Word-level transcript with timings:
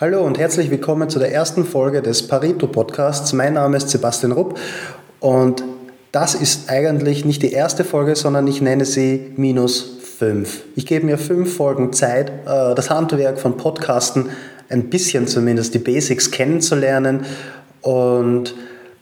Hallo 0.00 0.24
und 0.24 0.38
herzlich 0.38 0.70
willkommen 0.70 1.10
zu 1.10 1.18
der 1.18 1.32
ersten 1.32 1.64
Folge 1.64 2.02
des 2.02 2.28
Pareto 2.28 2.68
Podcasts. 2.68 3.32
Mein 3.32 3.54
Name 3.54 3.78
ist 3.78 3.88
Sebastian 3.88 4.30
Rupp 4.30 4.56
und 5.18 5.64
das 6.12 6.36
ist 6.36 6.70
eigentlich 6.70 7.24
nicht 7.24 7.42
die 7.42 7.50
erste 7.50 7.82
Folge, 7.82 8.14
sondern 8.14 8.46
ich 8.46 8.62
nenne 8.62 8.84
sie 8.84 9.32
minus 9.34 9.98
fünf. 10.16 10.62
Ich 10.76 10.86
gebe 10.86 11.04
mir 11.04 11.18
fünf 11.18 11.56
Folgen 11.56 11.92
Zeit, 11.92 12.30
äh, 12.30 12.76
das 12.76 12.90
Handwerk 12.90 13.40
von 13.40 13.56
Podcasten 13.56 14.26
ein 14.68 14.88
bisschen 14.88 15.26
zumindest 15.26 15.74
die 15.74 15.80
Basics 15.80 16.30
kennenzulernen 16.30 17.24
und 17.82 18.54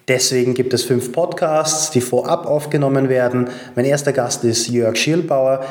Deswegen 0.09 0.55
gibt 0.55 0.73
es 0.73 0.85
fünf 0.85 1.11
Podcasts, 1.11 1.91
die 1.91 2.01
vorab 2.01 2.47
aufgenommen 2.47 3.09
werden. 3.09 3.49
Mein 3.75 3.85
erster 3.85 4.13
Gast 4.13 4.45
ist 4.45 4.69
Jörg 4.69 4.97
Schierlbauer. 4.97 5.65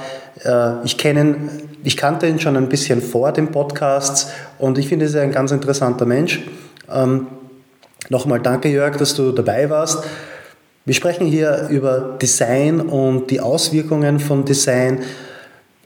Äh, 0.44 0.84
ich, 0.84 0.98
kenne, 0.98 1.38
ich 1.86 1.96
kannte 1.96 2.28
ihn 2.28 2.40
schon 2.40 2.58
ein 2.58 2.68
bisschen 2.68 3.02
vor 3.02 3.32
dem 3.32 3.52
Podcast 3.52 4.32
und 4.60 4.78
ich 4.78 4.90
finde, 4.90 5.06
er 5.06 5.10
ist 5.10 5.16
ein 5.16 5.32
ganz 5.32 5.52
interessanter 5.52 6.06
Mensch. 6.06 6.44
Ähm, 6.92 7.28
nochmal 8.10 8.42
danke, 8.42 8.68
Jörg, 8.68 8.98
dass 8.98 9.16
du 9.16 9.32
dabei 9.32 9.70
warst. 9.70 10.04
Wir 10.84 10.94
sprechen 10.94 11.28
hier 11.28 11.68
über 11.70 12.18
Design 12.22 12.82
und 12.82 13.32
die 13.32 13.40
Auswirkungen 13.40 14.20
von 14.20 14.44
Design 14.44 15.04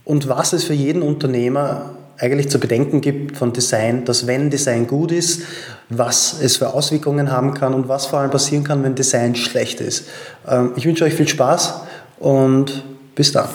und 0.06 0.28
was 0.28 0.54
es 0.54 0.64
für 0.64 0.74
jeden 0.74 1.04
Unternehmer 1.04 1.92
eigentlich 2.20 2.50
zu 2.50 2.60
bedenken 2.60 3.02
gibt 3.02 3.38
von 3.38 3.54
Design, 3.54 4.06
dass 4.06 4.28
wenn 4.28 4.50
Design 4.50 4.88
gut 4.88 5.12
ist, 5.12 5.44
was 5.90 6.42
es 6.42 6.58
für 6.58 6.74
Auswirkungen 6.74 7.32
haben 7.32 7.54
kann 7.54 7.74
und 7.74 7.88
was 7.88 8.06
vor 8.06 8.20
allem 8.20 8.32
passieren 8.32 8.64
kann, 8.64 8.84
wenn 8.84 8.96
Design 8.96 9.36
schlecht 9.36 9.80
ist. 9.82 10.06
Ähm, 10.48 10.74
ich 10.76 10.86
wünsche 10.86 11.06
euch 11.06 11.14
viel 11.14 11.28
Spaß 11.28 11.82
und 12.20 12.84
bis 13.16 13.32
dann. 13.32 13.50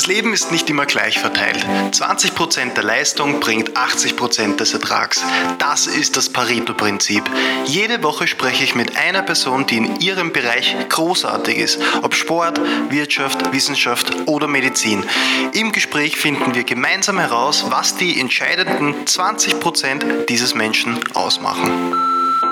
Das 0.00 0.06
Leben 0.06 0.32
ist 0.32 0.50
nicht 0.50 0.70
immer 0.70 0.86
gleich 0.86 1.18
verteilt. 1.18 1.58
20% 1.92 2.72
der 2.72 2.84
Leistung 2.84 3.38
bringt 3.38 3.76
80% 3.76 4.56
des 4.56 4.72
Ertrags. 4.72 5.22
Das 5.58 5.86
ist 5.86 6.16
das 6.16 6.30
Pareto-Prinzip. 6.30 7.22
Jede 7.66 8.02
Woche 8.02 8.26
spreche 8.26 8.64
ich 8.64 8.74
mit 8.74 8.96
einer 8.96 9.20
Person, 9.20 9.66
die 9.66 9.76
in 9.76 10.00
ihrem 10.00 10.32
Bereich 10.32 10.74
großartig 10.88 11.58
ist. 11.58 11.80
Ob 12.00 12.14
Sport, 12.14 12.58
Wirtschaft, 12.88 13.52
Wissenschaft 13.52 14.26
oder 14.26 14.46
Medizin. 14.46 15.04
Im 15.52 15.70
Gespräch 15.70 16.16
finden 16.16 16.54
wir 16.54 16.64
gemeinsam 16.64 17.18
heraus, 17.18 17.66
was 17.68 17.94
die 17.94 18.18
entscheidenden 18.18 19.04
20% 19.04 20.24
dieses 20.24 20.54
Menschen 20.54 20.98
ausmachen. 21.12 21.92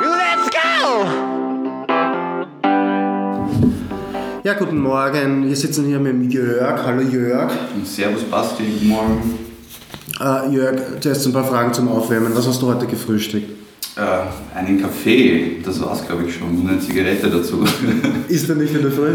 Let's 0.02 0.50
go! 0.50 1.47
Ja, 4.44 4.54
guten 4.54 4.80
Morgen. 4.80 5.48
Wir 5.48 5.56
sitzen 5.56 5.86
hier 5.86 5.98
mit 5.98 6.32
Jörg. 6.32 6.80
Hallo 6.86 7.00
Jörg. 7.00 7.50
Servus 7.84 8.22
Basti, 8.22 8.62
guten 8.62 8.88
Morgen. 8.88 9.38
Uh, 10.20 10.52
Jörg, 10.52 11.00
zuerst 11.00 11.26
ein 11.26 11.32
paar 11.32 11.44
Fragen 11.44 11.72
zum 11.72 11.88
Aufwärmen. 11.88 12.32
Was 12.36 12.46
hast 12.46 12.62
du 12.62 12.68
heute 12.68 12.86
gefrühstückt? 12.86 13.50
Uh, 13.96 14.56
einen 14.56 14.80
Kaffee, 14.80 15.56
das 15.64 15.82
war's 15.82 16.06
glaube 16.06 16.24
ich 16.28 16.34
schon, 16.34 16.56
und 16.56 16.68
eine 16.68 16.78
Zigarette 16.78 17.28
dazu. 17.28 17.64
Ist 18.28 18.48
er 18.48 18.54
nicht 18.54 18.72
in 18.72 18.82
der 18.82 18.92
Früh? 18.92 19.10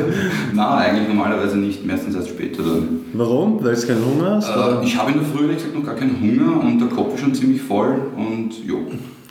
Nein, 0.53 0.67
eigentlich 0.67 1.07
normalerweise 1.07 1.57
nicht, 1.57 1.85
meistens 1.85 2.15
erst 2.15 2.29
später 2.29 2.61
dann. 2.61 3.05
Warum? 3.13 3.63
Weil 3.63 3.75
du 3.75 3.87
keinen 3.87 4.05
Hunger 4.05 4.35
hast? 4.35 4.49
Uh, 4.49 4.83
ich 4.83 4.97
habe 4.97 5.13
in 5.13 5.19
der 5.19 5.27
Früh 5.27 5.43
ehrlich 5.43 5.57
gesagt 5.57 5.75
noch 5.75 5.85
gar 5.85 5.95
keinen 5.95 6.19
Hunger 6.19 6.59
und 6.59 6.79
der 6.79 6.89
Kopf 6.89 7.15
ist 7.15 7.21
schon 7.21 7.33
ziemlich 7.33 7.61
voll 7.61 7.95
und 8.17 8.51
jo. 8.67 8.79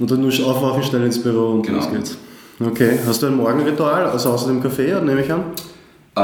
Und 0.00 0.10
dann 0.10 0.22
musst 0.22 0.38
du 0.38 0.46
aufwachen, 0.46 0.82
schnell 0.82 1.04
ins 1.04 1.22
Büro 1.22 1.52
und 1.52 1.66
genau. 1.66 1.78
los 1.78 1.90
geht's. 1.90 2.16
Okay, 2.58 2.98
hast 3.06 3.22
du 3.22 3.26
ein 3.26 3.36
Morgenritual, 3.36 4.06
also 4.06 4.30
außer 4.30 4.48
dem 4.48 4.62
Kaffee, 4.62 4.94
nehme 5.02 5.22
ich 5.22 5.30
an? 5.30 5.44
Äh, 6.14 6.20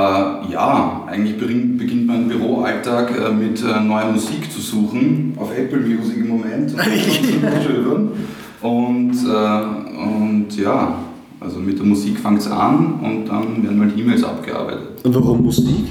ja, 0.52 1.04
eigentlich 1.06 1.38
beginnt 1.38 2.06
mein 2.06 2.28
Büroalltag 2.28 3.10
äh, 3.10 3.32
mit 3.32 3.62
äh, 3.62 3.80
neuer 3.80 4.12
Musik 4.12 4.52
zu 4.52 4.60
suchen, 4.60 5.32
auf 5.38 5.50
Apple 5.56 5.80
Music 5.80 6.18
im 6.18 6.28
Moment. 6.28 6.74
und, 8.60 9.12
äh, 9.14 9.98
und 9.98 10.46
ja, 10.58 10.94
also 11.40 11.58
mit 11.60 11.78
der 11.78 11.86
Musik 11.86 12.18
fängt 12.18 12.40
es 12.40 12.50
an 12.50 13.00
und 13.02 13.24
dann 13.30 13.62
werden 13.62 13.80
halt 13.80 13.98
E-Mails 13.98 14.24
abgearbeitet. 14.24 15.02
Und 15.04 15.14
warum 15.14 15.42
Musik? 15.42 15.86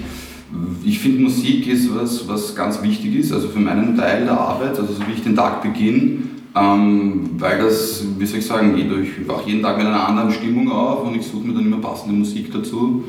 Ich 0.83 0.99
finde, 0.99 1.23
Musik 1.23 1.67
ist 1.67 1.89
was, 1.95 2.27
was 2.27 2.55
ganz 2.55 2.83
wichtig 2.83 3.15
ist, 3.15 3.33
also 3.33 3.47
für 3.47 3.59
meinen 3.59 3.97
Teil 3.97 4.25
der 4.25 4.39
Arbeit, 4.39 4.79
also 4.79 4.93
so 4.93 4.99
wie 5.07 5.13
ich 5.13 5.23
den 5.23 5.35
Tag 5.35 5.63
beginne, 5.63 6.19
ähm, 6.55 7.31
weil 7.39 7.57
das, 7.57 8.03
wie 8.19 8.25
soll 8.27 8.39
ich 8.39 8.45
sagen, 8.45 8.77
ich 8.77 9.27
wache 9.27 9.49
jeden 9.49 9.63
Tag 9.63 9.77
mit 9.77 9.87
einer 9.87 10.07
anderen 10.07 10.29
Stimmung 10.29 10.71
auf 10.71 11.07
und 11.07 11.15
ich 11.15 11.25
suche 11.25 11.47
mir 11.47 11.55
dann 11.55 11.65
immer 11.65 11.77
passende 11.77 12.15
Musik 12.15 12.51
dazu 12.53 13.03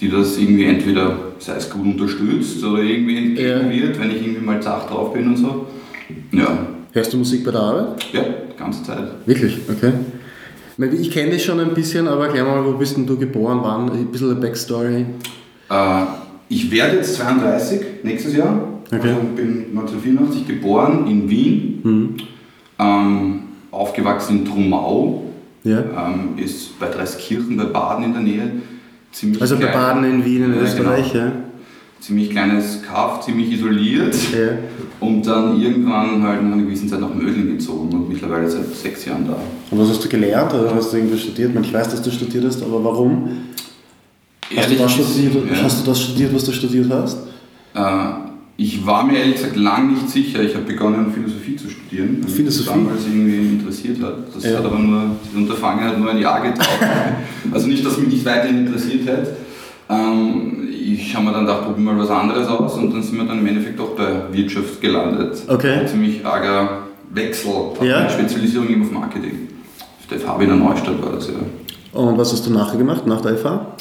die 0.00 0.10
das 0.10 0.38
irgendwie 0.38 0.64
entweder, 0.64 1.16
sei 1.38 1.54
es 1.56 1.70
gut 1.70 1.84
unterstützt 1.84 2.62
oder 2.64 2.82
irgendwie 2.82 3.16
entgegen 3.16 3.70
wird, 3.70 4.00
wenn 4.00 4.10
ich 4.10 4.22
irgendwie 4.22 4.44
mal 4.44 4.60
zart 4.60 4.90
drauf 4.90 5.12
bin 5.12 5.28
und 5.28 5.36
so. 5.36 5.66
Ja. 6.32 6.66
Hörst 6.92 7.12
du 7.12 7.18
Musik 7.18 7.44
bei 7.44 7.50
der 7.50 7.60
Arbeit? 7.60 8.06
Ja, 8.12 8.22
die 8.22 8.58
ganze 8.58 8.82
Zeit. 8.82 9.04
Wirklich? 9.26 9.58
Okay. 9.68 9.92
Ich 11.00 11.10
kenne 11.10 11.30
dich 11.30 11.44
schon 11.44 11.60
ein 11.60 11.74
bisschen, 11.74 12.08
aber 12.08 12.26
erklär 12.26 12.44
mal, 12.44 12.64
wo 12.64 12.72
bist 12.72 12.96
denn 12.96 13.06
du 13.06 13.16
geboren, 13.16 13.60
wann? 13.62 13.90
Ein 13.90 14.06
bisschen 14.06 14.30
eine 14.30 14.40
Backstory. 14.40 15.06
Äh, 15.70 16.04
ich 16.48 16.70
werde 16.70 16.96
jetzt 16.96 17.14
32 17.16 17.80
nächstes 18.02 18.36
Jahr. 18.36 18.68
Okay. 18.86 19.08
Also 19.08 19.20
bin 19.36 19.66
1984 19.70 20.46
geboren 20.46 21.06
in 21.06 21.30
Wien. 21.30 21.80
Mhm. 21.82 22.16
Ähm, 22.78 23.42
aufgewachsen 23.70 24.40
in 24.40 24.44
Trumau. 24.44 25.24
Ja. 25.64 25.78
Ähm, 25.78 26.36
ist 26.36 26.78
bei 26.78 26.88
Dreiskirchen 26.88 27.56
bei 27.56 27.64
Baden 27.64 28.04
in 28.04 28.12
der 28.12 28.22
Nähe 28.22 28.52
ziemlich 29.12 29.40
Also 29.40 29.58
bei 29.58 29.66
Baden 29.66 30.04
in 30.04 30.24
Wien 30.24 30.44
in 30.44 30.54
ja, 30.54 30.62
Österreich, 30.62 31.12
genau. 31.12 31.24
ja. 31.26 31.32
Ziemlich 32.00 32.30
kleines 32.30 32.82
Kaff, 32.82 33.24
ziemlich 33.24 33.52
isoliert. 33.52 34.14
Ja. 34.32 34.58
Und 34.98 35.24
dann 35.24 35.60
irgendwann 35.60 36.20
halt 36.22 36.42
nach 36.42 36.52
einer 36.52 36.62
gewissen 36.62 36.88
Zeit 36.88 37.00
nach 37.00 37.14
Mödling 37.14 37.56
gezogen 37.56 37.94
und 37.94 38.08
mittlerweile 38.08 38.50
seit 38.50 38.74
sechs 38.74 39.04
Jahren 39.04 39.28
da. 39.28 39.36
Und 39.70 39.78
was 39.78 39.88
hast 39.90 40.04
du 40.04 40.08
gelernt 40.08 40.52
oder 40.52 40.74
hast 40.74 40.92
du 40.92 40.96
irgendwas 40.96 41.20
studiert? 41.20 41.52
Ich 41.62 41.72
weiß, 41.72 41.90
dass 41.90 42.02
du 42.02 42.10
studiert 42.10 42.44
hast, 42.44 42.60
aber 42.62 42.82
warum? 42.82 43.28
Hast 44.56 44.70
du, 44.70 44.74
das 44.74 44.92
studiert, 44.92 45.34
ja. 45.34 45.62
hast 45.62 45.80
du 45.80 45.90
das 45.90 46.00
studiert, 46.00 46.34
was 46.34 46.44
du 46.44 46.52
studiert 46.52 46.90
hast? 46.90 47.18
Äh, 47.74 47.80
ich 48.62 48.86
war 48.86 49.04
mir 49.04 49.18
ehrlich 49.18 49.36
gesagt 49.36 49.56
lange 49.56 49.92
nicht 49.92 50.08
sicher. 50.08 50.40
Ich 50.42 50.54
habe 50.54 50.64
begonnen, 50.64 51.12
Philosophie 51.12 51.56
zu 51.56 51.68
studieren. 51.68 52.24
Philosophie? 52.26 52.68
Damals 52.68 53.06
irgendwie 53.06 53.56
interessiert 53.56 54.00
hat. 54.00 54.14
Das 54.32 54.44
ja. 54.44 54.58
hat 54.58 54.64
aber 54.64 54.78
nur, 54.78 55.16
das 55.24 55.34
Unterfangen 55.34 55.84
hat 55.84 55.98
nur 55.98 56.10
ein 56.10 56.18
Jahr 56.18 56.40
gedauert. 56.40 56.68
also 57.52 57.66
nicht, 57.66 57.84
dass 57.84 57.98
mich 57.98 58.08
nicht 58.08 58.24
weiterhin 58.24 58.66
interessiert 58.66 59.06
hätte. 59.08 59.36
Ähm, 59.88 60.68
ich 60.70 61.14
habe 61.14 61.26
mir 61.26 61.32
dann 61.32 61.44
gedacht, 61.44 61.64
probier 61.64 61.84
mal 61.84 61.98
was 61.98 62.10
anderes 62.10 62.46
aus 62.46 62.74
und 62.74 62.92
dann 62.92 63.02
sind 63.02 63.18
wir 63.18 63.24
dann 63.24 63.40
im 63.40 63.46
Endeffekt 63.46 63.80
auch 63.80 63.96
bei 63.96 64.32
Wirtschaft 64.32 64.80
gelandet. 64.80 65.42
Okay. 65.48 65.80
Ein 65.80 65.88
ziemlich 65.88 66.24
arger 66.24 66.82
Wechsel, 67.12 67.50
ja. 67.82 68.08
Spezialisierung 68.08 68.68
eben 68.68 68.82
auf 68.82 68.92
Marketing. 68.92 69.48
Auf 70.00 70.06
der 70.08 70.20
FH 70.20 70.40
Wiener 70.40 70.56
Neustadt 70.56 71.02
war 71.02 71.12
das 71.12 71.26
ja. 71.26 72.00
Und 72.00 72.16
was 72.16 72.32
hast 72.32 72.46
du 72.46 72.50
nachher 72.52 72.78
gemacht, 72.78 73.06
nach 73.06 73.20
der 73.20 73.36
FH? 73.36 73.76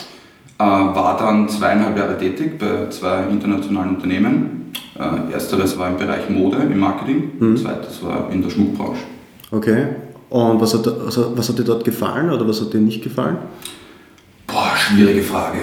Äh, 0.61 0.95
war 0.95 1.17
dann 1.17 1.49
zweieinhalb 1.49 1.97
Jahre 1.97 2.17
tätig 2.19 2.59
bei 2.59 2.87
zwei 2.89 3.23
internationalen 3.31 3.95
Unternehmen 3.95 4.71
äh, 4.95 5.33
ersteres 5.33 5.75
war 5.79 5.89
im 5.89 5.97
Bereich 5.97 6.29
Mode, 6.29 6.57
im 6.57 6.77
Marketing, 6.77 7.31
mhm. 7.39 7.57
zweites 7.57 8.03
war 8.03 8.29
in 8.31 8.43
der 8.43 8.49
Schmuckbranche. 8.51 9.01
Okay. 9.49 9.87
Und 10.29 10.61
was 10.61 10.75
hat, 10.75 10.87
also 10.87 11.33
was 11.35 11.49
hat 11.49 11.57
dir 11.57 11.63
dort 11.63 11.83
gefallen 11.83 12.29
oder 12.29 12.47
was 12.47 12.61
hat 12.61 12.71
dir 12.73 12.79
nicht 12.79 13.03
gefallen? 13.03 13.37
Boah, 14.45 14.73
schwierige 14.77 15.23
Frage. 15.23 15.57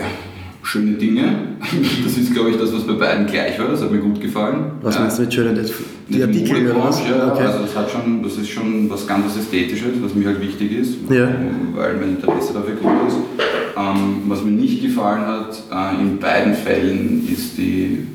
Schöne 0.69 0.93
Dinge. 0.93 1.25
Das 2.05 2.17
ist, 2.17 2.33
glaube 2.33 2.51
ich, 2.51 2.57
das, 2.57 2.73
was 2.73 2.87
bei 2.87 2.93
beiden 2.95 3.27
gleich 3.27 3.59
war. 3.59 3.69
Das 3.69 3.83
hat 3.83 3.91
mir 3.91 3.99
gut 3.99 4.21
gefallen. 4.21 4.73
Was 4.83 4.99
meinst 4.99 5.19
du 5.19 5.23
mit 5.23 5.35
schönen 5.35 5.67
Die 6.09 6.23
Artikel 6.23 6.71
oder 6.71 6.85
was? 6.85 7.01
Ja, 7.09 7.33
okay. 7.33 7.45
also 7.45 7.59
das, 7.61 7.77
hat 7.77 7.91
schon, 7.91 8.23
das 8.23 8.37
ist 8.37 8.49
schon 8.49 8.89
was 8.89 9.07
ganz 9.07 9.37
Ästhetisches, 9.37 9.93
was 10.01 10.15
mir 10.15 10.27
halt 10.27 10.41
wichtig 10.41 10.73
ist, 10.73 10.97
ja. 11.11 11.29
weil 11.75 11.97
mein 11.97 12.11
Interesse 12.17 12.53
dafür 12.55 12.75
groß 12.77 13.13
ist. 13.13 13.19
Ähm, 13.77 14.23
was 14.27 14.43
mir 14.43 14.53
nicht 14.53 14.83
gefallen 14.83 15.27
hat 15.27 15.63
äh, 15.71 16.01
in 16.01 16.19
beiden 16.19 16.55
Fällen 16.55 17.29
ist 17.31 17.59
die 17.59 18.07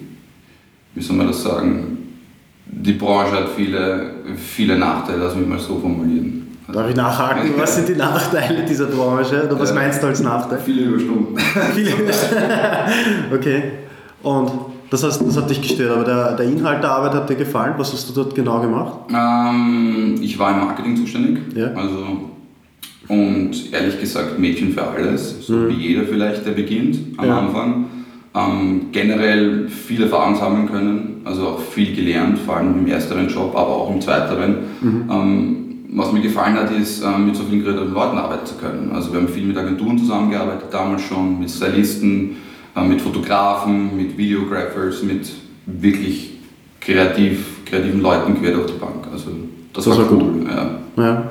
wie 0.95 1.01
soll 1.01 1.15
man 1.15 1.27
das 1.27 1.43
sagen, 1.43 1.97
die 2.65 2.93
Branche 2.93 3.33
hat 3.33 3.49
viele, 3.55 4.11
viele 4.35 4.77
Nachteile, 4.77 5.23
lass 5.23 5.35
mich 5.35 5.47
mal 5.47 5.59
so 5.59 5.79
formulieren. 5.79 6.42
Darf 6.73 6.89
ich 6.89 6.95
nachhaken? 6.95 7.51
Was 7.57 7.75
sind 7.75 7.87
die 7.87 7.95
Nachteile 7.95 8.63
dieser 8.65 8.87
Branche? 8.87 9.43
Oder 9.45 9.59
was 9.59 9.71
äh, 9.71 9.75
meinst 9.75 10.01
du 10.01 10.07
als 10.07 10.21
Nachteil? 10.21 10.59
Viele 10.59 10.85
Überstunden. 10.85 11.37
viele 11.75 11.91
Überstunden. 11.91 12.49
okay. 13.33 13.63
Und 14.23 14.51
das, 14.89 15.03
heißt, 15.03 15.21
das 15.21 15.37
hat 15.37 15.49
dich 15.49 15.61
gestört, 15.61 15.91
aber 15.91 16.03
der, 16.03 16.35
der 16.35 16.45
Inhalt 16.47 16.81
der 16.81 16.91
Arbeit 16.91 17.13
hat 17.13 17.29
dir 17.29 17.35
gefallen. 17.35 17.75
Was 17.77 17.93
hast 17.93 18.09
du 18.09 18.13
dort 18.13 18.33
genau 18.33 18.59
gemacht? 18.59 18.93
Ähm, 19.09 20.15
ich 20.21 20.37
war 20.39 20.51
im 20.51 20.65
Marketing 20.65 20.97
zuständig. 20.97 21.39
Ja. 21.55 21.67
Also, 21.75 22.31
und 23.07 23.73
ehrlich 23.73 23.99
gesagt, 23.99 24.39
Mädchen 24.39 24.73
für 24.73 24.87
alles. 24.87 25.45
So 25.45 25.53
mhm. 25.53 25.69
wie 25.69 25.87
jeder 25.89 26.03
vielleicht, 26.03 26.45
der 26.45 26.51
beginnt 26.51 27.19
am 27.19 27.27
ja. 27.27 27.37
Anfang 27.37 27.85
ähm, 28.35 28.87
generell 28.91 29.67
viel 29.69 30.03
Erfahrung 30.03 30.35
sammeln 30.35 30.67
können, 30.67 31.21
also 31.23 31.49
auch 31.49 31.59
viel 31.59 31.95
gelernt, 31.95 32.39
vor 32.39 32.57
allem 32.57 32.79
im 32.79 32.87
ersteren 32.87 33.27
Job, 33.29 33.55
aber 33.55 33.69
auch 33.69 33.91
im 33.91 34.01
zweiteren. 34.01 34.55
Mhm. 34.81 35.09
Ähm, 35.11 35.62
was 35.95 36.11
mir 36.11 36.21
gefallen 36.21 36.55
hat, 36.55 36.71
ist, 36.71 37.03
ähm, 37.03 37.27
mit 37.27 37.35
so 37.35 37.43
vielen 37.43 37.63
kreativen 37.63 37.93
Leuten 37.93 38.17
arbeiten 38.17 38.45
zu 38.45 38.55
können. 38.55 38.91
Also 38.93 39.11
wir 39.11 39.19
haben 39.19 39.27
viel 39.27 39.45
mit 39.45 39.57
Agenturen 39.57 39.97
zusammengearbeitet, 39.97 40.65
damals 40.71 41.03
schon, 41.03 41.39
mit 41.39 41.49
Stylisten, 41.49 42.37
äh, 42.75 42.83
mit 42.83 43.01
Fotografen, 43.01 43.95
mit 43.95 44.17
Videographers, 44.17 45.03
mit 45.03 45.31
wirklich 45.65 46.39
kreativ, 46.81 47.65
kreativen 47.65 48.01
Leuten 48.01 48.39
quer 48.39 48.53
durch 48.53 48.67
die 48.71 48.79
Bank. 48.79 49.07
Also 49.11 49.31
das, 49.73 49.85
das 49.85 49.97
war, 49.97 50.05
war 50.05 50.11
cool. 50.11 50.23
Gut. 50.23 50.47
Ja. 50.47 50.79
ja. 50.97 51.29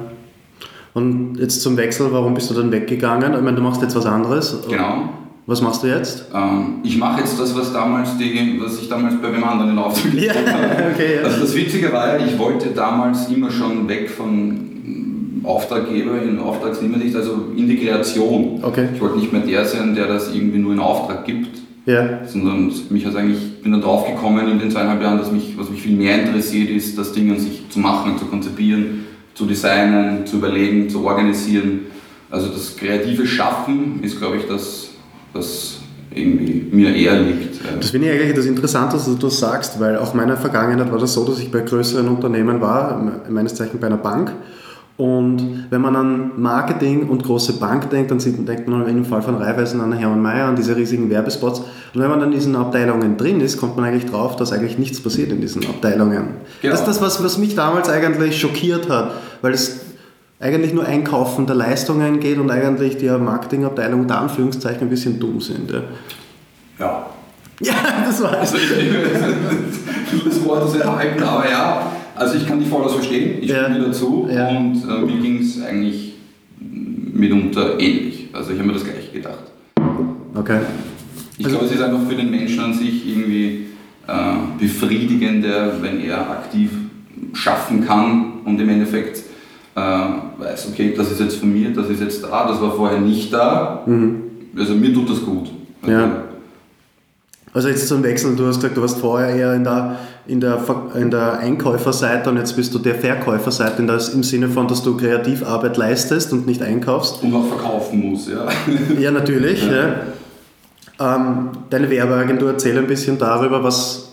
Und 0.95 1.37
jetzt 1.39 1.63
zum 1.63 1.77
Wechsel, 1.77 2.13
warum 2.13 2.35
bist 2.35 2.51
du 2.51 2.55
dann 2.55 2.71
weggegangen? 2.71 3.35
Ich 3.35 3.41
meine, 3.41 3.57
du 3.57 3.63
machst 3.63 3.81
jetzt 3.83 3.97
was 3.97 4.07
anderes. 4.07 4.59
Genau. 4.69 5.09
Was 5.47 5.61
machst 5.61 5.83
du 5.83 5.89
jetzt? 5.89 6.27
Ähm, 6.33 6.77
ich 6.85 6.97
mache 6.99 7.21
jetzt 7.21 7.39
das, 7.39 7.57
was, 7.57 7.73
damals 7.73 8.17
die, 8.17 8.61
was 8.63 8.81
ich 8.81 8.89
damals 8.89 9.15
bei 9.21 9.33
wem 9.33 9.43
anderen 9.43 9.73
in 9.73 9.79
Auftrag 9.79 10.15
ja, 10.15 10.33
okay, 10.95 11.17
ja. 11.17 11.23
Also 11.23 11.41
das 11.41 11.57
Witzige 11.57 11.93
war 11.93 12.17
ja, 12.19 12.25
ich 12.25 12.39
wollte 12.39 12.69
damals 12.69 13.29
immer 13.29 13.51
schon 13.51 13.89
weg 13.89 14.09
von 14.09 15.43
Auftraggeber 15.45 16.23
in 16.23 16.39
Auftragsnehmersicht, 16.39 17.17
also 17.17 17.47
in 17.57 17.69
die 17.69 17.77
Kreation. 17.77 18.61
Okay. 18.63 18.89
Ich 18.95 19.01
wollte 19.01 19.19
nicht 19.19 19.33
mehr 19.33 19.43
der 19.43 19.65
sein, 19.65 19.95
der 19.95 20.07
das 20.07 20.33
irgendwie 20.33 20.59
nur 20.59 20.73
in 20.73 20.79
Auftrag 20.79 21.25
gibt, 21.25 21.61
ja. 21.87 22.25
sondern 22.27 22.73
mich 22.91 23.05
hat 23.05 23.17
eigentlich, 23.17 23.61
bin 23.63 23.73
dann 23.73 23.81
drauf 23.81 24.07
gekommen 24.07 24.49
in 24.49 24.59
den 24.59 24.71
zweieinhalb 24.71 25.03
Jahren, 25.03 25.19
dass 25.19 25.33
mich, 25.33 25.55
was 25.59 25.69
mich 25.71 25.83
viel 25.83 25.97
mehr 25.97 26.23
interessiert 26.23 26.71
ist, 26.71 26.97
das 26.97 27.13
Ding 27.13 27.31
an 27.31 27.41
sich 27.41 27.69
zu 27.69 27.81
machen, 27.81 28.17
zu 28.19 28.27
konzipieren, 28.27 29.07
zu 29.35 29.47
designen, 29.47 30.25
zu 30.27 30.37
überlegen, 30.37 30.89
zu 30.89 31.05
organisieren. 31.05 31.81
Also 32.31 32.49
das 32.49 32.77
kreative 32.77 33.27
Schaffen 33.27 34.01
ist, 34.03 34.19
glaube 34.19 34.37
ich, 34.37 34.47
das, 34.47 34.92
was 35.33 35.79
irgendwie 36.15 36.69
mir 36.71 36.95
eher 36.95 37.21
liegt. 37.21 37.61
Das 37.81 37.91
finde 37.91 38.09
ich 38.09 38.21
eigentlich 38.21 38.35
das 38.35 38.47
Interessante, 38.47 38.97
dass 38.97 39.07
du 39.07 39.15
das 39.15 39.39
sagst, 39.39 39.81
weil 39.81 39.97
auch 39.97 40.15
meiner 40.15 40.37
Vergangenheit 40.37 40.91
war 40.91 40.99
das 40.99 41.15
so, 41.15 41.25
dass 41.25 41.39
ich 41.39 41.51
bei 41.51 41.61
größeren 41.61 42.07
Unternehmen 42.09 42.61
war, 42.61 43.23
meines 43.29 43.55
Zeichen 43.55 43.79
bei 43.79 43.87
einer 43.87 43.97
Bank 43.97 44.33
und 44.99 45.67
wenn 45.71 45.81
man 45.81 45.97
an 45.97 46.33
Marketing 46.37 47.09
und 47.09 47.25
große 47.25 47.55
Bank 47.55 47.89
denkt, 47.91 48.11
dann 48.11 48.19
denkt 48.19 48.69
man 48.69 48.87
im 48.87 49.05
Fall 49.05 49.23
von 49.23 49.37
Raiffeisen 49.37 49.81
an 49.81 49.93
Hermann 49.93 50.21
Mayer, 50.21 50.47
an 50.47 50.55
diese 50.55 50.77
riesigen 50.77 51.09
Werbespots. 51.09 51.61
Und 51.61 52.01
wenn 52.01 52.09
man 52.11 52.21
dann 52.21 52.31
in 52.31 52.39
diesen 52.39 52.55
Abteilungen 52.55 53.17
drin 53.17 53.41
ist, 53.41 53.57
kommt 53.57 53.77
man 53.77 53.87
eigentlich 53.87 54.11
drauf, 54.11 54.37
dass 54.37 54.53
eigentlich 54.53 54.79
nichts 54.79 55.03
passiert 55.03 55.33
in 55.33 55.41
diesen 55.41 55.67
Abteilungen. 55.67 56.35
Genau. 56.61 56.73
Das 56.73 56.81
ist 56.81 56.87
das, 56.87 57.01
was, 57.01 57.25
was 57.25 57.39
mich 57.39 57.55
damals 57.55 57.89
eigentlich 57.89 58.39
schockiert 58.39 58.91
hat, 58.91 59.13
weil 59.41 59.55
es 59.55 59.81
eigentlich 60.43 60.75
nur 60.75 60.85
Einkaufen 60.85 61.47
der 61.47 61.55
Leistungen 61.55 62.19
geht 62.19 62.39
und 62.39 62.51
eigentlich 62.51 62.97
die 62.97 63.09
Marketingabteilung 63.09 64.01
unter 64.01 64.21
Anführungszeichen 64.21 64.83
ein 64.83 64.91
bisschen 64.91 65.21
dumm 65.21 65.41
sind. 65.41 65.71
Ja. 65.71 65.83
Ja, 66.79 67.07
ja 67.61 67.75
das 68.05 68.23
war 68.23 68.43
es. 68.43 68.53
Also 68.53 68.57
ich, 68.57 70.25
das 70.25 70.45
Wort 70.45 70.69
ist 70.69 70.81
erhalten, 70.81 71.23
aber 71.23 71.49
ja, 71.49 71.93
also 72.17 72.35
ich 72.37 72.47
kann 72.47 72.59
die 72.59 72.67
voll 72.67 72.89
verstehen, 72.89 73.39
ich 73.41 73.51
ja. 73.51 73.65
stimme 73.65 73.87
dazu 73.87 74.29
ja. 74.31 74.49
und 74.49 74.83
äh, 74.83 75.01
mir 75.07 75.21
ging 75.21 75.39
es 75.39 75.63
eigentlich 75.63 76.15
mitunter 76.59 77.79
ähnlich. 77.79 78.29
Also 78.33 78.53
ich 78.53 78.59
habe 78.59 78.69
mir 78.69 78.75
das 78.75 78.85
gleiche 78.85 79.13
gedacht. 79.13 79.45
Okay. 80.35 80.59
Ich 81.39 81.45
also, 81.45 81.59
glaube, 81.59 81.73
es 81.73 81.79
ist 81.79 81.83
einfach 81.83 82.09
für 82.09 82.17
den 82.17 82.31
Menschen 82.31 82.61
an 82.61 82.75
sich 82.75 83.07
irgendwie 83.09 83.67
äh, 84.09 84.13
befriedigender, 84.59 85.81
wenn 85.81 86.01
er 86.01 86.31
aktiv 86.31 86.71
schaffen 87.33 87.87
kann 87.87 88.41
und 88.45 88.61
im 88.61 88.69
Endeffekt 88.69 89.23
äh, 89.75 89.81
weiß, 89.81 90.69
okay, 90.73 90.95
das 90.97 91.11
ist 91.11 91.21
jetzt 91.21 91.37
von 91.37 91.53
mir, 91.53 91.73
das 91.73 91.89
ist 91.89 92.01
jetzt 92.01 92.23
da, 92.23 92.47
das 92.49 92.61
war 92.61 92.73
vorher 92.73 93.01
nicht 93.01 93.33
da. 93.33 93.83
Mhm. 93.87 94.23
Also 94.57 94.75
mir 94.75 94.93
tut 94.93 95.11
das 95.11 95.25
gut. 95.25 95.51
Also, 95.83 95.93
ja. 95.93 96.23
Also 97.55 97.69
jetzt 97.69 97.87
zum 97.87 98.03
Wechsel, 98.03 98.35
du 98.35 98.47
hast 98.47 98.57
gesagt, 98.57 98.77
du 98.77 98.81
warst 98.81 98.99
vorher 98.99 99.35
eher 99.35 99.55
in 99.55 99.65
der, 99.65 99.99
in 100.27 100.41
der, 100.41 100.59
in 100.95 101.11
der 101.11 101.39
Einkäuferseite 101.39 102.31
und 102.31 102.39
jetzt 102.39 102.57
bist 102.57 102.73
du 102.75 102.79
der 102.79 102.95
Verkäuferseite, 102.95 103.83
im 103.83 104.23
Sinne 104.23 104.49
von, 104.49 104.69
dass 104.69 104.83
du 104.83 104.97
Kreativarbeit 104.97 105.77
leistest 105.77 106.33
und 106.33 106.47
nicht 106.47 106.63
einkaufst. 106.63 107.23
Und 107.23 107.35
auch 107.35 107.47
verkaufen 107.47 108.11
muss, 108.11 108.29
ja. 108.29 108.47
Ja, 108.99 109.11
natürlich. 109.11 109.63
Ja. 109.71 111.17
Ähm, 111.17 111.49
deine 111.71 111.91
Werbeagentur, 111.91 112.51
erzähl 112.51 112.79
ein 112.79 112.87
bisschen 112.87 113.19
darüber, 113.19 113.65
was, 113.65 114.13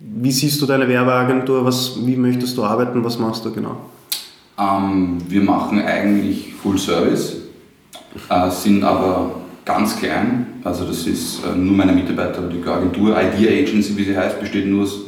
wie 0.00 0.32
siehst 0.32 0.62
du 0.62 0.66
deine 0.66 0.88
Werbeagentur, 0.88 1.64
was, 1.64 1.96
wie 2.06 2.16
möchtest 2.16 2.56
du 2.56 2.64
arbeiten, 2.64 3.04
was 3.04 3.18
machst 3.18 3.44
du 3.44 3.52
genau? 3.52 3.76
Ähm, 4.62 5.18
wir 5.28 5.42
machen 5.42 5.80
eigentlich 5.82 6.54
Full 6.62 6.78
Service, 6.78 7.36
äh, 8.28 8.50
sind 8.50 8.84
aber 8.84 9.42
ganz 9.64 9.98
klein. 9.98 10.46
Also 10.64 10.84
das 10.84 11.06
ist 11.06 11.42
äh, 11.44 11.56
nur 11.56 11.74
meine 11.74 11.92
Mitarbeiter, 11.92 12.42
die 12.42 12.66
Agentur, 12.68 13.16
Idea 13.16 13.50
Agency, 13.62 13.96
wie 13.96 14.04
sie 14.04 14.16
heißt, 14.16 14.40
besteht 14.40 14.66
nur 14.66 14.82
aus 14.82 15.00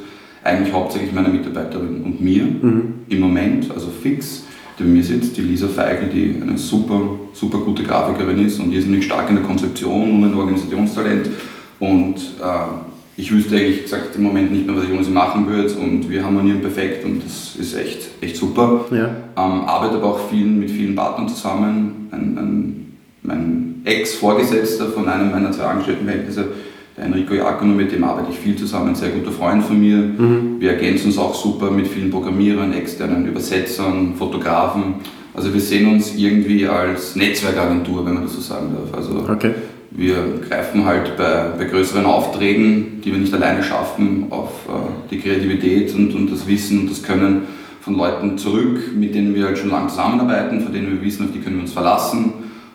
eigentlich 0.43 0.73
hauptsächlich 0.73 1.13
meiner 1.13 1.31
Mitarbeiterin 1.31 2.03
und 2.05 2.21
mir 2.21 2.45
mhm. 2.45 2.95
im 3.09 3.21
Moment, 3.21 3.71
also 3.71 3.89
fix. 3.89 4.45
Die 4.79 4.83
bei 4.83 4.89
mir 4.89 5.05
sitzt, 5.05 5.37
die 5.37 5.43
Lisa 5.43 5.69
Feigl, 5.69 6.09
die 6.09 6.43
eine 6.43 6.59
super, 6.59 7.01
super 7.33 7.59
gute 7.59 7.85
Grafikerin 7.85 8.45
ist 8.45 8.59
und 8.59 8.73
irrsinnig 8.73 9.05
stark 9.05 9.31
in 9.31 9.37
der 9.37 9.45
Konzeption 9.45 10.11
und 10.11 10.25
ein 10.25 10.35
Organisationstalent. 10.35 11.31
Und 11.79 12.17
äh, 12.17 12.94
ich 13.17 13.33
wüsste 13.33 13.57
eigentlich 13.57 13.85
gesagt 13.85 14.17
im 14.17 14.25
Moment 14.25 14.53
nicht 14.53 14.67
mehr, 14.67 14.77
was 14.77 14.85
ich 14.85 14.93
ohne 14.93 15.05
sie 15.05 15.11
machen 15.11 15.47
würde 15.47 15.73
und 15.75 16.11
wir 16.11 16.25
harmonieren 16.25 16.61
perfekt 16.61 17.05
und 17.05 17.25
das 17.25 17.55
ist 17.57 17.75
echt, 17.75 18.09
echt 18.21 18.37
super. 18.37 18.87
Ja. 18.91 19.05
Ähm, 19.37 19.65
arbeite 19.67 19.97
aber 19.97 20.07
auch 20.07 20.31
viel 20.31 20.47
mit 20.47 20.71
vielen 20.71 20.97
Partnern 20.97 21.29
zusammen. 21.29 22.09
Ein, 22.11 22.39
ein, 22.39 22.97
mein 23.23 23.83
Ex-Vorgesetzter 23.85 24.87
von 24.87 25.09
einem 25.09 25.31
meiner 25.31 25.53
zwei 25.53 25.65
Angestelltenverhältnisse, 25.65 26.49
der 26.97 27.05
Enrico 27.05 27.35
Jacono, 27.35 27.75
mit 27.75 27.93
dem 27.93 28.05
arbeite 28.05 28.29
ich 28.31 28.39
viel 28.39 28.57
zusammen, 28.57 28.91
ein 28.91 28.95
sehr 28.95 29.11
guter 29.11 29.33
Freund 29.33 29.65
von 29.65 29.79
mir. 29.79 29.97
Mhm. 29.97 30.57
Wir 30.61 30.73
ergänzen 30.73 31.07
uns 31.07 31.19
auch 31.19 31.35
super 31.35 31.71
mit 31.71 31.87
vielen 31.87 32.11
Programmierern, 32.11 32.73
externen 32.73 33.27
Übersetzern, 33.27 34.15
Fotografen. 34.17 34.97
Also 35.35 35.53
wir 35.53 35.61
sehen 35.61 35.89
uns 35.89 36.15
irgendwie 36.17 36.67
als 36.67 37.17
Netzwerkagentur, 37.17 38.07
wenn 38.07 38.15
man 38.15 38.23
das 38.25 38.35
so 38.35 38.41
sagen 38.41 38.69
darf. 38.75 38.97
Also 38.97 39.25
okay. 39.29 39.53
Wir 39.97 40.41
greifen 40.49 40.85
halt 40.85 41.17
bei, 41.17 41.53
bei 41.57 41.65
größeren 41.65 42.05
Aufträgen, 42.05 43.01
die 43.01 43.13
wir 43.13 43.19
nicht 43.19 43.33
alleine 43.33 43.63
schaffen, 43.63 44.27
auf 44.31 44.51
äh, 44.69 45.11
die 45.11 45.21
Kreativität 45.21 45.95
und, 45.95 46.15
und 46.15 46.33
das 46.33 46.47
Wissen 46.49 46.81
und 46.81 46.91
das 46.91 47.03
Können 47.03 47.43
von 47.81 47.97
Leuten 47.97 48.37
zurück, 48.37 48.81
mit 48.95 49.15
denen 49.15 49.35
wir 49.35 49.45
halt 49.45 49.59
schon 49.59 49.71
lange 49.71 49.89
zusammenarbeiten, 49.89 50.61
von 50.63 50.73
denen 50.73 50.91
wir 50.91 51.03
wissen, 51.03 51.27
auf 51.27 51.33
die 51.33 51.39
können 51.39 51.57
wir 51.57 51.63
uns 51.63 51.73
verlassen 51.73 52.33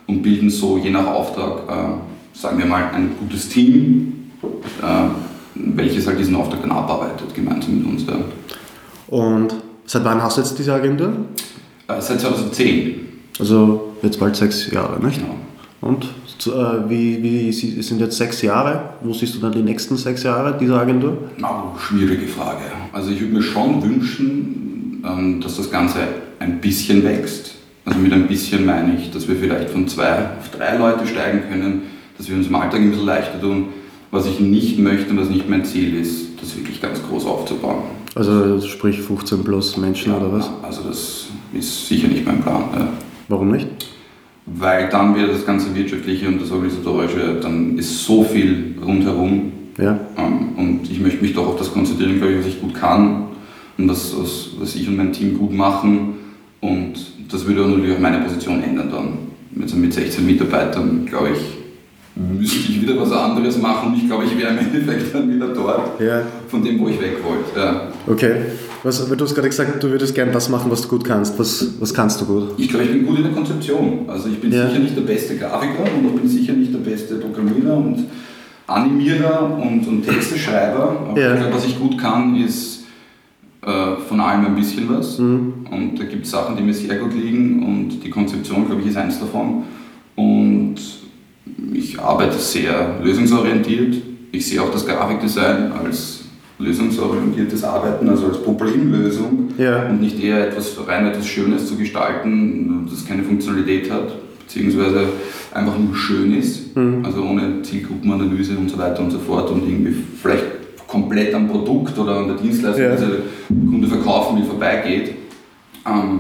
und 0.08 0.22
bilden 0.22 0.50
so 0.50 0.78
je 0.78 0.92
nach 0.92 1.08
Auftrag, 1.08 1.64
äh, 1.68 2.38
sagen 2.38 2.58
wir 2.58 2.66
mal, 2.66 2.90
ein 2.94 3.12
gutes 3.20 3.50
Team, 3.50 4.32
äh, 4.82 5.10
welches 5.56 6.08
halt 6.08 6.20
diesen 6.20 6.36
Auftrag 6.36 6.62
dann 6.62 6.72
abarbeitet, 6.72 7.34
gemeinsam 7.36 7.80
mit 7.80 7.88
uns. 7.88 8.06
Ja. 8.08 8.16
Und 9.08 9.56
seit 9.86 10.06
wann 10.06 10.24
hast 10.24 10.38
du 10.38 10.42
jetzt 10.42 10.58
diese 10.58 10.74
Agentur? 10.74 11.12
Äh, 11.90 12.00
seit 12.00 12.22
2010. 12.22 12.96
Also 13.40 13.94
jetzt 14.02 14.20
bald 14.20 14.38
sechs 14.38 14.72
Jahre, 14.72 15.04
nicht? 15.04 15.20
Genau. 15.20 15.36
Und 15.82 16.08
äh, 16.48 16.90
wie, 16.90 17.22
wie 17.22 17.52
sind 17.52 18.00
jetzt 18.00 18.18
sechs 18.18 18.42
Jahre? 18.42 18.94
Wo 19.02 19.14
siehst 19.14 19.36
du 19.36 19.40
dann 19.40 19.52
die 19.52 19.62
nächsten 19.62 19.98
sechs 19.98 20.24
Jahre 20.24 20.58
dieser 20.58 20.80
Agentur? 20.80 21.18
Oh, 21.42 21.78
schwierige 21.78 22.28
Frage. 22.28 22.62
Also 22.94 23.12
ich 23.12 23.22
würde 23.22 23.34
mir 23.34 23.42
schon 23.42 23.82
wünschen, 23.84 25.04
ähm, 25.06 25.42
dass 25.42 25.58
das 25.58 25.70
Ganze 25.70 26.00
ein 26.40 26.62
bisschen 26.62 27.04
wächst. 27.04 27.56
Also 27.86 28.00
mit 28.00 28.14
ein 28.14 28.28
bisschen 28.28 28.66
meine 28.66 28.98
ich, 28.98 29.12
dass 29.12 29.28
wir 29.28 29.36
vielleicht 29.36 29.70
von 29.72 29.88
zwei 29.88 30.12
auf 30.40 30.50
drei 30.56 30.78
Leute 30.78 31.08
steigen 31.08 31.42
können, 31.50 31.82
dass 32.18 32.30
wir 32.30 32.36
uns 32.36 32.48
im 32.48 32.56
Alltag 32.56 32.82
ein 32.82 32.90
bisschen 32.90 33.06
leichter 33.06 33.40
tun. 33.40 33.70
Was 34.12 34.26
ich 34.26 34.40
nicht 34.40 34.80
möchte 34.80 35.12
und 35.12 35.20
was 35.20 35.30
nicht 35.30 35.48
mein 35.48 35.66
Ziel 35.66 35.96
ist, 36.00 36.42
das 36.42 36.56
wirklich 36.56 36.82
ganz 36.82 37.00
groß 37.08 37.26
aufzubauen. 37.26 37.84
Also 38.16 38.60
sprich 38.62 39.00
15 39.00 39.44
plus 39.44 39.78
Menschen 39.78 40.12
ja, 40.12 40.18
oder 40.18 40.32
was? 40.32 40.50
Also 40.64 40.82
das 40.84 41.28
ist 41.54 41.88
sicher 41.88 42.08
nicht 42.08 42.26
mein 42.26 42.42
Plan. 42.42 42.64
Ja. 42.76 42.88
Warum 43.28 43.52
nicht? 43.52 43.68
Weil 44.56 44.90
dann 44.90 45.16
wieder 45.16 45.28
das 45.28 45.46
ganze 45.46 45.74
Wirtschaftliche 45.76 46.28
und 46.28 46.42
das 46.42 46.52
Organisatorische, 46.52 47.40
dann 47.42 47.78
ist 47.78 48.04
so 48.04 48.24
viel 48.24 48.76
rundherum. 48.84 49.52
Ja. 49.78 50.00
Ähm, 50.18 50.50
und 50.58 50.92
ich 50.92 51.00
möchte 51.00 51.22
mich 51.22 51.34
doch 51.34 51.48
auf 51.48 51.58
das 51.58 51.72
konzentrieren, 51.72 52.18
glaube 52.18 52.34
ich, 52.34 52.40
was 52.40 52.48
ich 52.48 52.62
gut 52.62 52.74
kann 52.74 53.28
und 53.78 53.88
was, 53.90 54.16
was, 54.20 54.50
was 54.60 54.76
ich 54.76 54.88
und 54.88 54.98
mein 54.98 55.14
Team 55.14 55.38
gut 55.38 55.54
machen. 55.54 56.16
Und 56.62 56.94
das 57.32 57.46
würde 57.46 57.62
natürlich 57.62 57.96
auch 57.96 58.00
meine 58.00 58.20
Position 58.20 58.64
ändern 58.64 58.90
dann. 58.92 59.18
Also 59.62 59.78
mit 59.78 59.94
16 59.94 60.26
Mitarbeitern, 60.26 61.06
glaube 61.06 61.30
ich, 61.34 61.60
müsste 62.16 62.72
ich 62.72 62.82
wieder 62.82 63.00
was 63.00 63.12
anderes 63.12 63.58
machen. 63.58 63.94
Ich 63.96 64.08
glaube, 64.08 64.26
ich 64.26 64.38
wäre 64.38 64.52
im 64.52 64.60
Endeffekt 64.60 65.14
dann 65.14 65.34
wieder 65.34 65.48
dort, 65.48 66.00
ja. 66.02 66.24
von 66.48 66.64
dem, 66.64 66.80
wo 66.80 66.90
ich 66.90 67.00
weg 67.00 67.18
wollte. 67.24 67.60
Ja. 67.60 67.88
Okay. 68.10 68.36
Was, 68.82 69.08
du 69.08 69.24
hast 69.24 69.36
gerade 69.36 69.50
gesagt, 69.50 69.84
du 69.84 69.90
würdest 69.90 70.16
gerne 70.16 70.32
das 70.32 70.50
machen, 70.50 70.72
was 70.72 70.82
du 70.82 70.88
gut 70.88 71.06
kannst. 71.06 71.38
Was, 71.38 71.80
was 71.80 71.94
kannst 71.94 72.20
du 72.22 72.26
gut? 72.26 72.44
Ich 72.58 72.70
glaube, 72.70 72.86
ich 72.86 72.92
bin 72.92 73.06
gut 73.06 73.18
in 73.18 73.24
der 73.24 73.34
Konzeption. 73.34 74.06
Also 74.08 74.30
ich 74.30 74.40
bin 74.40 74.52
ja. 74.52 74.68
sicher 74.68 74.80
nicht 74.80 74.98
der 74.98 75.02
beste 75.02 75.38
Grafiker 75.38 75.84
und 75.84 76.06
ich 76.08 76.22
bin 76.22 76.30
sicher 76.30 76.54
nicht 76.54 76.74
der 76.74 76.80
beste 76.80 77.16
Programmierer 77.16 77.78
und 77.78 78.06
Animierer 78.66 79.58
und, 79.62 79.88
und 79.88 80.04
Texteschreiber. 80.04 81.08
Aber 81.10 81.20
ja. 81.20 81.34
ich 81.34 81.40
glaube, 81.40 81.56
was 81.56 81.66
ich 81.66 81.78
gut 81.78 81.98
kann, 81.98 82.36
ist 82.36 82.86
äh, 83.62 83.96
von 84.08 84.20
allem 84.20 84.46
ein 84.46 84.56
bisschen 84.56 84.90
was. 84.90 85.20
Mhm. 85.20 85.68
Und 85.70 86.00
da 86.00 86.06
gibt 86.06 86.26
es 86.26 86.32
Sachen, 86.32 86.56
die 86.56 86.64
mir 86.64 86.74
sehr 86.74 86.98
gut 86.98 87.14
liegen 87.14 87.64
und 87.64 88.04
die 88.04 88.10
Konzeption, 88.10 88.66
glaube 88.66 88.82
ich, 88.82 88.88
ist 88.88 88.98
eins 88.98 89.20
davon. 89.20 89.64
Und 90.16 90.76
ich 91.74 92.00
arbeite 92.00 92.38
sehr 92.38 93.00
lösungsorientiert. 93.04 93.98
Ich 94.32 94.48
sehe 94.48 94.62
auch 94.62 94.72
das 94.72 94.86
Grafikdesign 94.86 95.72
als 95.72 96.24
lösungsorientiertes 96.60 97.64
Arbeiten, 97.64 98.10
also 98.10 98.28
als 98.28 98.44
Problemlösung 98.44 99.50
ja. 99.58 99.88
und 99.88 100.02
nicht 100.02 100.22
eher 100.22 100.48
etwas 100.48 100.76
rein 100.88 101.08
etwas 101.08 101.26
Schönes 101.26 101.68
zu 101.68 101.78
gestalten, 101.78 102.86
das 102.90 103.06
keine 103.06 103.24
Funktionalität 103.24 103.90
hat, 103.90 104.12
beziehungsweise 104.42 105.06
einfach 105.54 105.80
nur 105.80 105.96
schön 105.96 106.38
ist, 106.38 106.76
mhm. 106.76 107.04
also 107.04 107.24
ohne 107.24 107.62
Zielgruppenanalyse 107.62 108.58
und 108.58 108.70
so 108.70 108.78
weiter 108.78 109.02
und 109.02 109.12
so 109.12 109.20
fort 109.20 109.50
und 109.52 109.68
irgendwie 109.68 109.96
vielleicht 110.22 110.46
komplett 110.86 111.34
am 111.34 111.48
Produkt 111.48 111.98
oder 111.98 112.18
an 112.18 112.28
der 112.28 112.38
Dienstleistung, 112.38 112.84
ja. 112.84 112.96
die 112.96 113.06
der 113.06 113.72
Kunde 113.72 113.88
verkaufen 113.88 114.38
will, 114.38 114.46
vorbeigeht. 114.46 115.14
Ähm, 115.86 116.20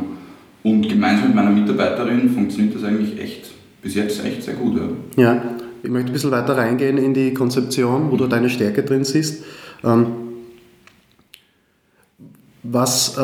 und 0.64 0.88
gemeinsam 0.88 1.28
mit 1.28 1.36
meiner 1.36 1.52
Mitarbeiterin 1.52 2.30
funktioniert 2.30 2.76
das 2.76 2.84
eigentlich 2.84 3.20
echt 3.20 3.52
bis 3.82 3.96
jetzt 3.96 4.24
echt 4.24 4.44
sehr 4.44 4.54
gut. 4.54 4.80
Ja. 5.18 5.24
ja. 5.24 5.42
Ich 5.82 5.90
möchte 5.90 6.12
ein 6.12 6.14
bisschen 6.14 6.32
weiter 6.32 6.58
reingehen 6.58 6.98
in 6.98 7.14
die 7.14 7.34
Konzeption, 7.34 8.12
wo 8.12 8.18
du 8.18 8.28
deine 8.28 8.50
Stärke 8.50 8.84
drin 8.84 9.04
siehst. 9.04 9.44
Ähm, 9.84 10.08
was, 12.72 13.18
äh, 13.18 13.22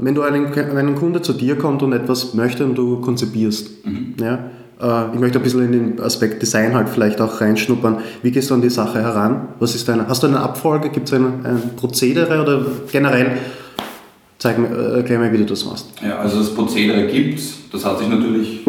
wenn 0.00 0.14
du 0.14 0.22
einen, 0.22 0.54
wenn 0.54 0.88
ein 0.88 0.94
Kunde 0.94 1.22
zu 1.22 1.32
dir 1.32 1.56
kommt 1.56 1.82
und 1.82 1.92
etwas 1.92 2.34
möchte 2.34 2.64
und 2.64 2.76
du 2.76 3.00
konzipierst, 3.00 3.84
mhm. 3.86 4.14
ja, 4.20 4.50
äh, 4.80 5.14
ich 5.14 5.20
möchte 5.20 5.38
ein 5.38 5.42
bisschen 5.42 5.64
in 5.64 5.72
den 5.72 6.00
Aspekt 6.00 6.42
Design 6.42 6.74
halt 6.74 6.88
vielleicht 6.88 7.20
auch 7.20 7.40
reinschnuppern. 7.40 7.98
Wie 8.22 8.30
gehst 8.30 8.50
du 8.50 8.54
an 8.54 8.62
die 8.62 8.70
Sache 8.70 9.00
heran? 9.00 9.48
Was 9.58 9.74
ist 9.74 9.88
deine, 9.88 10.08
hast 10.08 10.22
du 10.22 10.26
eine 10.26 10.40
Abfolge? 10.40 10.90
Gibt 10.90 11.08
es 11.08 11.14
ein, 11.14 11.44
ein 11.44 11.76
Prozedere 11.76 12.40
oder 12.42 12.64
generell? 12.90 13.38
Zeig 14.38 14.58
mir, 14.58 14.68
äh, 14.68 14.96
erklär 14.98 15.18
mir, 15.18 15.32
wie 15.32 15.38
du 15.38 15.46
das 15.46 15.64
machst. 15.64 15.88
Ja, 16.06 16.18
also 16.18 16.38
das 16.38 16.54
Prozedere 16.54 17.06
gibt 17.06 17.38
es. 17.38 17.54
Das 17.72 17.84
hat 17.84 17.98
sich 17.98 18.08
natürlich 18.08 18.64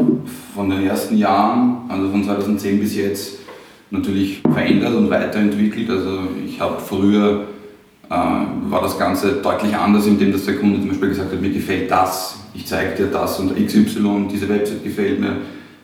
von 0.56 0.70
den 0.70 0.86
ersten 0.86 1.18
Jahren, 1.18 1.90
also 1.90 2.10
von 2.10 2.24
2010 2.24 2.80
bis 2.80 2.96
jetzt, 2.96 3.40
natürlich 3.92 4.42
verändert 4.42 4.96
und 4.96 5.10
weiterentwickelt. 5.10 5.90
Also 5.90 6.20
ich 6.46 6.60
habe 6.60 6.78
früher 6.80 7.46
war 8.10 8.82
das 8.82 8.98
Ganze 8.98 9.34
deutlich 9.42 9.76
anders, 9.76 10.06
indem 10.08 10.32
dass 10.32 10.46
der 10.46 10.56
Kunde 10.56 10.80
zum 10.80 10.90
Beispiel 10.90 11.10
gesagt 11.10 11.32
hat, 11.32 11.42
mir 11.42 11.52
gefällt 11.52 11.90
das, 11.90 12.38
ich 12.54 12.66
zeige 12.66 12.96
dir 12.96 13.08
das 13.08 13.40
und 13.40 13.56
XY, 13.56 14.28
diese 14.32 14.48
Website 14.48 14.84
gefällt 14.84 15.20
mir, 15.20 15.38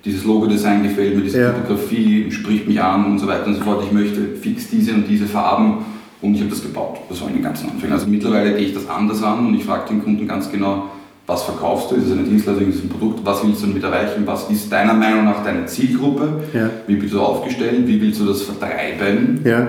dieses 0.03 0.23
Logo-Design 0.23 0.83
gefällt 0.83 1.15
mir, 1.15 1.21
diese 1.21 1.41
ja. 1.41 1.51
Typografie 1.51 2.31
spricht 2.31 2.67
mich 2.67 2.81
an 2.81 3.05
und 3.05 3.19
so 3.19 3.27
weiter 3.27 3.47
und 3.47 3.55
so 3.55 3.61
fort. 3.61 3.83
Ich 3.85 3.91
möchte 3.91 4.35
fix 4.35 4.69
diese 4.69 4.93
und 4.93 5.07
diese 5.07 5.25
Farben 5.25 5.85
und 6.21 6.33
ich 6.35 6.41
habe 6.41 6.49
das 6.49 6.61
gebaut. 6.61 6.97
Das 7.09 7.21
war 7.21 7.27
in 7.27 7.35
den 7.35 7.43
ganzen 7.43 7.69
Anfängen. 7.69 7.93
Also 7.93 8.07
mittlerweile 8.07 8.53
gehe 8.53 8.67
ich 8.67 8.73
das 8.73 8.89
anders 8.89 9.21
an 9.21 9.45
und 9.47 9.53
ich 9.53 9.63
frage 9.63 9.89
den 9.89 10.03
Kunden 10.03 10.27
ganz 10.27 10.51
genau, 10.51 10.85
was 11.27 11.43
verkaufst 11.43 11.91
du? 11.91 11.95
Ist 11.95 12.07
es 12.07 12.11
eine 12.11 12.23
Dienstleistung, 12.23 12.67
ist 12.67 12.77
es 12.77 12.83
ein 12.83 12.89
Produkt? 12.89 13.23
Was 13.23 13.45
willst 13.45 13.61
du 13.61 13.67
damit 13.67 13.83
erreichen? 13.83 14.23
Was 14.25 14.49
ist 14.49 14.71
deiner 14.71 14.93
Meinung 14.93 15.25
nach 15.25 15.43
deine 15.43 15.65
Zielgruppe? 15.65 16.41
Ja. 16.53 16.69
Wie 16.87 16.95
bist 16.95 17.13
du 17.13 17.21
aufgestellt? 17.21 17.87
Wie 17.87 18.01
willst 18.01 18.19
du 18.19 18.25
das 18.25 18.41
vertreiben? 18.41 19.39
Ja. 19.45 19.67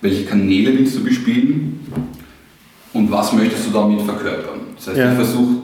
Welche 0.00 0.24
Kanäle 0.24 0.78
willst 0.78 0.96
du 0.96 1.04
bespielen? 1.04 1.80
Und 2.92 3.10
was 3.10 3.32
möchtest 3.32 3.66
du 3.66 3.70
damit 3.70 4.00
verkörpern? 4.02 4.60
Das 4.76 4.88
heißt, 4.88 4.98
ja. 4.98 5.10
ich 5.10 5.16
versuche 5.16 5.56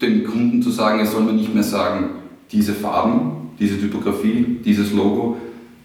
dem 0.00 0.24
Kunden 0.24 0.62
zu 0.62 0.70
sagen, 0.70 1.00
er 1.00 1.06
soll 1.06 1.22
mir 1.22 1.32
nicht 1.32 1.52
mehr 1.52 1.62
sagen, 1.62 2.10
diese 2.50 2.72
Farben, 2.72 3.50
diese 3.58 3.78
Typografie, 3.78 4.58
dieses 4.64 4.92
Logo 4.92 5.36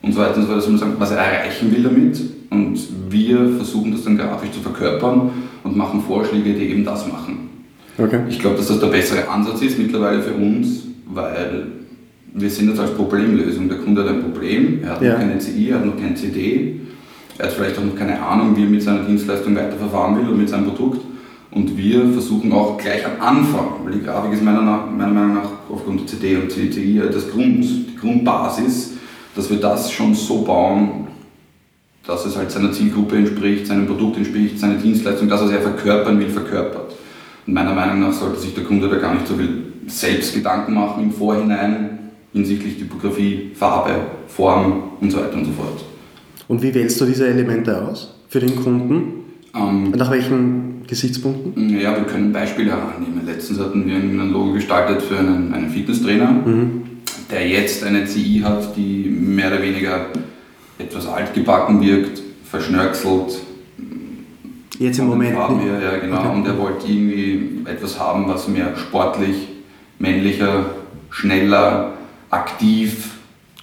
und 0.01 0.13
so 0.13 0.19
weiter 0.19 0.37
und 0.37 0.43
so 0.43 0.47
fort, 0.47 0.61
sondern 0.61 0.79
sagen, 0.79 0.95
was 0.97 1.11
er 1.11 1.17
erreichen 1.17 1.75
will 1.75 1.83
damit. 1.83 2.21
Und 2.49 2.79
wir 3.09 3.49
versuchen 3.57 3.91
das 3.91 4.03
dann 4.03 4.17
grafisch 4.17 4.51
zu 4.51 4.59
verkörpern 4.59 5.31
und 5.63 5.75
machen 5.75 6.01
Vorschläge, 6.01 6.53
die 6.53 6.65
eben 6.65 6.85
das 6.85 7.07
machen. 7.07 7.49
Okay. 7.97 8.21
Ich 8.29 8.39
glaube, 8.39 8.57
dass 8.57 8.67
das 8.67 8.79
der 8.79 8.87
bessere 8.87 9.27
Ansatz 9.27 9.61
ist 9.61 9.77
mittlerweile 9.79 10.21
für 10.21 10.33
uns, 10.33 10.83
weil 11.07 11.67
wir 12.33 12.49
sehen 12.49 12.67
das 12.69 12.79
als 12.79 12.91
Problemlösung. 12.91 13.67
Der 13.67 13.79
Kunde 13.79 14.03
hat 14.03 14.09
ein 14.09 14.21
Problem, 14.21 14.79
er 14.83 14.91
hat 14.91 15.01
ja. 15.01 15.13
noch 15.13 15.19
keine 15.19 15.39
CI, 15.39 15.69
er 15.69 15.79
hat 15.79 15.85
noch 15.85 15.97
keine 15.97 16.15
CD, 16.15 16.81
er 17.37 17.45
hat 17.45 17.53
vielleicht 17.53 17.77
auch 17.77 17.83
noch 17.83 17.95
keine 17.95 18.21
Ahnung, 18.21 18.55
wie 18.55 18.63
er 18.63 18.69
mit 18.69 18.81
seiner 18.81 19.03
Dienstleistung 19.03 19.55
weiterverfahren 19.55 20.17
will 20.17 20.27
oder 20.27 20.37
mit 20.37 20.49
seinem 20.49 20.65
Produkt. 20.65 21.01
Und 21.51 21.77
wir 21.77 22.05
versuchen 22.11 22.51
auch 22.51 22.77
gleich 22.77 23.05
am 23.05 23.21
Anfang, 23.21 23.67
weil 23.83 23.93
die 23.93 24.03
Grafik 24.03 24.33
ist 24.33 24.43
meiner, 24.43 24.61
meiner 24.61 25.13
Meinung 25.13 25.35
nach 25.35 25.49
aufgrund 25.69 26.01
der 26.01 26.07
CD 26.07 26.35
und 26.35 26.51
CDI 26.51 27.01
das 27.11 27.29
Grund, 27.29 27.63
die 27.63 27.95
Grundbasis, 27.99 28.93
dass 29.35 29.49
wir 29.49 29.57
das 29.57 29.91
schon 29.91 30.13
so 30.13 30.41
bauen, 30.41 31.07
dass 32.05 32.25
es 32.25 32.37
halt 32.37 32.51
seiner 32.51 32.71
Zielgruppe 32.71 33.17
entspricht, 33.17 33.67
seinem 33.67 33.85
Produkt 33.85 34.17
entspricht, 34.17 34.59
seiner 34.59 34.75
Dienstleistung, 34.75 35.29
das, 35.29 35.41
was 35.41 35.51
er 35.51 35.61
verkörpern 35.61 36.19
will, 36.19 36.29
verkörpert. 36.29 36.95
Und 37.45 37.53
meiner 37.53 37.73
Meinung 37.73 38.01
nach 38.01 38.13
sollte 38.13 38.39
sich 38.39 38.53
der 38.53 38.63
Kunde 38.63 38.89
da 38.89 38.97
gar 38.97 39.13
nicht 39.13 39.27
so 39.27 39.35
viel 39.35 39.63
selbst 39.87 40.33
Gedanken 40.33 40.73
machen 40.73 41.03
im 41.03 41.11
Vorhinein 41.11 41.97
hinsichtlich 42.33 42.77
Typografie, 42.77 43.51
Farbe, 43.55 43.95
Form 44.27 44.83
und 44.99 45.11
so 45.11 45.17
weiter 45.17 45.35
und 45.35 45.45
so 45.45 45.51
fort. 45.51 45.86
Und 46.47 46.61
wie 46.61 46.73
wählst 46.73 46.99
du 47.01 47.05
diese 47.05 47.27
Elemente 47.27 47.81
aus 47.81 48.13
für 48.29 48.39
den 48.39 48.55
Kunden? 48.55 49.25
Ähm, 49.55 49.91
Nach 49.91 50.11
welchen 50.11 50.83
Gesichtspunkten? 50.87 51.79
Ja, 51.79 51.95
wir 51.95 52.03
können 52.03 52.31
Beispiele 52.31 52.71
herannehmen. 52.71 53.25
Letztens 53.25 53.59
hatten 53.59 53.85
wir 53.85 53.95
ein 53.95 54.31
Logo 54.31 54.53
gestaltet 54.53 55.01
für 55.01 55.19
einen, 55.19 55.53
einen 55.53 55.69
Fitnesstrainer, 55.69 56.31
mhm. 56.31 56.81
der 57.31 57.47
jetzt 57.47 57.83
eine 57.83 58.05
CI 58.05 58.41
hat, 58.43 58.75
die 58.77 59.09
mehr 59.09 59.47
oder 59.47 59.61
weniger 59.61 60.07
etwas 60.79 61.07
altgebacken 61.07 61.81
wirkt, 61.81 62.21
verschnörkelt, 62.43 63.41
Jetzt 64.79 64.99
im 64.99 65.07
Moment. 65.07 65.35
Farben 65.35 65.59
her, 65.59 65.79
ja, 65.81 65.97
genau. 65.97 66.19
Okay. 66.19 66.29
Und 66.35 66.45
er 66.45 66.57
wollte 66.57 66.87
irgendwie 66.87 67.61
etwas 67.65 67.99
haben, 67.99 68.27
was 68.27 68.47
mehr 68.47 68.75
sportlich, 68.77 69.47
männlicher, 69.97 70.65
schneller, 71.09 71.93
aktiv, 72.29 73.16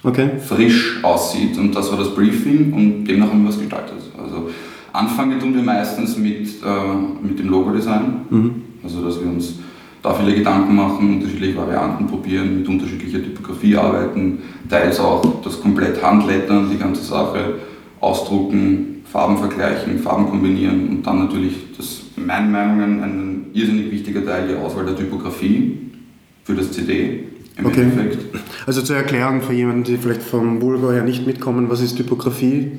okay. 0.05 0.29
frisch 0.39 1.03
aussieht. 1.03 1.57
Und 1.57 1.75
das 1.75 1.91
war 1.91 1.97
das 1.97 2.13
Briefing 2.13 2.73
und 2.73 3.05
demnach 3.05 3.29
haben 3.29 3.43
wir 3.43 3.49
was 3.49 3.59
gestaltet. 3.59 3.97
Also 4.17 4.49
anfangen 4.93 5.39
tun 5.39 5.55
wir 5.55 5.63
meistens 5.63 6.17
mit, 6.17 6.47
äh, 6.63 7.27
mit 7.27 7.39
dem 7.39 7.49
Logo-Design. 7.49 8.21
Mhm. 8.29 8.51
Also 8.83 9.03
dass 9.03 9.19
wir 9.19 9.27
uns 9.27 9.59
da 10.01 10.13
viele 10.13 10.35
Gedanken 10.35 10.75
machen, 10.75 11.15
unterschiedliche 11.15 11.57
Varianten 11.57 12.05
probieren, 12.05 12.59
mit 12.59 12.67
unterschiedlicher 12.67 13.23
Typografie 13.23 13.75
arbeiten, 13.75 14.37
teils 14.69 14.99
auch 14.99 15.41
das 15.43 15.59
komplett 15.59 16.01
Handlettern, 16.03 16.69
die 16.71 16.77
ganze 16.77 17.03
Sache 17.03 17.55
ausdrucken, 17.99 19.03
Farben 19.11 19.37
vergleichen, 19.37 19.97
Farben 19.99 20.29
kombinieren 20.29 20.89
und 20.89 21.07
dann 21.07 21.19
natürlich, 21.19 21.55
das 21.75 22.01
in 22.17 22.27
meinen 22.27 22.51
Meinungen 22.51 23.03
ein 23.03 23.45
irrsinnig 23.53 23.91
wichtiger 23.91 24.23
Teil, 24.23 24.47
die 24.47 24.55
Auswahl 24.55 24.85
der 24.85 24.95
Typografie 24.95 25.77
für 26.43 26.53
das 26.53 26.71
CD 26.71 27.23
im 27.57 27.65
okay. 27.65 27.81
Endeffekt. 27.81 28.35
Also 28.65 28.81
zur 28.81 28.97
Erklärung 28.97 29.41
für 29.41 29.53
jemanden, 29.53 29.83
die 29.83 29.97
vielleicht 29.97 30.23
vom 30.23 30.61
Vulgo 30.61 30.91
her 30.91 31.03
nicht 31.03 31.25
mitkommen, 31.25 31.69
was 31.69 31.81
ist 31.81 31.95
Typografie? 31.95 32.71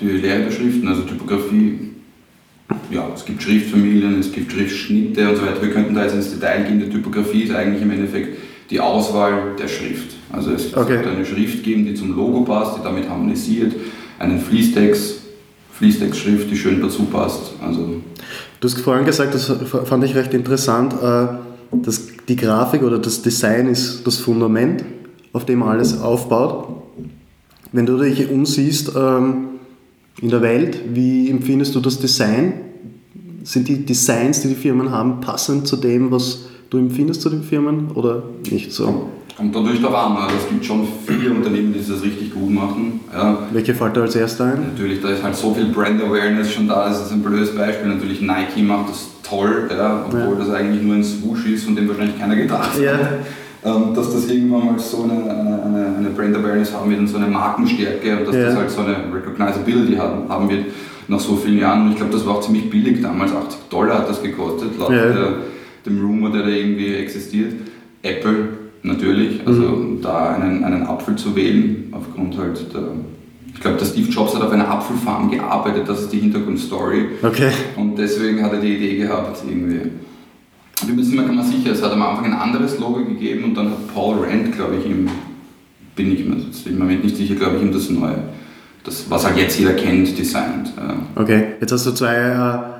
Die 0.00 0.06
Lehre 0.06 0.44
der 0.44 0.50
Schriften, 0.50 0.86
also 0.88 1.02
Typografie, 1.02 1.90
ja, 2.90 3.08
es 3.14 3.24
gibt 3.24 3.42
Schriftfamilien, 3.42 4.18
es 4.20 4.32
gibt 4.32 4.52
Schriftschnitte 4.52 5.28
und 5.28 5.36
so 5.36 5.42
weiter. 5.42 5.62
Wir 5.62 5.70
könnten 5.70 5.94
da 5.94 6.04
jetzt 6.04 6.14
ins 6.14 6.30
Detail 6.30 6.64
gehen. 6.64 6.80
Die 6.80 6.88
Typografie 6.88 7.42
ist 7.42 7.54
eigentlich 7.54 7.82
im 7.82 7.90
Endeffekt 7.90 8.38
die 8.70 8.80
Auswahl 8.80 9.56
der 9.58 9.68
Schrift. 9.68 10.16
Also 10.30 10.52
es 10.52 10.76
okay. 10.76 10.94
sollte 10.94 11.10
eine 11.10 11.24
Schrift 11.24 11.62
geben, 11.62 11.86
die 11.86 11.94
zum 11.94 12.14
Logo 12.14 12.42
passt, 12.42 12.78
die 12.78 12.82
damit 12.82 13.08
harmonisiert, 13.08 13.74
einen 14.18 14.40
Fließtext, 14.40 15.20
Fließtextschrift, 15.72 16.50
die 16.50 16.56
schön 16.56 16.80
dazu 16.82 17.04
passt. 17.04 17.52
Also 17.62 18.00
du 18.60 18.68
hast 18.68 18.80
vorhin 18.80 19.06
gesagt, 19.06 19.34
das 19.34 19.50
fand 19.84 20.04
ich 20.04 20.14
recht 20.14 20.34
interessant, 20.34 20.92
äh, 20.94 21.26
dass 21.72 22.08
die 22.28 22.36
Grafik 22.36 22.82
oder 22.82 22.98
das 22.98 23.22
Design 23.22 23.68
ist 23.68 24.06
das 24.06 24.18
Fundament, 24.18 24.84
auf 25.32 25.46
dem 25.46 25.62
alles 25.62 26.00
aufbaut. 26.00 26.68
Wenn 27.72 27.86
du 27.86 27.98
dich 27.98 28.30
umsiehst 28.30 28.92
ähm, 28.96 29.46
in 30.20 30.30
der 30.30 30.42
Welt, 30.42 30.80
wie 30.92 31.30
empfindest 31.30 31.74
du 31.74 31.80
das 31.80 31.98
Design? 31.98 32.52
Sind 33.44 33.68
die 33.68 33.84
Designs, 33.84 34.40
die 34.40 34.48
die 34.48 34.54
Firmen 34.54 34.90
haben, 34.90 35.20
passend 35.20 35.66
zu 35.66 35.76
dem, 35.76 36.10
was 36.10 36.48
du 36.70 36.78
empfindest 36.78 37.22
zu 37.22 37.30
den 37.30 37.42
Firmen 37.42 37.90
oder 37.92 38.24
nicht 38.50 38.72
so? 38.72 39.08
Kommt 39.36 39.54
dadurch 39.54 39.80
darauf 39.80 39.94
an. 39.94 40.16
Also 40.16 40.36
es 40.36 40.48
gibt 40.48 40.64
schon 40.64 40.86
viele 41.06 41.30
Unternehmen, 41.30 41.72
die 41.72 41.78
das 41.78 42.02
richtig 42.02 42.34
gut 42.34 42.50
machen. 42.50 43.00
Ja. 43.12 43.46
Welche 43.52 43.72
fällt 43.74 43.96
da 43.96 44.02
als 44.02 44.16
erster 44.16 44.46
ein? 44.46 44.72
Natürlich, 44.72 45.00
da 45.00 45.10
ist 45.10 45.22
halt 45.22 45.36
so 45.36 45.54
viel 45.54 45.66
Brand 45.66 46.02
Awareness 46.02 46.52
schon 46.52 46.66
da. 46.66 46.88
Das 46.88 47.06
ist 47.06 47.12
ein 47.12 47.22
blödes 47.22 47.54
Beispiel. 47.54 47.88
Natürlich 47.88 48.20
Nike 48.20 48.62
macht 48.62 48.90
das 48.90 49.06
toll, 49.28 49.68
ja, 49.70 50.04
obwohl 50.06 50.38
ja. 50.38 50.44
das 50.44 50.50
eigentlich 50.50 50.82
nur 50.82 50.96
ein 50.96 51.04
Swoosh 51.04 51.46
ist, 51.46 51.64
von 51.64 51.76
dem 51.76 51.88
wahrscheinlich 51.88 52.18
keiner 52.18 52.36
gedacht 52.36 52.74
hat. 52.74 52.80
Ja. 52.80 52.98
Ähm, 53.64 53.92
dass 53.92 54.12
das 54.12 54.28
irgendwann 54.28 54.66
mal 54.66 54.78
so 54.78 55.02
eine, 55.02 55.14
eine, 55.30 55.96
eine, 55.98 56.10
Brand 56.10 56.36
Awareness 56.36 56.72
haben 56.72 56.90
wird 56.90 57.00
und 57.00 57.08
so 57.08 57.16
eine 57.16 57.26
Markenstärke 57.26 58.18
und 58.18 58.28
dass 58.28 58.36
das 58.36 58.56
halt 58.56 58.70
so 58.70 58.82
eine 58.82 58.96
Recognizability 59.12 59.96
haben, 59.96 60.28
haben 60.28 60.48
wird 60.48 60.66
nach 61.08 61.18
so 61.18 61.34
vielen 61.34 61.58
Jahren. 61.58 61.82
Und 61.82 61.90
ich 61.90 61.96
glaube, 61.96 62.12
das 62.12 62.24
war 62.24 62.36
auch 62.36 62.40
ziemlich 62.40 62.70
billig 62.70 63.02
damals. 63.02 63.32
80 63.32 63.58
Dollar 63.68 63.98
hat 63.98 64.08
das 64.08 64.22
gekostet, 64.22 64.78
laut 64.78 64.92
der, 64.92 65.32
dem 65.84 66.00
Rumor, 66.00 66.30
der 66.30 66.42
da 66.42 66.48
irgendwie 66.48 66.94
existiert. 66.94 67.54
Apple 68.02 68.48
natürlich. 68.82 69.40
Also 69.44 69.62
mhm. 69.62 70.02
da 70.02 70.36
einen, 70.36 70.62
einen 70.62 70.86
Apfel 70.86 71.16
zu 71.16 71.34
wählen, 71.34 71.88
aufgrund 71.92 72.38
halt 72.38 72.72
der. 72.72 72.82
Ich 73.58 73.62
glaube, 73.62 73.76
der 73.76 73.86
Steve 73.86 74.08
Jobs 74.08 74.36
hat 74.36 74.42
auf 74.42 74.52
einer 74.52 74.70
Apfelfarm 74.70 75.32
gearbeitet, 75.32 75.88
das 75.88 76.02
ist 76.02 76.12
die 76.12 76.20
Hintergrundstory. 76.20 77.08
Okay. 77.20 77.50
Und 77.74 77.96
deswegen 77.96 78.40
hat 78.40 78.52
er 78.52 78.60
die 78.60 78.76
Idee 78.76 78.98
gehabt, 78.98 79.36
irgendwie. 79.44 79.90
Wir 80.86 80.94
müssen 80.94 81.16
mir 81.16 81.22
mal 81.22 81.42
sicher, 81.42 81.72
es 81.72 81.82
hat 81.82 81.90
am 81.90 82.00
Anfang 82.00 82.26
ein 82.26 82.34
anderes 82.34 82.78
Logo 82.78 83.04
gegeben 83.04 83.42
und 83.42 83.54
dann 83.56 83.70
hat 83.70 83.92
Paul 83.92 84.24
Rand, 84.24 84.54
glaube 84.54 84.76
ich, 84.76 84.86
ihm, 84.86 85.10
bin 85.96 86.12
ich 86.12 86.24
mir 86.24 86.36
im 86.66 86.78
Moment 86.78 87.02
nicht 87.02 87.16
sicher, 87.16 87.34
glaube 87.34 87.56
ich, 87.56 87.62
ihm 87.62 87.72
das 87.72 87.90
neue, 87.90 88.22
das, 88.84 89.10
was 89.10 89.26
halt 89.26 89.36
jetzt 89.36 89.58
jeder 89.58 89.72
kennt, 89.72 90.16
designt. 90.16 90.72
Okay, 91.16 91.54
jetzt 91.60 91.72
hast 91.72 91.84
du 91.84 91.90
zwei 91.90 92.14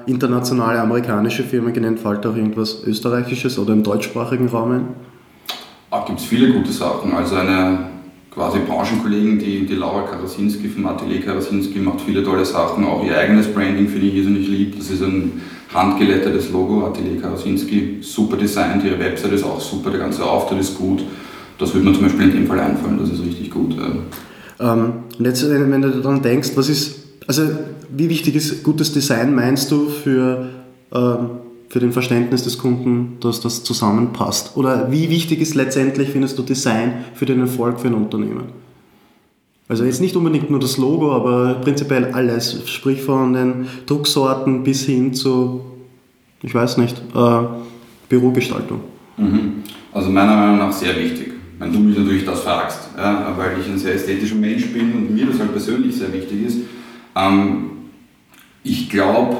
äh, 0.07 0.09
internationale 0.09 0.81
amerikanische 0.81 1.43
Firmen 1.43 1.73
genannt, 1.73 1.99
fällt 1.99 2.25
auch 2.25 2.37
irgendwas 2.37 2.85
Österreichisches 2.85 3.59
oder 3.59 3.73
im 3.73 3.83
deutschsprachigen 3.83 4.47
Raum 4.47 4.71
ein? 4.71 4.89
Ah, 5.91 6.05
gibt 6.07 6.21
es 6.21 6.25
viele 6.25 6.53
gute 6.53 6.71
Sachen. 6.71 7.13
Also 7.15 7.35
eine 7.35 7.98
quasi 8.39 8.61
Branchenkollegen, 8.61 9.41
die, 9.41 9.67
die 9.67 9.75
Laura 9.75 10.03
Karasinski 10.03 10.69
vom 10.69 10.87
Atelier 10.87 11.21
Karasinski 11.23 11.81
macht 11.81 12.03
viele 12.03 12.23
tolle 12.23 12.45
Sachen, 12.45 12.85
auch 12.85 13.05
ihr 13.05 13.19
eigenes 13.19 13.49
Branding 13.49 13.89
finde 13.89 14.07
ich 14.07 14.15
irrsinnig 14.15 14.47
lieb. 14.47 14.79
Das 14.79 14.91
ist 14.91 15.03
ein 15.03 15.43
handgelettertes 15.75 16.51
Logo, 16.51 16.87
Atelier 16.87 17.21
Karasinski, 17.21 17.99
super 18.01 18.37
designt, 18.37 18.85
ihre 18.85 19.01
Website 19.01 19.33
ist 19.33 19.43
auch 19.43 19.61
super, 19.61 19.91
der 19.91 19.99
ganze 19.99 20.25
Auftritt 20.25 20.61
ist 20.61 20.79
gut. 20.79 21.03
Das 21.59 21.75
würde 21.75 21.89
mir 21.89 21.95
zum 21.95 22.05
Beispiel 22.05 22.27
in 22.27 22.33
dem 22.33 22.47
Fall 22.47 22.61
einfallen, 22.61 22.99
das 23.01 23.11
ist 23.11 23.25
richtig 23.25 23.51
gut. 23.51 23.75
Ähm, 24.61 24.93
und 25.19 25.25
jetzt, 25.25 25.51
wenn 25.51 25.83
du 25.83 25.91
daran 25.91 26.23
denkst, 26.23 26.51
was 26.55 26.69
ist, 26.69 26.95
also 27.27 27.43
wie 27.93 28.09
wichtig 28.09 28.37
ist 28.37 28.63
gutes 28.63 28.93
Design, 28.93 29.35
meinst 29.35 29.73
du, 29.73 29.89
für, 29.89 30.49
ähm, 30.95 31.31
für 31.69 31.81
den 31.81 31.93
Verständnis 31.93 32.45
des 32.45 32.59
Kunden, 32.59 33.19
dass 33.21 33.41
das 33.41 33.65
zusammenpasst? 33.65 34.57
Oder 34.57 34.91
wie 34.91 35.11
wichtig 35.11 35.41
ist 35.41 35.55
letztendlich, 35.55 36.11
findest 36.11 36.39
du, 36.39 36.43
Design 36.43 37.05
für 37.15 37.27
den 37.27 37.41
Erfolg 37.41 37.81
für 37.81 37.89
ein 37.89 37.95
Unternehmen? 37.95 38.45
Also 39.69 39.85
jetzt 39.85 40.01
nicht 40.01 40.17
unbedingt 40.17 40.51
nur 40.51 40.61
das 40.61 40.79
Logo, 40.79 41.13
aber 41.13 41.55
prinzipiell 41.55 42.13
alles, 42.13 42.63
sprich 42.67 43.03
von 43.03 43.35
den 43.35 43.67
Drucksorten 43.85 44.65
bis 44.65 44.87
hin 44.87 45.13
zu, 45.13 45.61
ich 46.43 46.55
weiß 46.55 46.79
nicht, 46.79 47.03
äh, 47.15 47.41
Bürogestaltung. 48.09 48.81
Mhm. 49.19 49.63
Also 49.93 50.09
meiner 50.09 50.37
Meinung 50.37 50.59
nach 50.59 50.73
sehr 50.73 50.97
wichtig 50.97 51.33
wenn 51.59 51.73
du 51.73 51.79
mich 51.81 51.99
natürlich 51.99 52.25
das 52.25 52.41
fragst, 52.41 52.91
ja, 52.97 53.35
weil 53.37 53.59
ich 53.61 53.69
ein 53.69 53.79
sehr 53.79 53.95
ästhetischer 53.95 54.37
Mensch 54.37 54.67
bin 54.69 54.93
und 54.93 55.15
mir 55.15 55.27
das 55.27 55.39
halt 55.39 55.53
persönlich 55.53 55.97
sehr 55.97 56.13
wichtig 56.13 56.45
ist. 56.47 56.59
Ähm, 57.17 57.71
ich 58.63 58.89
glaube, 58.89 59.39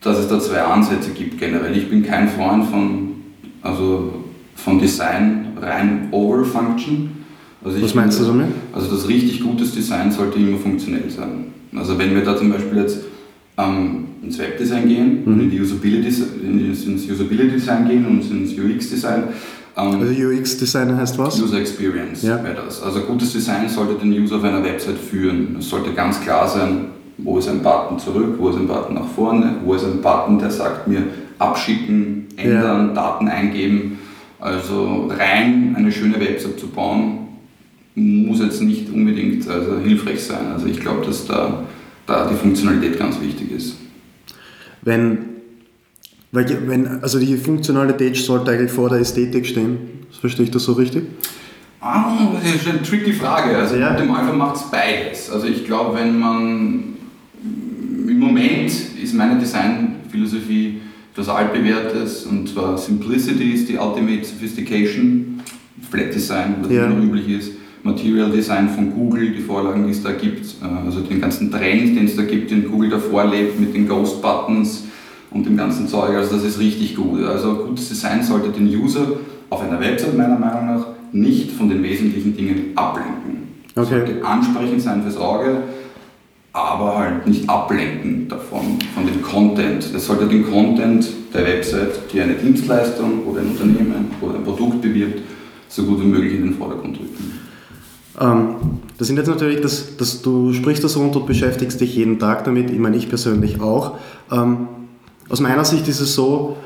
dass 0.00 0.18
es 0.18 0.28
da 0.28 0.40
zwei 0.40 0.62
Ansätze 0.62 1.10
gibt 1.10 1.38
generell. 1.38 1.76
Ich 1.76 1.88
bin 1.90 2.04
kein 2.04 2.28
Freund 2.28 2.66
von, 2.66 3.14
also 3.62 4.24
von 4.54 4.78
Design 4.78 5.48
rein 5.60 6.08
over 6.10 6.44
function. 6.44 7.24
Also 7.64 7.82
Was 7.82 7.94
meinst 7.94 8.18
finde, 8.18 8.32
du 8.32 8.38
damit? 8.38 8.54
Also 8.72 8.94
das 8.94 9.08
richtig 9.08 9.42
gutes 9.42 9.72
Design 9.74 10.12
sollte 10.12 10.38
immer 10.38 10.58
funktionell 10.58 11.10
sein. 11.10 11.52
Also 11.74 11.98
wenn 11.98 12.14
wir 12.14 12.22
da 12.22 12.36
zum 12.36 12.50
Beispiel 12.50 12.78
jetzt 12.78 13.00
ähm, 13.56 14.06
ins 14.22 14.38
Webdesign 14.38 14.88
gehen, 14.88 15.22
mhm. 15.24 15.40
in 15.40 15.50
die 15.50 15.60
Usability, 15.60 16.08
ins 16.42 17.10
Usability 17.10 17.50
Design 17.52 17.88
gehen 17.88 18.06
und 18.06 18.30
ins 18.30 18.52
UX 18.52 18.90
Design, 18.90 19.24
ähm, 19.78 20.00
also 20.00 20.12
UX-Design 20.12 20.96
heißt 20.96 21.18
was? 21.18 21.40
User 21.40 21.60
Experience 21.60 22.22
ja. 22.22 22.42
wäre 22.42 22.56
das. 22.66 22.82
Also 22.82 23.00
gutes 23.02 23.32
Design 23.32 23.68
sollte 23.68 23.94
den 23.94 24.12
User 24.12 24.36
auf 24.36 24.44
einer 24.44 24.62
Website 24.64 24.98
führen. 24.98 25.56
Es 25.58 25.68
sollte 25.68 25.92
ganz 25.92 26.20
klar 26.20 26.48
sein, 26.48 26.86
wo 27.18 27.38
ist 27.38 27.48
ein 27.48 27.62
Button 27.62 27.98
zurück, 27.98 28.36
wo 28.38 28.48
ist 28.48 28.56
ein 28.56 28.66
Button 28.66 28.94
nach 28.94 29.08
vorne, 29.08 29.56
wo 29.64 29.74
ist 29.74 29.84
ein 29.84 30.00
Button, 30.00 30.38
der 30.38 30.50
sagt 30.50 30.88
mir 30.88 31.02
abschicken, 31.38 32.26
ändern, 32.36 32.88
ja. 32.88 32.94
Daten 32.94 33.28
eingeben. 33.28 33.98
Also 34.40 35.10
rein 35.10 35.74
eine 35.76 35.90
schöne 35.90 36.20
Website 36.20 36.58
zu 36.58 36.68
bauen, 36.68 37.28
muss 37.94 38.40
jetzt 38.40 38.62
nicht 38.62 38.92
unbedingt 38.92 39.48
also 39.48 39.78
hilfreich 39.78 40.22
sein. 40.22 40.52
Also 40.52 40.66
ich 40.66 40.78
glaube, 40.78 41.04
dass 41.04 41.26
da, 41.26 41.64
da 42.06 42.28
die 42.28 42.36
Funktionalität 42.36 42.98
ganz 42.98 43.20
wichtig 43.20 43.50
ist. 43.50 43.76
Wenn 44.82 45.18
weil 46.30 46.46
wenn, 46.68 47.02
also 47.02 47.18
die 47.18 47.36
Funktionalität 47.36 48.16
sollte 48.16 48.50
eigentlich 48.50 48.70
vor 48.70 48.90
der 48.90 49.00
Ästhetik 49.00 49.46
stehen. 49.46 50.06
Verstehe 50.20 50.44
ich 50.44 50.50
das 50.50 50.64
so 50.64 50.72
richtig? 50.72 51.04
Ah, 51.80 52.12
das 52.34 52.54
ist 52.54 52.68
eine 52.68 52.82
tricky 52.82 53.12
Frage. 53.12 53.56
Also 53.56 53.76
ja. 53.76 53.94
im 53.94 54.10
Alpha 54.10 54.32
macht 54.32 54.56
es 54.56 54.62
beides. 54.70 55.30
Also 55.30 55.46
ich 55.46 55.64
glaube, 55.64 55.98
wenn 55.98 56.18
man 56.18 56.97
im 58.18 58.26
Moment 58.26 58.72
ist 59.02 59.14
meine 59.14 59.38
Designphilosophie 59.38 60.80
etwas 61.12 61.28
altbewährtes 61.28 62.26
und 62.26 62.48
zwar 62.48 62.76
Simplicity 62.76 63.52
ist 63.52 63.68
die 63.68 63.76
Ultimate 63.76 64.24
Sophistication, 64.24 65.40
Flat 65.88 66.14
Design, 66.14 66.56
was 66.60 66.72
ja. 66.72 66.86
immer 66.86 66.96
noch 66.96 67.04
üblich 67.04 67.28
ist. 67.28 67.52
Material 67.84 68.30
Design 68.30 68.68
von 68.68 68.92
Google, 68.92 69.30
die 69.30 69.40
Vorlagen, 69.40 69.86
die 69.86 69.92
es 69.92 70.02
da 70.02 70.10
gibt, 70.12 70.44
äh, 70.60 70.86
also 70.86 71.00
den 71.00 71.20
ganzen 71.20 71.50
Trend, 71.50 71.96
den 71.96 72.06
es 72.06 72.16
da 72.16 72.22
gibt, 72.22 72.50
den 72.50 72.68
Google 72.68 72.90
davor 72.90 73.24
lebt 73.24 73.58
mit 73.60 73.72
den 73.72 73.86
Ghost 73.86 74.20
Buttons, 74.20 74.84
und 75.30 75.46
dem 75.46 75.56
ganzen 75.56 75.88
Zeug. 75.88 76.16
Also 76.16 76.36
das 76.36 76.44
ist 76.44 76.58
richtig 76.58 76.96
gut. 76.96 77.22
Also 77.22 77.54
gutes 77.54 77.88
Design 77.88 78.22
sollte 78.22 78.50
den 78.50 78.66
User 78.66 79.06
auf 79.50 79.62
einer 79.62 79.80
Website 79.80 80.16
meiner 80.16 80.38
Meinung 80.38 80.66
nach 80.66 80.86
nicht 81.12 81.52
von 81.52 81.68
den 81.68 81.82
wesentlichen 81.82 82.36
Dingen 82.36 82.72
ablenken. 82.74 83.48
Okay. 83.74 83.88
Sollte 83.88 84.24
ansprechend 84.24 84.82
sein 84.82 85.02
fürs 85.02 85.16
Auge, 85.16 85.62
aber 86.58 86.98
halt 86.98 87.26
nicht 87.26 87.48
ablenken 87.48 88.28
davon, 88.28 88.78
von 88.94 89.06
dem 89.06 89.22
Content. 89.22 89.94
Das 89.94 90.06
sollte 90.06 90.26
den 90.26 90.50
Content 90.50 91.08
der 91.32 91.44
Website, 91.44 92.12
die 92.12 92.20
eine 92.20 92.34
Dienstleistung 92.34 93.24
oder 93.26 93.40
ein 93.40 93.48
Unternehmen 93.48 94.10
oder 94.20 94.34
ein 94.34 94.44
Produkt 94.44 94.82
bewirbt, 94.82 95.22
so 95.68 95.84
gut 95.84 96.00
wie 96.00 96.06
möglich 96.06 96.34
in 96.34 96.42
den 96.42 96.54
Vordergrund 96.54 96.98
rücken. 96.98 97.38
Ähm, 98.20 98.56
das 98.96 99.06
sind 99.06 99.16
jetzt 99.16 99.28
natürlich, 99.28 99.60
dass, 99.60 99.96
dass 99.96 100.22
du 100.22 100.52
sprichst 100.52 100.82
das 100.82 100.96
rund 100.96 101.14
und 101.14 101.26
beschäftigst 101.26 101.80
dich 101.80 101.94
jeden 101.94 102.18
Tag 102.18 102.44
damit, 102.44 102.70
ich 102.70 102.78
meine 102.78 102.96
ich 102.96 103.08
persönlich 103.08 103.60
auch. 103.60 103.98
Ähm, 104.32 104.68
aus 105.28 105.40
meiner 105.40 105.64
Sicht 105.64 105.86
ist 105.88 106.00
es 106.00 106.14
so, 106.14 106.56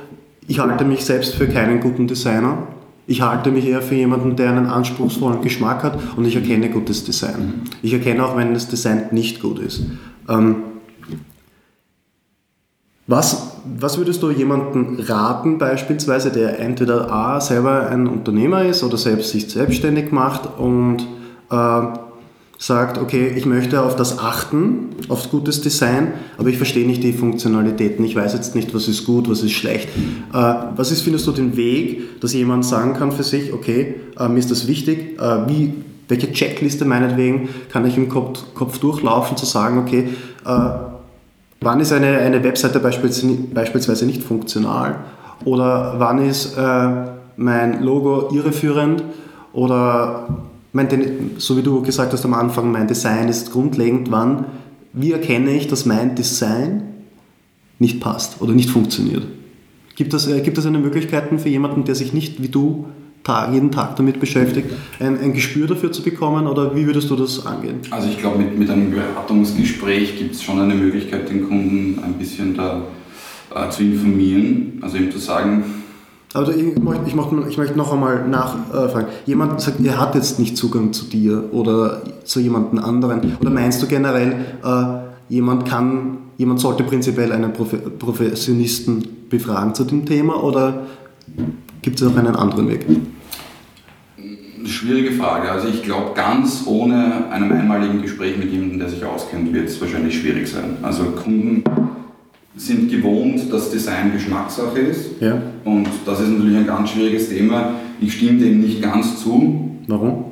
ich 0.47 0.59
halte 0.59 0.85
mich 0.85 1.05
selbst 1.05 1.35
für 1.35 1.49
keinen 1.49 1.81
guten 1.81 2.07
Designer. 2.07 2.69
Ich 3.12 3.20
halte 3.20 3.51
mich 3.51 3.66
eher 3.66 3.83
für 3.83 3.94
jemanden, 3.94 4.37
der 4.37 4.48
einen 4.48 4.64
anspruchsvollen 4.64 5.42
Geschmack 5.42 5.83
hat 5.83 5.98
und 6.16 6.25
ich 6.25 6.35
erkenne 6.35 6.70
gutes 6.70 7.05
Design. 7.05 7.40
Mhm. 7.40 7.53
Ich 7.83 7.92
erkenne 7.92 8.25
auch, 8.25 8.38
wenn 8.38 8.55
das 8.55 8.68
Design 8.68 9.09
nicht 9.11 9.42
gut 9.42 9.59
ist. 9.59 9.83
Ähm, 10.31 10.62
was, 13.07 13.59
was 13.79 13.98
würdest 13.98 14.22
du 14.22 14.31
jemandem 14.31 14.98
raten, 14.98 15.59
beispielsweise, 15.59 16.33
der 16.33 16.59
entweder 16.59 17.12
A, 17.12 17.38
selber 17.42 17.87
ein 17.90 18.07
Unternehmer 18.07 18.64
ist 18.64 18.83
oder 18.83 18.96
selbst 18.96 19.29
sich 19.29 19.46
selbstständig 19.51 20.11
macht 20.11 20.48
und 20.59 21.07
äh, 21.51 21.83
sagt, 22.62 22.96
okay, 22.96 23.33
ich 23.35 23.44
möchte 23.44 23.83
auf 23.83 23.96
das 23.96 24.20
achten, 24.20 24.90
auf 25.09 25.31
gutes 25.33 25.62
Design, 25.62 26.12
aber 26.38 26.48
ich 26.48 26.59
verstehe 26.59 26.87
nicht 26.87 27.03
die 27.03 27.12
Funktionalitäten. 27.12 28.05
Ich 28.05 28.14
weiß 28.14 28.35
jetzt 28.35 28.55
nicht, 28.55 28.72
was 28.72 28.87
ist 28.87 29.05
gut, 29.05 29.29
was 29.29 29.42
ist 29.42 29.51
schlecht. 29.51 29.88
Äh, 30.33 30.55
was 30.77 30.92
ist, 30.92 31.03
findest 31.03 31.27
du, 31.27 31.33
den 31.33 31.57
Weg, 31.57 32.20
dass 32.20 32.35
jemand 32.35 32.64
sagen 32.64 32.94
kann 32.94 33.11
für 33.11 33.25
sich, 33.25 33.53
okay, 33.53 33.96
äh, 34.16 34.29
mir 34.29 34.38
ist 34.38 34.53
das 34.53 34.68
wichtig, 34.68 35.20
äh, 35.20 35.48
wie, 35.48 35.75
welche 36.07 36.33
Checkliste 36.33 36.85
meinetwegen 36.85 37.48
kann 37.68 37.85
ich 37.85 37.96
im 37.96 38.09
Kopf, 38.09 38.55
Kopf 38.55 38.79
durchlaufen, 38.79 39.37
zu 39.37 39.44
sagen, 39.44 39.79
okay, 39.79 40.11
äh, 40.46 40.70
wann 41.61 41.81
ist 41.81 41.92
eine, 41.92 42.18
eine 42.18 42.44
Webseite 42.44 42.79
beispielsweise 42.79 44.07
nicht 44.07 44.22
funktional 44.22 45.01
oder 45.44 45.96
wann 45.98 46.25
ist 46.25 46.57
äh, 46.57 46.88
mein 47.37 47.83
Logo 47.83 48.33
irreführend 48.33 49.03
oder 49.53 50.29
mein, 50.73 51.33
so 51.39 51.57
wie 51.57 51.63
du 51.63 51.83
gesagt 51.83 52.13
hast 52.13 52.25
am 52.25 52.35
Anfang, 52.35 52.73
mein 52.73 52.89
Design 52.89 53.29
ist 53.29 53.53
grundlegend, 53.53 54.11
wann, 54.11 54.47
wie 54.93 55.13
erkenne 55.13 55.51
ich, 55.53 55.69
dass 55.69 55.87
mein 55.87 56.15
Design 56.15 56.83
nicht 57.79 58.01
passt 58.01 58.41
oder 58.41 58.53
nicht 58.53 58.71
funktioniert? 58.71 59.27
Gibt 59.97 60.15
es, 60.15 60.27
äh, 60.27 60.41
gibt 60.41 60.59
eine 60.65 60.79
Möglichkeit 60.79 61.29
für 61.39 61.49
jemanden, 61.49 61.85
der 61.85 61.95
sich 61.95 62.13
nicht 62.13 62.43
wie 62.43 62.49
du 62.49 62.87
Tag, 63.25 63.53
jeden 63.53 63.71
Tag 63.71 63.95
damit 63.95 64.19
beschäftigt, 64.19 64.69
ein, 64.99 65.21
ein, 65.21 65.33
Gespür 65.33 65.69
dafür 65.69 65.93
zu 65.93 66.03
bekommen 66.03 66.49
oder 66.49 66.75
wie 66.75 66.87
würdest 66.87 67.09
du 67.09 67.15
das 67.15 67.47
angehen? 67.47 67.77
Also 67.91 68.09
ich 68.09 68.19
glaube, 68.19 68.39
mit, 68.39 68.59
mit 68.59 68.69
einem 68.69 68.91
Beratungsgespräch 68.91 70.19
gibt 70.19 70.35
es 70.35 70.43
schon 70.43 70.61
eine 70.61 70.75
Möglichkeit, 70.75 71.31
den 71.31 71.47
Kunden 71.47 72.01
ein 72.03 72.15
bisschen 72.15 72.57
da 72.57 72.83
äh, 73.55 73.71
zu 73.71 73.85
informieren, 73.85 74.79
also 74.81 74.97
ihm 74.97 75.13
zu 75.13 75.19
sagen, 75.19 75.63
also 76.35 76.53
ich 76.53 76.79
möchte, 76.79 77.05
ich 77.07 77.14
möchte, 77.14 77.45
ich 77.49 77.59
möchte 77.59 77.77
noch 77.77 77.92
einmal 77.92 78.27
nachfragen. 78.27 79.07
Jemand 79.27 79.61
sagt, 79.61 79.81
er 79.85 80.01
hat 80.01 80.14
jetzt 80.14 80.38
nicht 80.38 80.57
Zugang 80.57 80.92
zu 80.92 81.05
dir 81.05 81.53
oder 81.53 82.03
zu 82.25 82.40
jemandem 82.40 82.79
anderen. 82.79 83.37
Oder 83.40 83.51
meinst 83.51 83.83
du 83.83 83.87
generell, 83.87 84.37
äh, 84.64 85.33
jemand 85.33 85.68
kann, 85.68 86.18
jemand 86.38 86.61
sollte 86.61 86.85
prinzipiell 86.85 87.33
einen 87.33 87.53
Professionisten 87.53 89.29
befragen 89.29 89.75
zu 89.75 89.85
dem 89.85 90.07
Thema 90.07 90.42
oder 90.42 90.87
gibt 91.83 92.01
es 92.01 92.07
auch 92.07 92.16
einen 92.16 92.35
anderen 92.35 92.68
Weg? 92.68 92.87
Schwierige 94.64 95.12
Frage. 95.12 95.51
Also 95.51 95.68
ich 95.68 95.83
glaube, 95.83 96.12
ganz 96.14 96.62
ohne 96.66 97.31
einem 97.31 97.53
einmaligen 97.53 98.01
Gespräch 98.01 98.38
mit 98.38 98.51
jemandem, 98.51 98.79
der 98.79 98.88
sich 98.88 99.05
auskennt, 99.05 99.53
wird 99.53 99.68
es 99.68 99.81
wahrscheinlich 99.81 100.18
schwierig 100.18 100.49
sein. 100.49 100.77
Also 100.83 101.05
Kunden 101.05 101.64
sind 102.57 102.91
gewohnt, 102.91 103.53
dass 103.53 103.71
Design 103.71 104.12
Geschmackssache 104.12 104.79
ist. 104.79 105.21
Ja. 105.21 105.41
Und 105.65 105.88
das 106.05 106.21
ist 106.21 106.29
natürlich 106.29 106.57
ein 106.57 106.67
ganz 106.67 106.91
schwieriges 106.91 107.29
Thema. 107.29 107.75
Ich 108.01 108.15
stimme 108.15 108.38
dem 108.38 108.61
nicht 108.61 108.83
ganz 108.83 109.23
zu. 109.23 109.71
Warum? 109.88 110.25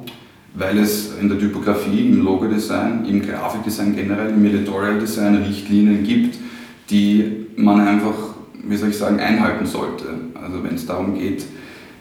Weil 0.55 0.79
es 0.79 1.13
in 1.21 1.29
der 1.29 1.39
Typografie, 1.39 2.09
im 2.09 2.23
Logodesign, 2.23 3.05
im 3.07 3.23
Grafikdesign 3.23 3.95
generell, 3.95 4.31
im 4.31 4.45
Editorial 4.45 4.99
Design 4.99 5.37
Richtlinien 5.37 6.03
gibt, 6.03 6.37
die 6.91 7.47
man 7.57 7.81
einfach, 7.81 8.15
wie 8.65 8.77
soll 8.77 8.91
ich 8.91 8.97
sagen, 8.97 9.21
einhalten 9.21 9.65
sollte. 9.65 10.05
Also 10.35 10.63
wenn 10.63 10.75
es 10.75 10.87
darum 10.87 11.15
geht, 11.15 11.45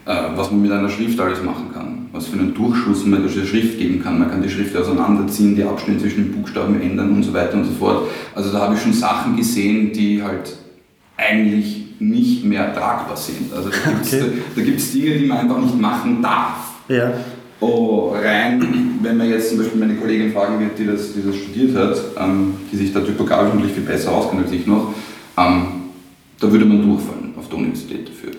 was 0.06 0.50
man 0.52 0.62
mit 0.62 0.72
einer 0.72 0.90
Schrift 0.90 1.20
alles 1.20 1.44
machen 1.44 1.68
kann, 1.74 2.08
was 2.12 2.28
für 2.28 2.40
einen 2.40 2.54
Durchschuss 2.54 3.06
man 3.06 3.22
der 3.22 3.30
Schrift 3.30 3.78
geben 3.78 4.02
kann. 4.02 4.20
Man 4.20 4.30
kann 4.32 4.42
die 4.42 4.50
Schrift 4.50 4.76
auseinanderziehen, 4.76 5.56
die 5.56 5.64
Abstände 5.64 6.02
zwischen 6.02 6.26
den 6.26 6.32
Buchstaben 6.32 6.82
ändern 6.82 7.12
und 7.12 7.24
so 7.24 7.34
weiter 7.34 7.56
und 7.56 7.66
so 7.66 7.72
fort. 7.74 8.08
Also 8.34 8.52
da 8.52 8.62
habe 8.62 8.76
ich 8.76 8.82
schon 8.82 8.94
Sachen 8.94 9.36
gesehen, 9.36 9.94
die 9.94 10.24
halt 10.24 10.56
eigentlich 11.18 11.80
nicht 12.00 12.46
mehr 12.46 12.74
tragbar 12.74 13.18
sind. 13.18 13.54
Also 13.54 13.70
da 13.70 13.76
gibt 14.62 14.80
es 14.80 14.94
okay. 14.94 15.00
Dinge, 15.00 15.20
die 15.20 15.26
man 15.26 15.40
einfach 15.40 15.60
nicht 15.60 15.80
machen 15.80 16.22
darf. 16.22 16.74
Ja. 16.88 17.14
Oh, 17.62 18.16
rein, 18.16 19.00
wenn 19.02 19.18
man 19.18 19.30
jetzt 19.30 19.50
zum 19.50 19.58
Beispiel 19.58 19.80
meine 19.80 19.96
Kollegin 19.96 20.32
fragen 20.32 20.60
wird, 20.62 20.80
die 20.80 20.86
das, 20.86 21.14
die 21.14 21.22
das 21.26 21.36
studiert 21.36 21.76
hat, 21.76 21.98
ähm, 22.18 22.54
die 22.72 22.78
sich 22.78 22.94
da 22.94 23.02
typografisch 23.02 23.54
natürlich 23.54 23.76
viel 23.76 23.84
besser 23.84 24.14
auskennt 24.14 24.44
als 24.44 24.52
ich 24.54 24.66
noch, 24.66 24.94
ähm, 25.38 25.68
da 26.40 26.50
würde 26.50 26.64
man 26.64 26.82
durchfallen 26.82 27.34
auf 27.38 27.50
der 27.50 27.58
Universität 27.58 28.08
dafür. 28.08 28.32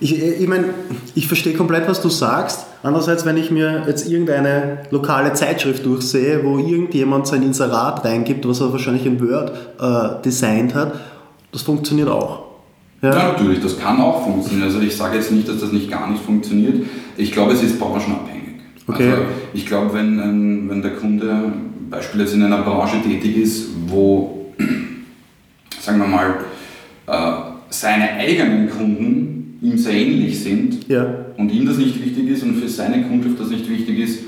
Ich, 0.00 0.18
ich 0.18 0.48
meine, 0.48 0.70
ich 1.14 1.26
verstehe 1.26 1.52
komplett, 1.52 1.86
was 1.86 2.00
du 2.00 2.08
sagst. 2.08 2.66
Andererseits, 2.82 3.26
wenn 3.26 3.36
ich 3.36 3.50
mir 3.50 3.84
jetzt 3.86 4.08
irgendeine 4.08 4.78
lokale 4.90 5.34
Zeitschrift 5.34 5.84
durchsehe, 5.84 6.42
wo 6.42 6.58
irgendjemand 6.58 7.26
sein 7.26 7.42
Inserat 7.42 8.02
reingibt, 8.04 8.48
was 8.48 8.60
er 8.60 8.72
wahrscheinlich 8.72 9.04
in 9.04 9.20
Word 9.20 9.52
äh, 9.78 10.22
designt 10.24 10.74
hat, 10.74 10.94
das 11.52 11.62
funktioniert 11.62 12.08
auch. 12.08 12.44
Ja? 13.02 13.10
ja? 13.10 13.32
natürlich, 13.32 13.60
das 13.60 13.78
kann 13.78 14.00
auch 14.00 14.24
funktionieren. 14.24 14.68
Also 14.68 14.80
ich 14.80 14.96
sage 14.96 15.16
jetzt 15.16 15.30
nicht, 15.32 15.46
dass 15.46 15.60
das 15.60 15.72
nicht 15.72 15.90
gar 15.90 16.10
nicht 16.10 16.22
funktioniert. 16.22 16.86
Ich 17.18 17.32
glaube, 17.32 17.52
es 17.52 17.62
ist 17.62 17.78
branchenabhängig. 17.78 18.60
Okay. 18.86 19.10
Also 19.10 19.22
ich 19.52 19.66
glaube, 19.66 19.92
wenn, 19.92 20.68
wenn 20.70 20.80
der 20.80 20.94
Kunde 20.94 21.52
beispielsweise 21.90 22.36
in 22.36 22.44
einer 22.44 22.62
Branche 22.62 23.02
tätig 23.02 23.36
ist, 23.36 23.68
wo, 23.86 24.46
sagen 25.80 25.98
wir 25.98 26.06
mal, 26.06 26.36
äh, 27.06 27.50
seine 27.68 28.12
eigenen 28.12 28.70
Kunden 28.70 29.39
ihm 29.62 29.76
sehr 29.76 29.94
ähnlich 29.94 30.40
sind 30.40 30.88
ja. 30.88 31.06
und 31.36 31.52
ihm 31.52 31.66
das 31.66 31.76
nicht 31.76 32.02
wichtig 32.02 32.28
ist 32.28 32.42
und 32.42 32.56
für 32.56 32.68
seine 32.68 33.02
Kundschaft 33.02 33.38
das 33.38 33.50
nicht 33.50 33.68
wichtig 33.68 33.98
ist, 33.98 34.20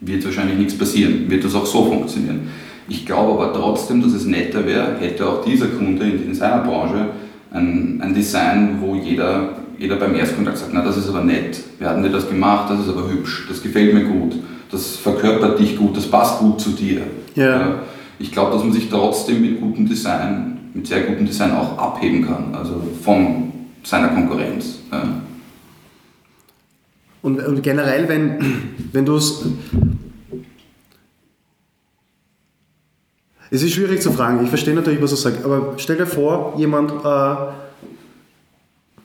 wird 0.00 0.24
wahrscheinlich 0.24 0.58
nichts 0.58 0.78
passieren, 0.78 1.28
wird 1.28 1.44
das 1.44 1.54
auch 1.54 1.66
so 1.66 1.84
funktionieren. 1.84 2.40
Ich 2.88 3.04
glaube 3.04 3.32
aber 3.32 3.52
trotzdem, 3.52 4.00
dass 4.02 4.12
es 4.12 4.24
netter 4.24 4.64
wäre, 4.64 4.96
hätte 4.98 5.28
auch 5.28 5.44
dieser 5.44 5.66
Kunde 5.66 6.06
in, 6.06 6.34
seiner 6.34 6.62
Branche 6.62 7.08
ein, 7.50 8.00
ein 8.02 8.14
Design, 8.14 8.78
wo 8.80 8.94
jeder, 8.94 9.56
jeder 9.78 9.96
beim 9.96 10.14
Erstkontakt 10.14 10.58
sagt, 10.58 10.70
na 10.72 10.82
das 10.82 10.96
ist 10.96 11.08
aber 11.08 11.22
nett, 11.22 11.60
wir 11.78 11.88
hatten 11.88 12.02
dir 12.02 12.10
das 12.10 12.28
gemacht, 12.28 12.70
das 12.70 12.80
ist 12.80 12.88
aber 12.88 13.10
hübsch, 13.10 13.46
das 13.48 13.62
gefällt 13.62 13.92
mir 13.92 14.04
gut, 14.04 14.36
das 14.70 14.96
verkörpert 14.96 15.58
dich 15.58 15.76
gut, 15.76 15.96
das 15.96 16.06
passt 16.06 16.38
gut 16.38 16.60
zu 16.60 16.70
dir. 16.70 17.02
Ja. 17.34 17.82
Ich 18.18 18.32
glaube, 18.32 18.52
dass 18.52 18.64
man 18.64 18.72
sich 18.72 18.88
trotzdem 18.88 19.42
mit 19.42 19.60
gutem 19.60 19.86
Design, 19.86 20.58
mit 20.72 20.86
sehr 20.86 21.02
gutem 21.02 21.26
Design 21.26 21.52
auch 21.52 21.76
abheben 21.78 22.26
kann, 22.26 22.54
also 22.54 22.82
vom 23.02 23.52
seiner 23.88 24.08
Konkurrenz. 24.08 24.80
Ja. 24.92 25.22
Und, 27.22 27.40
und, 27.44 27.62
generell, 27.62 28.08
wenn, 28.08 28.38
wenn 28.92 29.04
du 29.04 29.16
es. 29.16 29.46
Es 33.50 33.62
ist 33.62 33.72
schwierig 33.72 34.02
zu 34.02 34.12
fragen, 34.12 34.44
ich 34.44 34.50
verstehe 34.50 34.74
natürlich, 34.74 35.00
was 35.00 35.10
du 35.10 35.16
sagst, 35.16 35.42
aber 35.42 35.74
stell 35.78 35.96
dir 35.96 36.06
vor, 36.06 36.54
jemand. 36.58 36.92
Äh, 37.04 37.68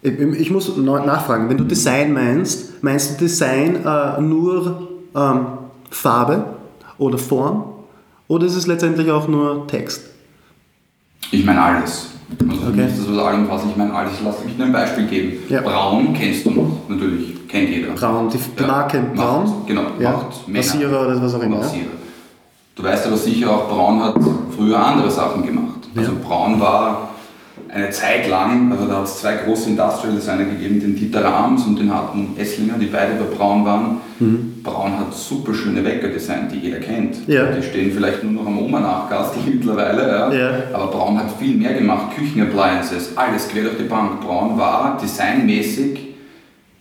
ich 0.05 0.51
muss 0.51 0.75
nachfragen, 0.75 1.49
wenn 1.49 1.57
du 1.57 1.63
Design 1.63 2.11
meinst, 2.11 2.83
meinst 2.83 3.11
du 3.11 3.23
Design 3.23 3.85
äh, 3.85 4.19
nur 4.19 4.89
ähm, 5.15 5.45
Farbe 5.89 6.45
oder 6.97 7.17
Form 7.17 7.73
oder 8.27 8.45
ist 8.45 8.57
es 8.57 8.67
letztendlich 8.67 9.09
auch 9.09 9.29
nur 9.29 9.65
Text? 9.65 10.09
Ich 11.31 11.45
meine 11.45 11.61
alles. 11.61 12.12
Also 12.49 12.67
okay. 12.67 12.85
nicht 12.85 12.97
das, 12.97 13.09
was 13.09 13.17
allumfassend, 13.17 13.71
ich 13.71 13.77
meine 13.77 13.93
alles. 13.93 14.13
Lass 14.23 14.43
mich 14.43 14.57
nur 14.57 14.67
ein 14.67 14.73
Beispiel 14.73 15.07
geben. 15.07 15.33
Ja. 15.49 15.61
Braun 15.61 16.13
kennst 16.13 16.45
du 16.45 16.51
noch, 16.51 16.77
natürlich, 16.87 17.47
kennt 17.47 17.69
jeder. 17.69 17.93
Braun, 17.93 18.29
die, 18.29 18.37
die 18.37 18.63
Marke 18.63 18.97
ja, 18.97 19.03
Braun? 19.15 19.43
Macht, 19.43 19.67
genau, 19.67 19.81
ja. 19.99 20.11
macht 20.11 20.47
Männer. 20.47 20.65
Massierer 20.65 21.01
oder 21.01 21.21
was 21.21 21.33
auch 21.35 21.41
immer. 21.41 21.57
Massierer. 21.57 21.85
Du 22.75 22.83
weißt 22.83 23.07
aber 23.07 23.17
sicher 23.17 23.51
auch, 23.51 23.69
Braun 23.69 24.01
hat 24.01 24.15
früher 24.55 24.79
andere 24.79 25.11
Sachen 25.11 25.45
gemacht. 25.45 25.79
Also 25.95 26.13
Braun 26.23 26.59
war 26.59 27.12
eine 27.73 27.89
Zeit 27.89 28.29
lang, 28.29 28.71
also 28.71 28.85
da 28.85 28.97
hat 28.97 29.05
es 29.05 29.19
zwei 29.19 29.35
große 29.35 29.69
Industrial 29.69 30.13
Designer 30.13 30.45
gegeben, 30.45 30.79
den 30.79 30.95
Dieter 30.95 31.23
Rams 31.23 31.65
und 31.65 31.79
den 31.79 31.91
Hartmut 31.91 32.37
Esslinger, 32.37 32.75
die 32.79 32.85
beide 32.85 33.13
bei 33.13 33.35
Braun 33.35 33.65
waren. 33.65 33.97
Mhm. 34.19 34.61
Braun 34.61 34.99
hat 34.99 35.13
super 35.13 35.55
schöne 35.55 35.83
Wecker 35.83 36.09
designt, 36.09 36.51
die 36.51 36.59
jeder 36.59 36.77
kennt. 36.77 37.27
Ja. 37.27 37.47
Die 37.47 37.63
stehen 37.63 37.91
vielleicht 37.91 38.23
nur 38.23 38.33
noch 38.33 38.45
am 38.45 38.59
Oma-Nachgastel 38.59 39.41
mittlerweile, 39.51 40.07
ja. 40.07 40.33
ja. 40.33 40.49
aber 40.71 40.87
Braun 40.87 41.17
hat 41.17 41.31
viel 41.39 41.55
mehr 41.55 41.73
gemacht, 41.73 42.15
Küchenappliances, 42.15 43.17
alles 43.17 43.49
quer 43.49 43.63
durch 43.63 43.77
die 43.77 43.85
Bank. 43.85 44.21
Braun 44.21 44.57
war 44.57 44.99
designmäßig 45.01 46.09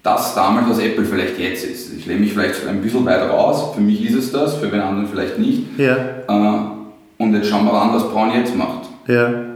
das 0.03 0.35
damals, 0.35 0.69
was 0.69 0.79
Apple 0.81 1.05
vielleicht 1.05 1.39
jetzt 1.39 1.65
ist. 1.65 1.97
Ich 1.97 2.07
lehne 2.07 2.21
mich 2.21 2.33
vielleicht 2.33 2.67
ein 2.67 2.83
bisschen 2.83 3.07
weiter 3.07 3.31
raus, 3.31 3.75
für 3.75 3.81
mich 3.81 4.05
ist 4.05 4.17
es 4.17 4.33
das, 4.33 4.57
für 4.57 4.67
den 4.67 4.81
anderen 4.81 5.09
vielleicht 5.09 5.39
nicht. 5.39 5.79
Ja. 5.79 5.97
Äh, 6.29 6.59
und 7.17 7.35
jetzt 7.35 7.49
schauen 7.49 7.65
wir 7.65 7.73
an, 7.73 7.95
was 7.95 8.11
Braun 8.11 8.33
jetzt 8.35 8.55
macht. 8.55 8.89
Ja. 9.07 9.52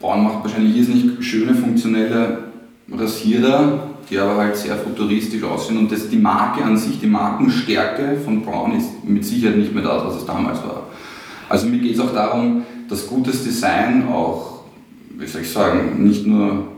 Braun 0.00 0.24
macht 0.24 0.44
wahrscheinlich 0.44 0.76
irrsinnig 0.76 1.24
schöne, 1.24 1.54
funktionelle 1.54 2.38
Rasierer, 2.90 3.90
die 4.08 4.18
aber 4.18 4.36
halt 4.36 4.56
sehr 4.56 4.76
futuristisch 4.76 5.42
aussehen 5.42 5.78
und 5.78 5.90
das, 5.90 6.08
die 6.08 6.18
Marke 6.18 6.64
an 6.64 6.76
sich, 6.76 7.00
die 7.00 7.06
Markenstärke 7.06 8.18
von 8.24 8.42
Braun 8.42 8.76
ist 8.76 9.04
mit 9.04 9.24
Sicherheit 9.24 9.56
nicht 9.56 9.74
mehr 9.74 9.82
das, 9.82 10.04
was 10.04 10.16
es 10.16 10.26
damals 10.26 10.62
war. 10.62 10.84
Also 11.48 11.66
mir 11.66 11.78
geht 11.78 11.94
es 11.94 12.00
auch 12.00 12.12
darum, 12.12 12.62
dass 12.88 13.06
gutes 13.06 13.44
Design 13.44 14.06
auch, 14.08 14.60
wie 15.18 15.26
soll 15.26 15.42
ich 15.42 15.50
sagen, 15.50 16.04
nicht 16.04 16.26
nur 16.26 16.68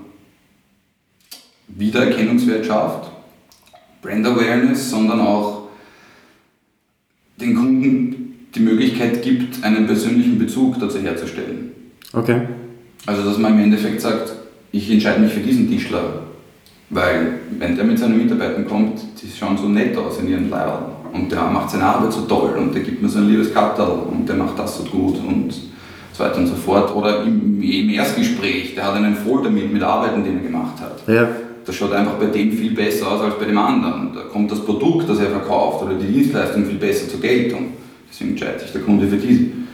Wiedererkennungswert 1.69 2.65
schafft, 2.65 3.11
Brand 4.01 4.27
Awareness, 4.27 4.91
sondern 4.91 5.21
auch 5.21 5.69
den 7.41 7.55
Kunden 7.55 8.49
die 8.55 8.61
Möglichkeit 8.61 9.23
gibt, 9.23 9.63
einen 9.63 9.87
persönlichen 9.87 10.39
Bezug 10.39 10.79
dazu 10.81 10.99
herzustellen. 10.99 11.73
Okay. 12.13 12.43
Also, 13.09 13.23
dass 13.23 13.39
man 13.39 13.55
im 13.55 13.61
Endeffekt 13.61 14.03
sagt, 14.03 14.35
ich 14.71 14.91
entscheide 14.91 15.21
mich 15.21 15.33
für 15.33 15.41
diesen 15.41 15.71
Tischler, 15.71 16.25
weil 16.91 17.39
wenn 17.59 17.75
der 17.75 17.87
mit 17.87 17.99
seinen 17.99 18.19
Mitarbeitern 18.19 18.67
kommt, 18.67 19.01
die 19.23 19.29
schauen 19.35 19.57
so 19.57 19.67
nett 19.67 19.97
aus 19.97 20.21
in 20.21 20.29
ihren 20.29 20.51
Leibern 20.51 20.93
und 21.15 21.33
der 21.33 21.45
macht 21.45 21.71
seine 21.71 21.85
Arbeit 21.85 22.13
so 22.13 22.21
toll 22.23 22.51
und 22.59 22.75
der 22.75 22.83
gibt 22.83 23.01
mir 23.01 23.09
so 23.09 23.21
ein 23.21 23.31
liebes 23.31 23.55
Kattel 23.55 23.87
und 23.87 24.29
der 24.29 24.37
macht 24.37 24.59
das 24.59 24.77
so 24.77 24.85
gut 24.85 25.17
und 25.27 25.55
so 26.13 26.23
weiter 26.23 26.37
und 26.37 26.49
so 26.49 26.55
fort. 26.55 26.95
Oder 26.95 27.23
im, 27.23 27.63
im 27.63 27.89
Erstgespräch, 27.89 28.75
der 28.75 28.85
hat 28.85 28.97
einen 28.97 29.17
Folder 29.17 29.49
mit, 29.49 29.73
mit 29.73 29.83
Arbeiten, 29.83 30.23
die 30.23 30.29
er 30.29 30.43
gemacht 30.43 30.79
hat. 30.79 31.01
Ja. 31.09 31.29
Das 31.65 31.75
schaut 31.75 31.95
einfach 31.95 32.17
bei 32.17 32.27
dem 32.27 32.53
viel 32.53 32.73
besser 32.73 33.11
aus 33.11 33.23
als 33.23 33.39
bei 33.39 33.47
dem 33.47 33.57
anderen. 33.57 34.13
Da 34.15 34.21
kommt 34.31 34.53
das 34.53 34.63
Produkt, 34.63 35.09
das 35.09 35.19
er 35.19 35.31
verkauft 35.31 35.83
oder 35.83 35.95
die 35.95 36.13
Dienstleistung 36.13 36.67
viel 36.67 36.77
besser 36.77 37.09
zur 37.09 37.21
Geltung. 37.21 37.69
Deswegen 38.11 38.33
entscheidet 38.33 38.61
sich 38.61 38.73
der 38.73 38.83
Kunde 38.83 39.07
für 39.07 39.17
diesen. 39.17 39.68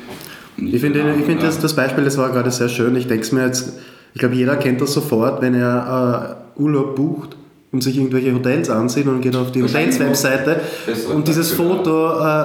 Ich 0.56 0.80
finde, 0.80 1.00
ich 1.18 1.24
finde 1.24 1.44
das, 1.44 1.60
das 1.60 1.74
Beispiel, 1.74 2.04
das 2.04 2.16
war 2.16 2.30
gerade 2.30 2.50
sehr 2.50 2.68
schön. 2.68 2.94
Ich 2.96 3.06
denke 3.06 3.24
es 3.24 3.32
mir 3.32 3.46
jetzt, 3.46 3.78
ich 4.12 4.20
glaube, 4.20 4.34
jeder 4.34 4.56
kennt 4.56 4.80
das 4.80 4.92
sofort, 4.92 5.42
wenn 5.42 5.54
er 5.54 6.36
äh, 6.56 6.60
Urlaub 6.62 6.94
bucht 6.94 7.36
und 7.72 7.82
sich 7.82 7.96
irgendwelche 7.96 8.32
Hotels 8.34 8.70
ansieht 8.70 9.06
und 9.06 9.20
geht 9.20 9.34
auf 9.34 9.50
die 9.50 9.62
Hotels-Webseite. 9.62 10.60
Und 11.12 11.26
dieses 11.26 11.50
Foto 11.52 12.20
äh, 12.20 12.44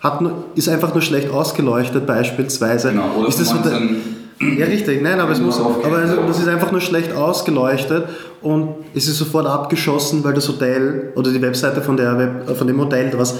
hat 0.00 0.20
nur, 0.20 0.44
ist 0.54 0.68
einfach 0.68 0.92
nur 0.92 1.02
schlecht 1.02 1.30
ausgeleuchtet 1.30 2.06
beispielsweise. 2.06 2.90
Genau, 2.90 3.14
oder 3.16 3.28
ist 3.28 3.40
das 3.40 3.54
Hotel, 3.54 3.96
ja, 4.38 4.66
richtig, 4.66 5.02
nein, 5.02 5.18
aber 5.18 5.32
es 5.32 5.40
muss, 5.40 5.58
aber 5.58 6.02
das 6.26 6.38
ist 6.38 6.46
einfach 6.46 6.70
nur 6.70 6.82
schlecht 6.82 7.14
ausgeleuchtet 7.14 8.04
und 8.42 8.74
es 8.94 9.08
ist 9.08 9.16
sofort 9.16 9.46
abgeschossen, 9.46 10.22
weil 10.24 10.34
das 10.34 10.46
Hotel 10.46 11.12
oder 11.16 11.32
die 11.32 11.40
Webseite 11.40 11.80
von, 11.80 11.96
der 11.96 12.18
Web, 12.18 12.56
von 12.56 12.66
dem 12.66 12.78
Hotel 12.78 13.10
was 13.16 13.36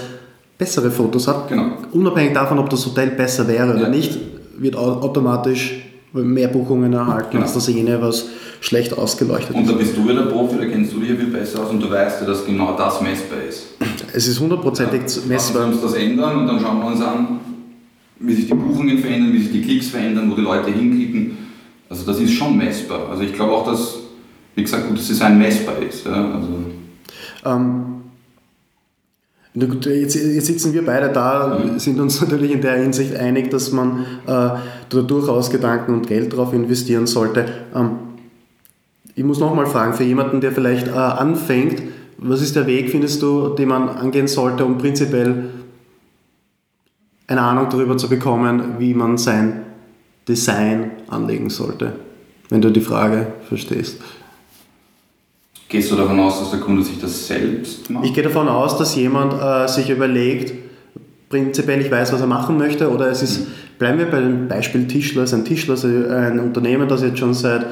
bessere 0.57 0.91
Fotos 0.91 1.27
hat. 1.27 1.47
Genau. 1.47 1.73
Unabhängig 1.91 2.33
davon, 2.33 2.59
ob 2.59 2.69
das 2.69 2.85
Hotel 2.85 3.11
besser 3.11 3.47
wäre 3.47 3.73
oder 3.73 3.83
ja. 3.83 3.89
nicht, 3.89 4.17
wird 4.57 4.75
automatisch 4.75 5.83
mehr 6.13 6.47
Buchungen 6.47 6.93
erhalten 6.93 7.31
genau. 7.31 7.43
als 7.43 7.53
das 7.53 7.67
jene, 7.67 8.01
was 8.01 8.27
schlecht 8.59 8.97
ausgeleuchtet 8.97 9.51
ist. 9.51 9.55
Und 9.55 9.69
da 9.69 9.73
bist 9.73 9.95
du 9.95 10.07
wieder 10.07 10.23
Profi, 10.23 10.57
da 10.57 10.65
kennst 10.65 10.93
du 10.93 10.99
dich 10.99 11.09
viel 11.09 11.27
besser 11.27 11.63
aus 11.63 11.69
und 11.69 11.81
du 11.81 11.89
weißt 11.89 12.21
ja, 12.21 12.27
dass 12.27 12.45
genau 12.45 12.75
das 12.75 13.01
messbar 13.01 13.39
ist. 13.47 13.67
Es 14.13 14.27
ist 14.27 14.39
hundertprozentig 14.39 15.01
ja. 15.01 15.21
messbar. 15.27 15.67
Lass 15.67 15.75
uns 15.75 15.81
das 15.81 15.93
ändern 15.93 16.39
und 16.39 16.47
dann 16.47 16.59
schauen 16.59 16.79
wir 16.79 16.87
uns 16.87 17.01
an, 17.01 17.39
wie 18.19 18.33
sich 18.33 18.47
die 18.47 18.53
Buchungen 18.53 18.97
verändern, 18.97 19.33
wie 19.33 19.39
sich 19.39 19.51
die 19.51 19.61
Klicks 19.61 19.89
verändern, 19.89 20.31
wo 20.31 20.35
die 20.35 20.41
Leute 20.41 20.71
hinklicken. 20.71 21.37
Also 21.89 22.05
das 22.05 22.19
ist 22.19 22.33
schon 22.33 22.57
messbar. 22.57 23.09
Also 23.09 23.23
ich 23.23 23.33
glaube 23.33 23.53
auch, 23.53 23.69
dass, 23.69 23.97
wie 24.55 24.63
gesagt, 24.63 24.87
gutes 24.87 25.07
Design 25.07 25.37
messbar 25.37 25.75
ist. 25.87 26.05
Ja? 26.05 26.31
Also 26.33 26.47
ähm, 27.45 27.96
Jetzt, 29.59 30.15
jetzt, 30.15 30.45
sitzen 30.45 30.73
wir 30.73 30.85
beide 30.85 31.09
da, 31.09 31.59
sind 31.77 31.99
uns 31.99 32.21
natürlich 32.21 32.51
in 32.51 32.61
der 32.61 32.77
Hinsicht 32.77 33.15
einig, 33.15 33.49
dass 33.49 33.71
man 33.71 34.05
äh, 34.25 34.27
da 34.27 34.61
durchaus 34.89 35.49
Gedanken 35.49 35.93
und 35.93 36.07
Geld 36.07 36.35
drauf 36.35 36.53
investieren 36.53 37.07
sollte. 37.07 37.45
Ähm, 37.73 37.91
ich 39.15 39.23
muss 39.23 39.39
nochmal 39.39 39.65
fragen, 39.65 39.93
für 39.93 40.03
jemanden, 40.03 40.41
der 40.41 40.51
vielleicht 40.51 40.89
äh, 40.89 40.91
anfängt, 40.91 41.81
was 42.19 42.41
ist 42.41 42.55
der 42.55 42.67
Weg, 42.67 42.91
findest 42.91 43.21
du, 43.23 43.49
den 43.49 43.69
man 43.69 43.89
angehen 43.89 44.27
sollte, 44.27 44.63
um 44.63 44.77
prinzipiell 44.77 45.45
eine 47.25 47.41
Ahnung 47.41 47.67
darüber 47.69 47.97
zu 47.97 48.09
bekommen, 48.09 48.75
wie 48.77 48.93
man 48.93 49.17
sein 49.17 49.63
Design 50.27 50.91
anlegen 51.07 51.49
sollte? 51.49 51.93
Wenn 52.49 52.61
du 52.61 52.71
die 52.71 52.81
Frage 52.81 53.27
verstehst. 53.47 53.97
Gehst 55.69 55.91
du 55.91 55.95
davon 55.95 56.19
aus, 56.19 56.39
dass 56.39 56.51
der 56.51 56.59
Kunde 56.59 56.81
sich 56.83 56.99
das 56.99 57.27
selbst 57.27 57.89
macht? 57.89 58.05
Ich 58.05 58.13
gehe 58.13 58.23
davon 58.23 58.47
aus, 58.47 58.77
dass 58.77 58.95
jemand 58.95 59.33
äh, 59.33 59.67
sich 59.67 59.89
überlegt, 59.89 60.53
prinzipiell 61.29 61.81
ich 61.81 61.91
weiß, 61.91 62.13
was 62.13 62.21
er 62.21 62.27
machen 62.27 62.57
möchte, 62.57 62.89
oder 62.89 63.09
es 63.09 63.21
ist, 63.21 63.39
mhm. 63.41 63.51
bleiben 63.77 63.99
wir 63.99 64.05
bei 64.09 64.21
dem 64.21 64.47
Beispiel 64.47 64.87
Tischler, 64.87 65.23
ist 65.23 65.33
ein 65.33 65.43
Tischler, 65.43 65.75
ein 66.09 66.39
Unternehmen, 66.39 66.87
das 66.87 67.01
jetzt 67.01 67.19
schon 67.19 67.33
seit 67.33 67.65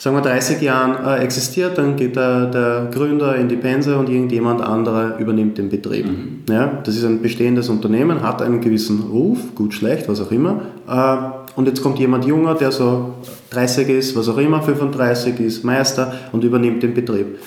sagen 0.00 0.16
wir 0.16 0.22
30 0.22 0.62
Jahren 0.62 1.04
äh, 1.04 1.22
existiert, 1.22 1.76
dann 1.76 1.94
geht 1.94 2.16
der, 2.16 2.46
der, 2.46 2.88
Gründer 2.90 3.36
in 3.36 3.50
die 3.50 3.56
Pense 3.56 3.98
und 3.98 4.08
irgendjemand 4.08 4.62
anderer 4.62 5.18
übernimmt 5.18 5.58
den 5.58 5.68
Betrieb. 5.68 6.06
Mhm. 6.06 6.42
Ja, 6.48 6.80
das 6.82 6.96
ist 6.96 7.04
ein 7.04 7.20
bestehendes 7.20 7.68
Unternehmen, 7.68 8.22
hat 8.22 8.40
einen 8.40 8.62
gewissen 8.62 9.02
Ruf, 9.12 9.54
gut, 9.54 9.74
schlecht, 9.74 10.08
was 10.08 10.22
auch 10.22 10.32
immer. 10.32 10.62
Äh, 10.88 11.16
und 11.54 11.66
jetzt 11.68 11.82
kommt 11.82 11.98
jemand 11.98 12.24
junger, 12.24 12.54
der 12.54 12.72
so 12.72 13.14
30 13.50 13.90
ist, 13.90 14.16
was 14.16 14.26
auch 14.30 14.38
immer, 14.38 14.62
35 14.62 15.38
ist, 15.38 15.64
Meister 15.64 16.14
und 16.32 16.42
übernimmt 16.44 16.82
den 16.82 16.94
Betrieb. 16.94 17.38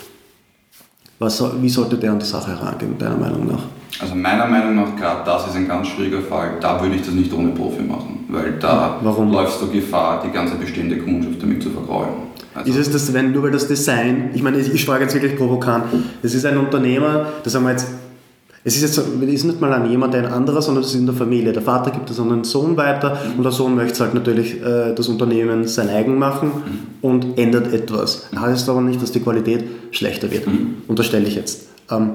Was, 1.18 1.44
wie 1.60 1.70
sollte 1.70 1.98
der 1.98 2.12
an 2.12 2.20
die 2.20 2.26
Sache 2.26 2.52
herangehen, 2.52 2.98
deiner 3.00 3.18
Meinung 3.18 3.48
nach? 3.48 3.64
Also 4.00 4.16
meiner 4.16 4.48
Meinung 4.48 4.76
nach, 4.76 4.96
gerade 4.96 5.22
das 5.26 5.48
ist 5.48 5.56
ein 5.56 5.68
ganz 5.68 5.88
schwieriger 5.88 6.22
Fall. 6.22 6.58
Da 6.60 6.82
würde 6.82 6.96
ich 6.96 7.02
das 7.04 7.14
nicht 7.14 7.32
ohne 7.32 7.50
Profi 7.50 7.84
machen, 7.84 8.26
weil 8.30 8.54
da 8.60 9.00
Warum? 9.02 9.32
läufst 9.32 9.62
du 9.62 9.70
Gefahr, 9.70 10.24
die 10.26 10.32
ganze 10.32 10.56
bestehende 10.56 10.98
Kundschaft 10.98 11.42
damit 11.42 11.62
zu 11.62 11.70
vergraulen. 11.70 12.10
Also 12.56 12.72
ist 12.72 12.88
es 12.88 12.92
das, 12.92 13.14
wenn, 13.14 13.32
nur 13.32 13.44
weil 13.44 13.52
das 13.52 13.68
Design, 13.68 14.30
ich 14.34 14.44
meine, 14.44 14.58
ich, 14.60 14.74
ich 14.74 14.86
frage 14.86 15.04
jetzt 15.04 15.14
wirklich 15.14 15.36
provokant, 15.36 15.86
es 16.22 16.34
ist 16.34 16.46
ein 16.46 16.58
Unternehmer, 16.58 17.28
das 17.44 17.56
haben 17.56 17.64
wir 17.64 17.72
jetzt 17.72 17.88
es 18.66 18.78
ist 18.78 18.82
jetzt 18.82 18.98
es 18.98 19.34
ist 19.34 19.44
nicht 19.44 19.60
mal 19.60 19.74
an 19.74 19.90
jemand, 19.90 20.16
ein 20.16 20.26
anderer, 20.26 20.62
sondern 20.62 20.86
es 20.86 20.92
ist 20.92 20.96
in 20.96 21.06
der 21.06 21.16
Familie. 21.16 21.52
Der 21.52 21.62
Vater 21.62 21.92
gibt 21.92 22.10
es 22.10 22.18
an 22.18 22.30
den 22.30 22.46
Sohn 22.46 22.78
weiter 22.78 23.10
mhm. 23.16 23.38
und 23.38 23.44
der 23.44 23.52
Sohn 23.52 23.76
möchte 23.76 24.00
halt 24.04 24.14
natürlich 24.14 24.62
äh, 24.62 24.94
das 24.96 25.10
Unternehmen 25.10 25.68
sein 25.68 25.90
eigen 25.90 26.18
machen 26.18 26.48
mhm. 26.48 26.80
und 27.02 27.38
ändert 27.38 27.74
etwas. 27.74 28.30
Heißt 28.34 28.70
aber 28.70 28.80
nicht, 28.80 29.02
dass 29.02 29.12
die 29.12 29.20
Qualität 29.20 29.66
schlechter 29.92 30.32
wird. 30.32 30.48
Mhm. 30.48 30.76
Unterstelle 30.88 31.28
ich 31.28 31.36
jetzt. 31.36 31.68
Ähm, 31.92 32.12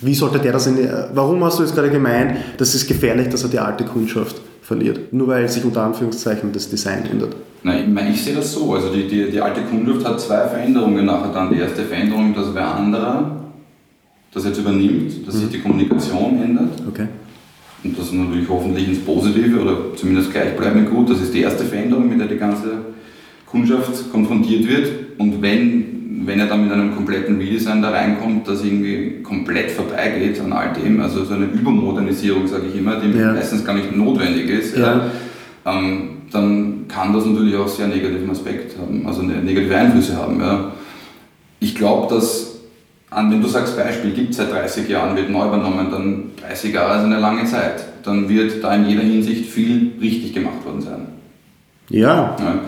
wie 0.00 0.14
sollte 0.14 0.38
der 0.38 0.52
das 0.52 0.66
in 0.66 0.76
die, 0.76 0.88
Warum 1.14 1.42
hast 1.44 1.58
du 1.58 1.62
jetzt 1.62 1.74
gerade 1.74 1.90
gemeint, 1.90 2.36
das 2.58 2.74
ist 2.74 2.86
gefährlich, 2.86 3.28
dass 3.28 3.42
er 3.42 3.48
die 3.48 3.58
alte 3.58 3.84
Kundschaft 3.84 4.40
verliert? 4.62 5.12
Nur 5.12 5.28
weil 5.28 5.48
sich 5.48 5.64
unter 5.64 5.82
Anführungszeichen 5.82 6.52
das 6.52 6.68
Design 6.68 7.04
ändert. 7.10 7.36
Nein, 7.62 7.84
ich, 7.84 7.94
meine, 7.94 8.10
ich 8.10 8.22
sehe 8.22 8.34
das 8.34 8.52
so. 8.52 8.74
Also 8.74 8.92
die, 8.92 9.08
die, 9.08 9.30
die 9.30 9.40
alte 9.40 9.62
Kundschaft 9.62 10.06
hat 10.06 10.20
zwei 10.20 10.48
Veränderungen 10.48 11.06
nachher 11.06 11.32
dann. 11.32 11.52
Die 11.52 11.60
erste 11.60 11.82
Veränderung, 11.82 12.34
dass 12.34 12.54
wer 12.54 12.74
anderer 12.74 13.40
das 14.34 14.44
jetzt 14.44 14.58
übernimmt, 14.58 15.26
dass 15.26 15.36
mhm. 15.36 15.40
sich 15.40 15.50
die 15.50 15.60
Kommunikation 15.60 16.42
ändert. 16.42 16.82
Okay. 16.88 17.06
Und 17.84 17.98
das 17.98 18.12
natürlich 18.12 18.48
hoffentlich 18.48 18.88
ins 18.88 18.98
Positive 19.00 19.60
oder 19.60 19.76
zumindest 19.94 20.32
gleichbleibend 20.32 20.90
gut. 20.90 21.10
Das 21.10 21.20
ist 21.20 21.32
die 21.32 21.42
erste 21.42 21.64
Veränderung, 21.64 22.08
mit 22.08 22.18
der 22.18 22.26
die 22.26 22.36
ganze 22.36 22.78
Kundschaft 23.46 24.10
konfrontiert 24.10 24.68
wird. 24.68 24.90
Und 25.18 25.40
wenn, 25.40 26.03
wenn 26.26 26.40
er 26.40 26.46
dann 26.46 26.64
mit 26.64 26.72
einem 26.72 26.94
kompletten 26.94 27.38
Redesign 27.38 27.82
da 27.82 27.90
reinkommt, 27.90 28.48
das 28.48 28.64
irgendwie 28.64 29.22
komplett 29.22 29.70
vorbeigeht 29.70 30.40
an 30.40 30.52
all 30.52 30.72
dem, 30.72 31.00
also 31.00 31.24
so 31.24 31.34
eine 31.34 31.46
Übermodernisierung, 31.46 32.46
sage 32.46 32.64
ich 32.72 32.78
immer, 32.78 33.00
die 33.00 33.16
ja. 33.16 33.32
meistens 33.32 33.64
gar 33.64 33.74
nicht 33.74 33.94
notwendig 33.94 34.48
ist, 34.48 34.76
ja. 34.76 35.06
ähm, 35.66 36.08
dann 36.30 36.86
kann 36.88 37.12
das 37.12 37.26
natürlich 37.26 37.56
auch 37.56 37.68
sehr 37.68 37.88
negativen 37.88 38.30
Aspekt 38.30 38.76
haben, 38.78 39.06
also 39.06 39.22
negative 39.22 39.76
Einflüsse 39.76 40.16
haben. 40.16 40.40
Ja. 40.40 40.72
Ich 41.60 41.74
glaube, 41.74 42.12
dass 42.12 42.54
an, 43.14 43.30
wenn 43.30 43.40
du 43.40 43.48
sagst, 43.48 43.76
Beispiel 43.76 44.10
gibt 44.10 44.34
seit 44.34 44.50
30 44.50 44.88
Jahren, 44.88 45.16
wird 45.16 45.30
neu 45.30 45.46
übernommen, 45.46 45.88
dann 45.90 46.30
30 46.46 46.74
Jahre 46.74 46.98
ist 46.98 47.04
eine 47.04 47.20
lange 47.20 47.44
Zeit. 47.44 47.84
Dann 48.02 48.28
wird 48.28 48.62
da 48.62 48.74
in 48.74 48.86
jeder 48.86 49.02
Hinsicht 49.02 49.46
viel 49.46 49.92
richtig 50.00 50.34
gemacht 50.34 50.64
worden 50.64 50.82
sein. 50.82 51.06
Ja. 51.88 52.36
ja. 52.38 52.60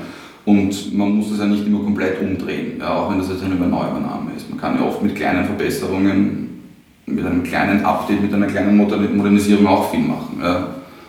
Und 0.46 0.96
man 0.96 1.10
muss 1.16 1.30
das 1.30 1.40
ja 1.40 1.46
nicht 1.46 1.66
immer 1.66 1.80
komplett 1.80 2.20
umdrehen, 2.20 2.78
ja, 2.78 2.94
auch 2.94 3.10
wenn 3.10 3.18
das 3.18 3.28
jetzt 3.28 3.42
eine 3.42 3.56
Neuübernahme 3.56 4.30
ist. 4.36 4.48
Man 4.48 4.58
kann 4.58 4.78
ja 4.78 4.86
oft 4.86 5.02
mit 5.02 5.16
kleinen 5.16 5.44
Verbesserungen, 5.44 6.62
mit 7.04 7.26
einem 7.26 7.42
kleinen 7.42 7.84
Update, 7.84 8.22
mit 8.22 8.32
einer 8.32 8.46
kleinen 8.46 8.76
Modernisierung 8.76 9.66
auch 9.66 9.90
viel 9.90 10.00
machen. 10.00 10.38
Ja. 10.40 10.68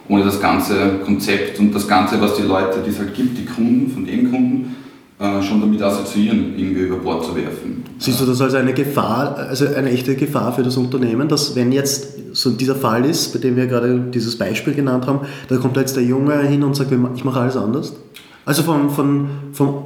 Ohne 0.09 0.23
das 0.23 0.41
ganze 0.41 0.99
Konzept 1.05 1.59
und 1.59 1.73
das 1.75 1.87
Ganze, 1.87 2.19
was 2.19 2.35
die 2.35 2.43
Leute, 2.43 2.79
die 2.83 2.89
es 2.89 2.97
halt 2.97 3.13
gibt, 3.13 3.37
die 3.37 3.45
Kunden 3.45 3.91
von 3.91 4.05
den 4.05 4.31
Kunden, 4.31 4.75
äh, 5.19 5.43
schon 5.43 5.61
damit 5.61 5.81
assoziieren, 5.83 6.53
irgendwie 6.57 6.81
über 6.81 6.97
Bord 6.97 7.25
zu 7.25 7.35
werfen. 7.35 7.83
Siehst 7.99 8.19
du 8.21 8.25
das 8.25 8.41
als 8.41 8.55
eine 8.55 8.73
Gefahr, 8.73 9.35
also 9.35 9.67
eine 9.67 9.91
echte 9.91 10.15
Gefahr 10.15 10.53
für 10.53 10.63
das 10.63 10.77
Unternehmen, 10.77 11.27
dass 11.27 11.55
wenn 11.55 11.71
jetzt 11.71 12.35
so 12.35 12.51
dieser 12.51 12.75
Fall 12.75 13.05
ist, 13.05 13.33
bei 13.33 13.39
dem 13.39 13.55
wir 13.55 13.67
gerade 13.67 13.99
dieses 14.13 14.37
Beispiel 14.37 14.73
genannt 14.73 15.05
haben, 15.05 15.19
da 15.47 15.57
kommt 15.57 15.77
jetzt 15.77 15.95
der 15.95 16.03
Junge 16.03 16.39
hin 16.41 16.63
und 16.63 16.75
sagt, 16.75 16.91
ich 17.15 17.23
mache 17.23 17.39
alles 17.39 17.57
anders? 17.57 17.93
Also 18.47 18.63
von, 18.63 18.89
von, 18.89 19.27
von, 19.51 19.83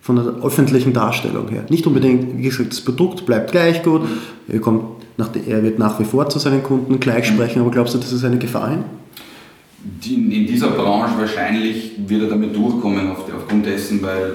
von 0.00 0.14
der 0.14 0.26
öffentlichen 0.44 0.92
Darstellung 0.92 1.48
her. 1.48 1.64
Nicht 1.70 1.84
unbedingt, 1.88 2.38
wie 2.38 2.42
gesagt, 2.42 2.70
das 2.70 2.80
Produkt 2.82 3.26
bleibt 3.26 3.50
gleich 3.50 3.82
gut, 3.82 4.02
er, 4.46 4.60
kommt 4.60 4.84
nach, 5.16 5.30
er 5.34 5.64
wird 5.64 5.80
nach 5.80 5.98
wie 5.98 6.04
vor 6.04 6.28
zu 6.28 6.38
seinen 6.38 6.62
Kunden 6.62 7.00
gleich 7.00 7.26
sprechen, 7.26 7.60
aber 7.60 7.72
glaubst 7.72 7.94
du, 7.94 7.98
das 7.98 8.12
ist 8.12 8.24
eine 8.24 8.38
Gefahr? 8.38 8.70
Hin? 8.70 8.84
in 10.04 10.46
dieser 10.46 10.68
Branche 10.68 11.14
wahrscheinlich 11.18 11.92
wird 12.06 12.22
er 12.22 12.28
damit 12.28 12.54
durchkommen 12.54 13.10
aufgrund 13.10 13.66
dessen, 13.66 14.00
weil 14.02 14.34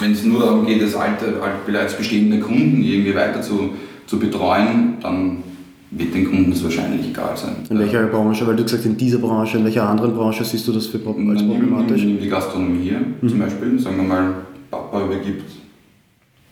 wenn 0.00 0.12
es 0.12 0.24
nur 0.24 0.40
darum 0.40 0.64
geht, 0.64 0.80
das 0.80 0.94
alte, 0.94 1.34
bereits 1.66 1.94
bestehende 1.94 2.40
Kunden 2.40 2.82
irgendwie 2.82 3.14
weiter 3.14 3.42
zu, 3.42 3.70
zu 4.06 4.18
betreuen, 4.18 4.94
dann 5.02 5.42
wird 5.90 6.14
den 6.14 6.28
Kunden 6.28 6.50
das 6.50 6.62
wahrscheinlich 6.62 7.08
egal 7.08 7.36
sein. 7.36 7.56
In 7.70 7.78
welcher 7.78 8.04
Branche? 8.06 8.46
Weil 8.46 8.56
du 8.56 8.62
gesagt 8.62 8.84
in 8.84 8.96
dieser 8.96 9.18
Branche, 9.18 9.58
in 9.58 9.64
welcher 9.64 9.88
anderen 9.88 10.14
Branche 10.14 10.44
siehst 10.44 10.66
du 10.68 10.72
das 10.72 10.86
für, 10.86 10.98
als 10.98 11.42
problematisch? 11.42 12.02
In 12.02 12.20
die 12.20 12.28
Gastronomie 12.28 12.82
hier 12.82 13.00
mhm. 13.20 13.28
zum 13.28 13.38
Beispiel. 13.38 13.78
Sagen 13.78 13.96
wir 13.96 14.04
mal, 14.04 14.34
Papa 14.70 15.04
übergibt 15.04 15.50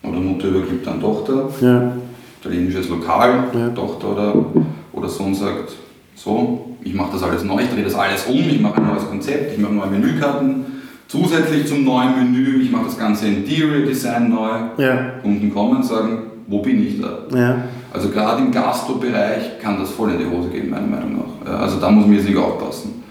oder 0.03 0.19
Mutter 0.19 0.47
übergibt 0.47 0.87
an 0.87 0.99
Tochter. 0.99 1.49
Ja. 1.61 1.93
Italienisches 2.41 2.89
Lokal, 2.89 3.45
ja. 3.53 3.69
Tochter 3.69 4.11
oder, 4.11 4.45
oder 4.93 5.09
Sohn 5.09 5.33
sagt, 5.33 5.73
so, 6.15 6.75
ich 6.83 6.93
mache 6.93 7.13
das 7.13 7.23
alles 7.23 7.43
neu, 7.43 7.61
ich 7.61 7.69
drehe 7.69 7.83
das 7.83 7.95
alles 7.95 8.25
um, 8.25 8.37
ich 8.37 8.59
mache 8.59 8.77
ein 8.77 8.87
neues 8.87 9.07
Konzept, 9.07 9.53
ich 9.53 9.59
mache 9.59 9.73
neue 9.73 9.89
Menükarten 9.89 10.65
Zusätzlich 11.07 11.65
zum 11.65 11.85
neuen 11.85 12.15
Menü, 12.17 12.61
ich 12.61 12.69
mache 12.69 12.85
das 12.85 12.99
ganze 12.99 13.27
Interior 13.27 13.85
Design 13.85 14.29
neu. 14.29 14.49
Ja. 14.77 15.11
Kunden 15.21 15.53
kommen 15.53 15.77
und 15.77 15.85
sagen, 15.85 16.23
wo 16.47 16.61
bin 16.61 16.85
ich 16.85 16.99
da? 17.01 17.19
Ja. 17.33 17.63
Also 17.93 18.09
gerade 18.09 18.41
im 18.41 18.51
Gastro-Bereich 18.51 19.59
kann 19.61 19.79
das 19.79 19.91
voll 19.91 20.11
in 20.11 20.19
die 20.19 20.25
Hose 20.25 20.49
gehen, 20.49 20.69
meiner 20.69 20.87
Meinung 20.87 21.17
nach. 21.43 21.59
Also 21.59 21.79
da 21.79 21.89
muss 21.89 22.05
man 22.05 22.15
jetzt 22.15 22.27
nicht 22.27 22.37
aufpassen. 22.37 23.03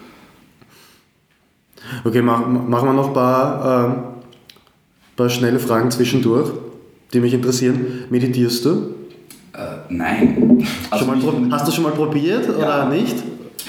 Okay, 2.05 2.23
machen 2.23 2.67
mach 2.69 2.83
wir 2.83 2.93
noch 2.93 3.09
ein 3.09 3.15
paar, 3.15 3.87
äh, 3.87 5.17
paar 5.17 5.29
schnelle 5.29 5.59
Fragen 5.59 5.91
zwischendurch, 5.91 6.51
die 7.13 7.21
mich 7.21 7.33
interessieren. 7.33 8.05
Meditierst 8.11 8.65
du? 8.65 8.95
Äh, 9.53 9.59
nein. 9.89 10.67
Also 10.91 11.07
hast 11.51 11.69
du 11.69 11.73
schon 11.73 11.85
mal 11.85 11.93
probiert 11.93 12.47
ja. 12.47 12.55
oder 12.57 12.89
nicht? 12.91 13.17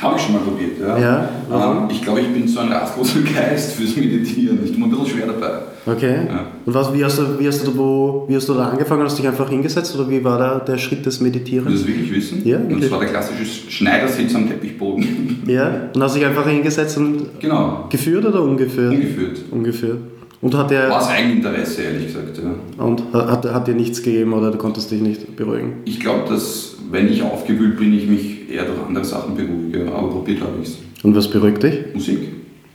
Habe 0.01 0.15
ich 0.15 0.21
schon 0.21 0.33
mal 0.33 0.41
probiert, 0.41 0.79
ja. 0.79 0.97
ja 0.97 1.29
ähm, 1.51 1.89
ich 1.89 2.03
glaube, 2.03 2.21
ich 2.21 2.27
bin 2.27 2.47
so 2.47 2.59
ein 2.59 2.71
rastloser 2.71 3.21
Geist 3.21 3.73
fürs 3.73 3.95
Meditieren. 3.95 4.59
Ich 4.63 4.71
tue 4.71 4.79
mir 4.79 4.85
ein 4.85 4.91
bisschen 4.91 5.07
schwer 5.07 5.27
dabei. 5.27 5.59
Okay. 5.87 6.17
Ja. 6.27 6.45
Und 6.65 6.73
was, 6.73 6.93
wie, 6.93 7.03
hast 7.03 7.17
du, 7.17 7.39
wie, 7.39 7.47
hast 7.47 7.65
du 7.65 7.71
da, 7.71 7.77
wo, 7.77 8.25
wie 8.27 8.35
hast 8.35 8.47
du 8.47 8.53
da 8.53 8.69
angefangen? 8.69 9.03
Hast 9.03 9.17
du 9.17 9.21
dich 9.23 9.31
einfach 9.31 9.49
hingesetzt 9.49 9.95
oder 9.95 10.09
wie 10.09 10.23
war 10.23 10.37
da 10.37 10.59
der 10.59 10.77
Schritt 10.77 11.05
des 11.05 11.19
Meditierens? 11.19 11.69
Willst 11.69 11.83
du 11.83 11.87
das 11.87 11.97
wirklich 11.97 12.15
wissen? 12.15 12.47
Ja. 12.47 12.57
Okay. 12.57 12.73
Und 12.73 12.83
das 12.83 12.91
war 12.91 12.99
der 12.99 13.09
klassische 13.09 13.45
Schneidersitz 13.71 14.35
am 14.35 14.47
Teppichboden. 14.47 15.43
Ja. 15.47 15.89
Und 15.95 16.03
hast 16.03 16.15
du 16.15 16.19
dich 16.19 16.27
einfach 16.27 16.47
hingesetzt 16.47 16.97
und 16.97 17.39
genau. 17.39 17.87
geführt 17.89 18.25
oder 18.25 18.43
ungeführt? 18.43 18.93
Ungeführt. 18.93 19.39
Ungeführt. 19.49 19.99
Und 20.41 20.55
hat 20.55 20.69
der, 20.69 20.89
War 20.89 21.01
es 21.01 21.07
Eigeninteresse, 21.07 21.81
ehrlich 21.81 22.07
gesagt. 22.07 22.37
Ja. 22.37 22.83
Und 22.83 23.03
hat, 23.11 23.45
hat 23.45 23.67
dir 23.67 23.73
nichts 23.73 24.03
gegeben 24.03 24.33
oder 24.33 24.51
du 24.51 24.57
konntest 24.57 24.91
dich 24.91 25.01
nicht 25.01 25.35
beruhigen? 25.35 25.77
Ich 25.85 25.99
glaube, 25.99 26.29
dass 26.29 26.75
wenn 26.91 27.11
ich 27.11 27.23
aufgewühlt 27.23 27.77
bin, 27.77 27.93
ich 27.93 28.07
mich 28.07 28.49
eher 28.49 28.65
durch 28.65 28.79
andere 28.85 29.03
Sachen 29.03 29.35
beruhige, 29.35 29.91
aber 29.91 30.09
probiert 30.09 30.41
habe 30.41 30.53
ich 30.61 30.69
es. 30.69 30.77
Und 31.03 31.15
was 31.15 31.29
beruhigt 31.29 31.63
dich? 31.63 31.93
Musik. 31.93 32.19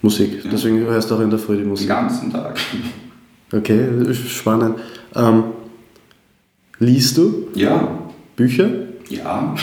Musik, 0.02 0.44
ja. 0.44 0.50
deswegen 0.50 0.80
hörst 0.80 1.10
du 1.10 1.14
auch 1.14 1.20
in 1.20 1.30
der 1.30 1.38
Früh 1.38 1.56
die 1.56 1.64
Musik. 1.64 1.86
Den 1.86 1.96
ganzen 1.96 2.32
Tag. 2.32 2.58
Okay, 3.52 3.86
spannend. 4.12 4.76
Ähm, 5.14 5.44
liest 6.78 7.16
du? 7.18 7.48
Ja. 7.54 7.98
Bücher? 8.34 8.68
Ja. 9.08 9.54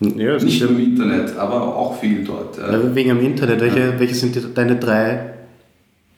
ja 0.00 0.36
Nicht 0.38 0.62
nur 0.62 0.70
im 0.70 0.80
Internet, 0.80 1.36
aber 1.36 1.76
auch 1.76 1.98
viel 2.00 2.24
dort. 2.24 2.58
Wegen 2.94 3.10
dem 3.10 3.20
Internet, 3.20 3.60
welche, 3.60 3.80
ja. 3.80 3.98
welche 4.00 4.14
sind 4.14 4.34
die, 4.34 4.40
deine 4.54 4.76
drei 4.76 5.35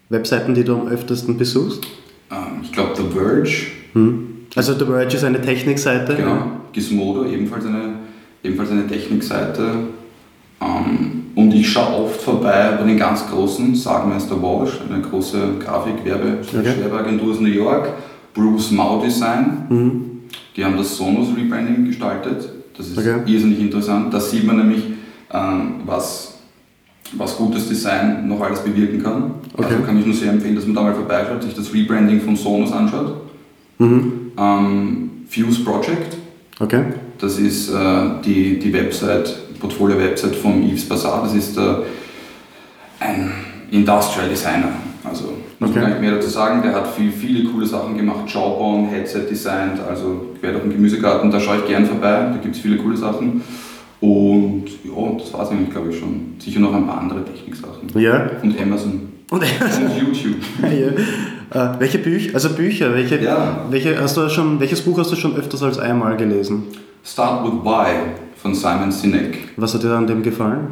Webseiten, 0.08 0.54
die 0.54 0.64
du 0.64 0.74
am 0.74 0.88
öftesten 0.88 1.36
besuchst? 1.36 1.86
Ähm, 2.30 2.60
ich 2.62 2.72
glaube 2.72 2.92
The 2.96 3.02
Verge. 3.14 3.66
Hm. 3.92 4.28
Also 4.54 4.74
The 4.78 4.84
Verge 4.84 5.16
ist 5.16 5.24
eine 5.24 5.40
Technikseite? 5.40 6.16
Genau. 6.16 6.50
Gizmodo, 6.72 7.24
ebenfalls 7.24 7.66
eine, 7.66 7.94
ebenfalls 8.42 8.70
eine 8.70 8.86
Technikseite. 8.86 9.70
Ähm, 10.60 11.18
und 11.34 11.54
ich 11.54 11.70
schaue 11.70 12.04
oft 12.04 12.20
vorbei 12.20 12.76
bei 12.78 12.84
den 12.84 12.98
ganz 12.98 13.28
großen, 13.28 13.74
Sagmeister 13.74 14.42
Walsh, 14.42 14.80
eine 14.88 15.00
große 15.00 15.38
Grafik-Werbeagentur 15.60 16.60
okay. 16.60 17.30
aus 17.30 17.40
New 17.40 17.48
York, 17.48 17.92
Bruce 18.34 18.72
Mau 18.72 19.00
Design. 19.00 19.66
Mhm. 19.68 20.00
Die 20.56 20.64
haben 20.64 20.76
das 20.76 20.96
Sonos 20.96 21.28
Rebranding 21.36 21.84
gestaltet. 21.84 22.50
Das 22.76 22.88
ist 22.88 22.98
okay. 22.98 23.20
irrsinnig 23.26 23.60
interessant. 23.60 24.12
Da 24.12 24.20
sieht 24.20 24.44
man 24.44 24.56
nämlich, 24.56 24.82
ähm, 25.32 25.82
was, 25.86 26.37
was 27.12 27.36
gutes 27.36 27.68
Design 27.68 28.28
noch 28.28 28.40
alles 28.40 28.60
bewirken 28.60 29.02
kann. 29.02 29.34
Okay. 29.54 29.66
Also 29.70 29.84
kann 29.84 29.98
ich 29.98 30.06
nur 30.06 30.14
sehr 30.14 30.32
empfehlen, 30.32 30.56
dass 30.56 30.66
man 30.66 30.74
da 30.74 30.82
mal 30.82 30.94
vorbeischaut, 30.94 31.42
sich 31.42 31.54
das 31.54 31.72
Rebranding 31.72 32.20
von 32.20 32.36
Sonos 32.36 32.72
anschaut. 32.72 33.22
Mhm. 33.78 34.32
Ähm, 34.36 35.10
Fuse 35.28 35.64
Project 35.64 36.16
Okay. 36.60 36.84
Das 37.18 37.38
ist 37.38 37.70
äh, 37.70 37.74
die, 38.24 38.58
die 38.58 38.72
Website, 38.72 39.58
Portfolio-Website 39.60 40.36
von 40.36 40.62
Yves 40.62 40.88
Bazaar. 40.88 41.22
Das 41.22 41.34
ist 41.34 41.56
äh, 41.56 41.60
ein 43.00 43.32
Industrial 43.70 44.28
Designer. 44.28 44.70
Also 45.04 45.34
Muss 45.58 45.70
okay. 45.70 45.80
gar 45.80 45.88
nicht 45.88 46.00
mehr 46.00 46.12
dazu 46.12 46.28
sagen. 46.28 46.62
Der 46.62 46.74
hat 46.74 46.88
viel, 46.94 47.12
viele 47.12 47.48
coole 47.48 47.66
Sachen 47.66 47.96
gemacht. 47.96 48.22
Jawbone, 48.26 48.88
Headset 48.88 49.26
designt, 49.30 49.80
also 49.88 50.34
quer 50.40 50.52
durch 50.52 50.64
den 50.64 50.72
Gemüsegarten. 50.72 51.30
Da 51.30 51.38
schaue 51.40 51.58
ich 51.58 51.66
gern 51.66 51.86
vorbei. 51.86 52.30
Da 52.32 52.38
gibt 52.42 52.56
es 52.56 52.60
viele 52.60 52.76
coole 52.76 52.96
Sachen. 52.96 53.42
Und 54.00 54.64
ja, 54.84 55.12
das 55.18 55.32
war 55.32 55.42
es 55.42 55.50
eigentlich, 55.50 55.70
glaube 55.70 55.90
ich, 55.90 55.98
schon. 55.98 56.34
Sicher 56.38 56.60
noch 56.60 56.72
ein 56.72 56.86
paar 56.86 57.00
andere 57.00 57.24
Techniksachen. 57.24 57.88
Ja. 57.94 58.30
Und 58.42 58.60
Amazon. 58.60 59.08
Und, 59.30 59.42
und 59.42 59.96
YouTube. 59.96 60.36
ja. 60.62 61.72
äh, 61.72 61.80
welche 61.80 61.98
Bücher, 61.98 62.34
also 62.34 62.50
Bücher, 62.50 62.94
welche, 62.94 63.22
ja. 63.22 63.66
welche 63.68 64.00
hast 64.00 64.16
du 64.16 64.28
schon, 64.30 64.58
welches 64.60 64.80
Buch 64.82 64.98
hast 64.98 65.12
du 65.12 65.16
schon 65.16 65.36
öfters 65.36 65.62
als 65.62 65.78
einmal 65.78 66.16
gelesen? 66.16 66.62
Start 67.04 67.44
with 67.44 67.64
Why 67.64 68.12
von 68.36 68.54
Simon 68.54 68.92
Sinek. 68.92 69.50
Was 69.56 69.74
hat 69.74 69.82
dir 69.82 69.92
an 69.92 70.06
dem 70.06 70.22
gefallen? 70.22 70.68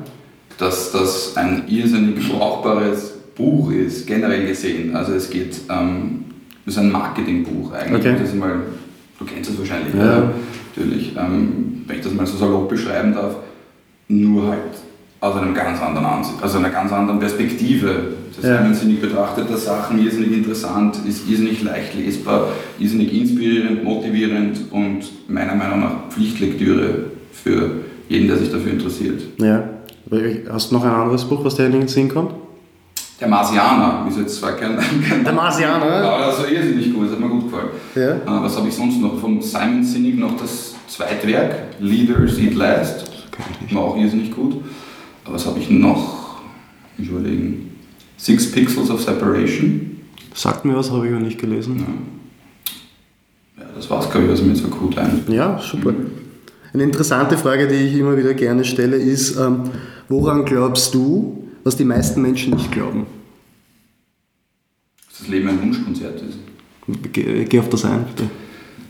Dass 0.59 0.93
das 0.93 1.37
ein 1.37 1.65
irrsinnig 1.69 2.31
brauchbares 2.31 3.15
Buch 3.35 3.71
ist, 3.73 4.07
generell 4.07 4.47
gesehen. 4.47 4.97
Also 4.97 5.13
es 5.13 5.29
geht, 5.29 5.57
ähm, 5.69 6.25
das 6.65 6.75
ist 6.75 6.81
ein 6.81 6.91
Marketingbuch 6.91 7.73
eigentlich. 7.73 8.01
Okay. 8.01 8.17
Das 8.19 8.31
ist 8.31 8.37
mal, 8.37 8.61
du 9.19 9.25
kennst 9.25 9.51
das 9.51 9.59
wahrscheinlich, 9.59 9.95
ja. 9.95 10.05
ja 10.05 10.31
natürlich, 10.77 11.15
ähm, 11.17 11.66
wenn 11.87 11.97
ich 11.97 12.03
das 12.03 12.15
mal 12.15 12.27
so 12.27 12.37
salopp 12.37 12.69
beschreiben 12.69 13.15
darf, 13.15 13.37
nur 14.09 14.49
halt 14.49 14.61
aus 15.21 15.37
einem 15.37 15.55
ganz 15.55 15.81
anderen 15.81 16.07
Ansicht, 16.07 16.43
also 16.43 16.59
einer 16.59 16.71
ganz 16.71 16.93
anderen 16.93 17.19
Perspektive. 17.19 18.15
Das 18.41 18.51
ja. 18.51 18.91
betrachtet 19.01 19.49
Sachen, 19.59 20.05
irrsinnig 20.05 20.33
interessant, 20.33 20.99
ist 21.09 21.29
irrsinnig 21.29 21.63
leicht 21.63 21.95
lesbar, 21.95 22.49
irrsinnig 22.79 23.15
inspirierend, 23.15 23.83
motivierend 23.83 24.71
und 24.71 25.05
meiner 25.29 25.55
Meinung 25.55 25.81
nach 25.81 26.11
Pflichtlektüre 26.11 27.07
für 27.33 27.71
jeden, 28.11 28.29
der 28.29 28.37
sich 28.37 28.53
dafür 28.53 28.73
interessiert. 28.73 29.23
Ja. 29.39 29.71
Hast 30.51 30.71
du 30.71 30.77
noch 30.77 30.85
ein 30.85 30.91
anderes 30.93 31.25
Buch, 31.25 31.45
was 31.45 31.57
dir 31.57 31.67
in 31.67 31.73
den 31.73 31.89
Sinn 31.89 32.09
kommt? 32.09 32.33
Der 33.19 33.29
Marsianer 33.29 34.07
ist 34.09 34.19
jetzt 34.19 34.37
zwar 34.37 34.53
kein. 34.53 34.77
kein 35.09 35.25
der 35.25 35.33
Marsianer? 35.33 35.87
Aber 35.87 36.27
das 36.27 36.39
war 36.39 36.49
irrsinnig 36.49 36.93
gut, 36.93 37.07
das 37.07 37.13
hat 37.13 37.21
mir 37.21 37.29
gut 37.29 37.45
gefallen. 37.45 37.69
Ja. 37.95 38.17
Äh, 38.17 38.43
was 38.43 38.57
habe 38.57 38.69
ich 38.69 38.75
sonst 38.75 39.01
noch? 39.01 39.19
Von 39.19 39.41
Simon 39.41 39.83
Sinek 39.83 40.19
noch 40.19 40.37
das 40.37 40.75
Zweitwerk, 40.87 41.77
Leaders 41.81 42.39
Eat 42.39 42.55
Last. 42.55 43.11
War 43.71 43.83
auch 43.83 43.97
irrsinnig 43.97 44.35
gut. 44.35 44.63
Aber 45.25 45.35
was 45.35 45.47
habe 45.47 45.59
ich 45.59 45.71
noch? 45.71 46.41
Ich 46.99 47.09
überlegen. 47.09 47.71
Six 48.17 48.53
Pixels 48.53 48.91
of 48.91 49.03
Separation. 49.03 50.01
Sagt 50.35 50.65
mir 50.65 50.77
was, 50.77 50.91
habe 50.91 51.07
ich 51.07 51.13
noch 51.13 51.21
nicht 51.21 51.39
gelesen. 51.39 51.85
Ja, 53.57 53.65
ja 53.65 53.71
das 53.75 53.89
war 53.91 54.01
es, 54.01 54.11
glaube 54.11 54.27
ich, 54.27 54.33
was 54.33 54.43
mir 54.43 54.55
so 54.55 54.69
gut 54.69 54.97
ein. 54.99 55.25
Ja, 55.29 55.59
super. 55.59 55.95
Eine 56.73 56.83
interessante 56.83 57.39
Frage, 57.39 57.67
die 57.67 57.75
ich 57.75 57.97
immer 57.97 58.17
wieder 58.17 58.35
gerne 58.35 58.65
stelle, 58.65 58.97
ist, 58.97 59.37
ähm, 59.39 59.63
woran 60.09 60.45
glaubst 60.45 60.95
du, 60.95 61.46
was 61.67 61.77
die 61.77 61.85
meisten 61.85 62.23
Menschen 62.23 62.55
nicht 62.55 62.71
glauben. 62.71 63.07
Dass 65.09 65.19
das 65.19 65.29
Leben 65.29 65.49
ein 65.49 65.61
Wunschkonzert 65.61 66.23
ist. 66.23 66.39
Geh, 67.13 67.45
geh 67.45 67.59
auf 67.59 67.69
das 67.69 67.85
ein, 67.85 68.05
bitte. 68.05 68.31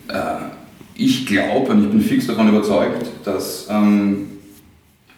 Äh, 0.09 0.45
ich 0.95 1.25
glaube 1.25 1.73
und 1.73 1.85
ich 1.85 1.91
bin 1.91 2.03
fix 2.03 2.27
davon 2.27 2.51
überzeugt, 2.51 3.07
dass 3.25 3.67
ähm, 3.71 4.27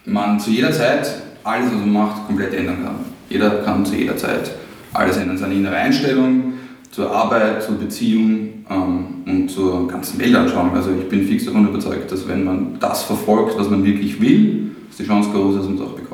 man 0.05 0.39
zu 0.39 0.51
jeder 0.51 0.71
Zeit 0.71 1.21
alles, 1.43 1.65
was 1.65 1.79
man 1.81 1.91
macht, 1.91 2.27
komplett 2.27 2.53
ändern 2.53 2.81
kann. 2.81 2.95
Jeder 3.29 3.49
kann 3.63 3.85
zu 3.85 3.93
jeder 3.93 4.15
Zeit 4.15 4.51
alles 4.93 5.17
ändern. 5.17 5.37
Seine 5.37 5.55
innere 5.55 5.75
Einstellung 5.75 6.53
zur 6.91 7.11
Arbeit, 7.11 7.61
zur 7.61 7.75
Beziehung 7.75 8.63
ähm, 8.69 9.05
und 9.25 9.51
zur 9.51 9.85
ganzen 9.85 10.17
Weltanschauung. 10.17 10.73
Also 10.73 10.91
ich 10.97 11.09
bin 11.09 11.27
fix 11.27 11.43
davon 11.43 11.67
überzeugt, 11.67 12.09
dass 12.09 12.25
wenn 12.25 12.45
man 12.45 12.79
das 12.79 13.03
verfolgt, 13.03 13.57
was 13.57 13.69
man 13.69 13.83
wirklich 13.83 14.21
will, 14.21 14.71
ist 14.89 14.99
die 14.99 15.05
Chance 15.05 15.29
groß, 15.31 15.57
dass 15.57 15.65
man 15.65 15.75
es 15.75 15.81
auch 15.81 15.91
bekommt. 15.91 16.08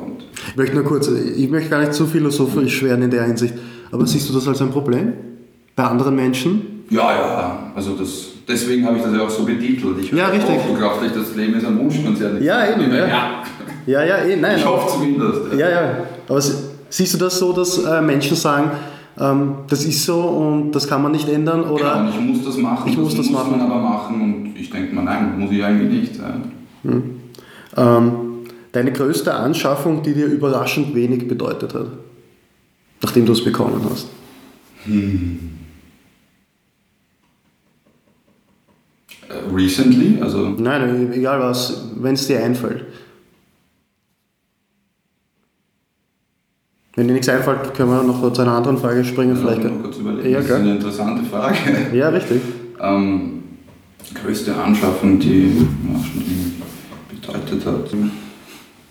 Ich 0.48 0.56
möchte 0.56 0.74
nur 0.74 0.84
kurz, 0.84 1.08
ich 1.08 1.50
möchte 1.50 1.70
gar 1.70 1.80
nicht 1.80 1.94
zu 1.94 2.06
philosophisch 2.06 2.82
werden 2.82 3.02
in 3.02 3.10
der 3.10 3.24
Hinsicht, 3.24 3.54
aber 3.90 4.06
siehst 4.06 4.28
du 4.28 4.32
das 4.32 4.46
als 4.48 4.60
ein 4.60 4.70
Problem? 4.70 5.12
Bei 5.74 5.84
anderen 5.84 6.14
Menschen? 6.14 6.84
Ja, 6.88 7.12
ja, 7.12 7.72
also 7.74 7.94
das, 7.94 8.28
deswegen 8.48 8.86
habe 8.86 8.96
ich 8.96 9.02
das 9.02 9.12
ja 9.12 9.22
auch 9.22 9.30
so 9.30 9.44
betitelt. 9.44 9.98
Ich 10.00 10.12
ja, 10.12 10.28
richtig. 10.28 10.56
Auch 10.56 10.66
geglaubt, 10.66 11.00
das 11.14 11.34
Leben 11.34 11.54
ist 11.54 11.66
ein 11.66 11.78
Wunschkonzert. 11.78 12.40
Ja, 12.42 12.68
eben. 12.68 12.90
Ja, 12.92 13.06
ja, 13.06 13.42
ja, 13.86 14.04
ja 14.04 14.16
eh, 14.18 14.36
nein. 14.36 14.56
Ich 14.58 14.64
hoffe 14.64 14.92
zumindest. 14.92 15.52
Ja, 15.58 15.68
ja. 15.68 15.98
Aber 16.28 16.40
siehst 16.88 17.14
du 17.14 17.18
das 17.18 17.38
so, 17.38 17.52
dass 17.52 17.78
äh, 17.78 18.00
Menschen 18.00 18.36
sagen, 18.36 18.70
ähm, 19.18 19.54
das 19.68 19.84
ist 19.84 20.04
so 20.04 20.20
und 20.20 20.72
das 20.72 20.86
kann 20.86 21.02
man 21.02 21.12
nicht 21.12 21.28
ändern? 21.28 21.64
Oder 21.64 21.94
genau, 21.94 22.10
ich 22.10 22.20
muss 22.20 22.44
das 22.44 22.56
machen. 22.58 22.88
Ich 22.90 22.96
muss 22.96 23.16
das, 23.16 23.26
das 23.26 23.30
muss 23.30 23.40
machen. 23.40 23.58
man 23.58 23.60
aber 23.62 23.80
machen 23.80 24.20
und 24.20 24.54
ich 24.58 24.70
denke 24.70 24.94
mir, 24.94 25.02
nein, 25.02 25.38
muss 25.38 25.50
ich 25.50 25.64
eigentlich 25.64 26.02
nicht. 26.02 26.16
Ja. 26.16 26.34
Hm. 26.90 27.02
Ähm, 27.76 28.10
deine 28.76 28.92
größte 28.92 29.32
Anschaffung, 29.32 30.02
die 30.02 30.12
dir 30.12 30.26
überraschend 30.26 30.94
wenig 30.94 31.26
bedeutet 31.26 31.72
hat, 31.72 31.86
nachdem 33.00 33.24
du 33.24 33.32
es 33.32 33.42
bekommen 33.42 33.80
hast? 33.90 34.08
Hm. 34.84 35.52
Recently? 39.52 40.20
Also 40.20 40.50
Nein, 40.50 41.10
egal 41.12 41.40
was, 41.40 41.90
wenn 41.96 42.14
es 42.14 42.26
dir 42.26 42.44
einfällt. 42.44 42.84
Wenn 46.94 47.08
dir 47.08 47.14
nichts 47.14 47.28
einfällt, 47.28 47.72
können 47.74 47.90
wir 47.90 48.02
noch 48.02 48.32
zu 48.32 48.42
einer 48.42 48.52
anderen 48.52 48.76
Frage 48.76 49.04
springen. 49.04 49.36
Ja, 49.36 49.40
vielleicht. 49.40 49.64
Noch 49.64 49.82
kurz 49.82 49.96
überlegen. 49.96 50.30
Ja, 50.30 50.38
das 50.38 50.46
ist 50.46 50.52
eine 50.54 50.72
interessante 50.72 51.24
Frage. 51.24 51.56
Ja, 51.94 52.10
richtig. 52.10 52.42
Ähm, 52.80 53.42
größte 54.14 54.54
Anschaffung, 54.54 55.18
die 55.18 55.46
ja, 55.46 56.04
schon 56.04 56.60
bedeutet 57.10 57.66
hat 57.66 57.90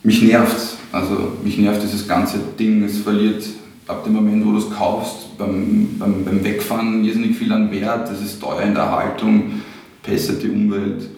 mich 0.05 0.21
nervt 0.21 0.77
Also 0.91 1.33
mich 1.43 1.57
nervt 1.57 1.83
dieses 1.83 2.07
ganze 2.07 2.37
Ding. 2.57 2.83
Es 2.83 2.99
verliert 2.99 3.43
ab 3.87 4.03
dem 4.03 4.13
Moment, 4.13 4.45
wo 4.45 4.51
du 4.51 4.59
es 4.59 4.69
kaufst, 4.69 5.37
beim, 5.37 5.89
beim, 5.99 6.23
beim 6.23 6.43
Wegfahren 6.43 7.03
irrsinnig 7.03 7.35
viel 7.35 7.51
an 7.51 7.71
Wert. 7.71 8.09
Es 8.09 8.21
ist 8.21 8.41
teuer 8.41 8.61
in 8.61 8.73
der 8.73 8.89
Haltung, 8.89 9.61
pestet 10.01 10.41
die 10.43 10.49
Umwelt. 10.49 11.09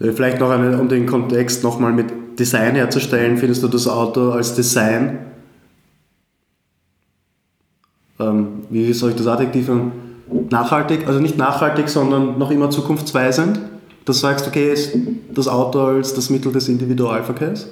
Äh, 0.00 0.12
vielleicht 0.12 0.40
noch 0.40 0.50
eine, 0.50 0.78
um 0.78 0.88
den 0.88 1.06
Kontext 1.06 1.64
nochmal 1.64 1.92
mit 1.92 2.38
Design 2.38 2.74
herzustellen, 2.74 3.36
findest 3.36 3.62
du 3.62 3.68
das 3.68 3.88
Auto 3.88 4.30
als 4.30 4.54
Design, 4.54 5.18
ähm, 8.20 8.64
wie 8.70 8.92
soll 8.92 9.10
ich 9.10 9.16
das 9.16 9.26
Adjektiv 9.26 9.70
nachhaltig, 10.50 11.06
also 11.06 11.20
nicht 11.20 11.36
nachhaltig, 11.36 11.88
sondern 11.88 12.38
noch 12.38 12.50
immer 12.50 12.70
zukunftsweisend? 12.70 13.60
Dass 14.08 14.16
du 14.16 14.22
sagst, 14.22 14.46
okay, 14.46 14.72
ist 14.72 14.96
das 15.34 15.48
Auto 15.48 15.80
als 15.80 16.14
das 16.14 16.30
Mittel 16.30 16.50
des 16.50 16.68
Individualverkehrs? 16.68 17.68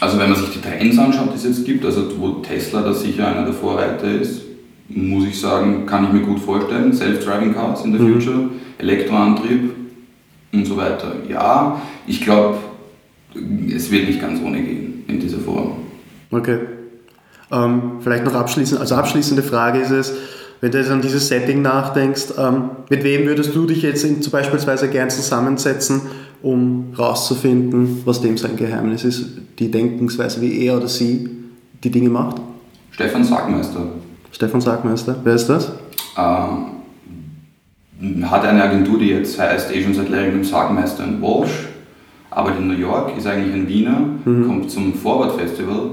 Also 0.00 0.18
wenn 0.18 0.30
man 0.30 0.38
sich 0.38 0.50
die 0.50 0.60
Trends 0.60 0.98
anschaut, 0.98 1.30
die 1.32 1.36
es 1.36 1.44
jetzt 1.44 1.64
gibt, 1.64 1.84
also 1.84 2.10
wo 2.18 2.28
Tesla 2.40 2.82
da 2.82 2.92
sicher 2.92 3.26
einer 3.26 3.44
der 3.44 3.54
Vorreiter 3.54 4.10
ist, 4.10 4.42
muss 4.88 5.26
ich 5.26 5.40
sagen, 5.40 5.86
kann 5.86 6.04
ich 6.04 6.12
mir 6.12 6.20
gut 6.20 6.40
vorstellen. 6.40 6.92
Self-Driving 6.92 7.54
Cars 7.54 7.84
in 7.84 7.92
the 7.92 7.98
mhm. 7.98 8.20
Future, 8.20 8.50
Elektroantrieb 8.78 9.72
und 10.52 10.66
so 10.66 10.76
weiter. 10.76 11.14
Ja, 11.28 11.80
ich 12.06 12.20
glaube, 12.20 12.58
es 13.74 13.90
wird 13.90 14.08
nicht 14.08 14.20
ganz 14.20 14.42
ohne 14.42 14.60
gehen 14.60 15.04
in 15.08 15.18
dieser 15.18 15.38
Form. 15.38 15.76
Okay. 16.30 16.58
Ähm, 17.50 18.00
vielleicht 18.00 18.24
noch 18.24 18.34
abschließend, 18.34 18.80
also 18.80 18.94
abschließende 18.96 19.42
Frage 19.42 19.78
ist 19.78 19.90
es, 19.90 20.12
wenn 20.62 20.70
du 20.70 20.78
jetzt 20.78 20.90
an 20.90 21.02
dieses 21.02 21.26
Setting 21.26 21.60
nachdenkst, 21.60 22.34
ähm, 22.38 22.70
mit 22.88 23.02
wem 23.02 23.26
würdest 23.26 23.54
du 23.54 23.66
dich 23.66 23.82
jetzt 23.82 24.04
in, 24.04 24.22
zum 24.22 24.30
beispielsweise 24.30 24.88
gern 24.88 25.10
zusammensetzen, 25.10 26.02
um 26.40 26.94
rauszufinden, 26.96 28.02
was 28.04 28.22
dem 28.22 28.38
sein 28.38 28.56
Geheimnis 28.56 29.02
ist, 29.02 29.26
die 29.58 29.72
Denkensweise, 29.72 30.40
wie 30.40 30.64
er 30.64 30.76
oder 30.76 30.86
sie 30.86 31.28
die 31.82 31.90
Dinge 31.90 32.10
macht? 32.10 32.36
Stefan 32.92 33.24
Sagmeister. 33.24 33.80
Stefan 34.30 34.60
Sagmeister, 34.60 35.16
wer 35.24 35.34
ist 35.34 35.48
das? 35.48 35.72
Ähm, 36.16 36.66
hat 38.30 38.44
eine 38.44 38.62
Agentur, 38.62 39.00
die 39.00 39.08
jetzt 39.08 39.40
heißt 39.40 39.74
eh 39.74 39.82
schon 39.82 39.94
seit 39.94 40.10
längerem 40.10 40.44
Sagmeister 40.44 41.02
in 41.02 41.20
Walsh, 41.20 41.70
arbeitet 42.30 42.60
in 42.60 42.68
New 42.68 42.78
York, 42.78 43.18
ist 43.18 43.26
eigentlich 43.26 43.52
ein 43.52 43.66
Wiener, 43.66 43.98
mhm. 44.24 44.46
kommt 44.46 44.70
zum 44.70 44.94
Forward 44.94 45.40
Festival, 45.40 45.90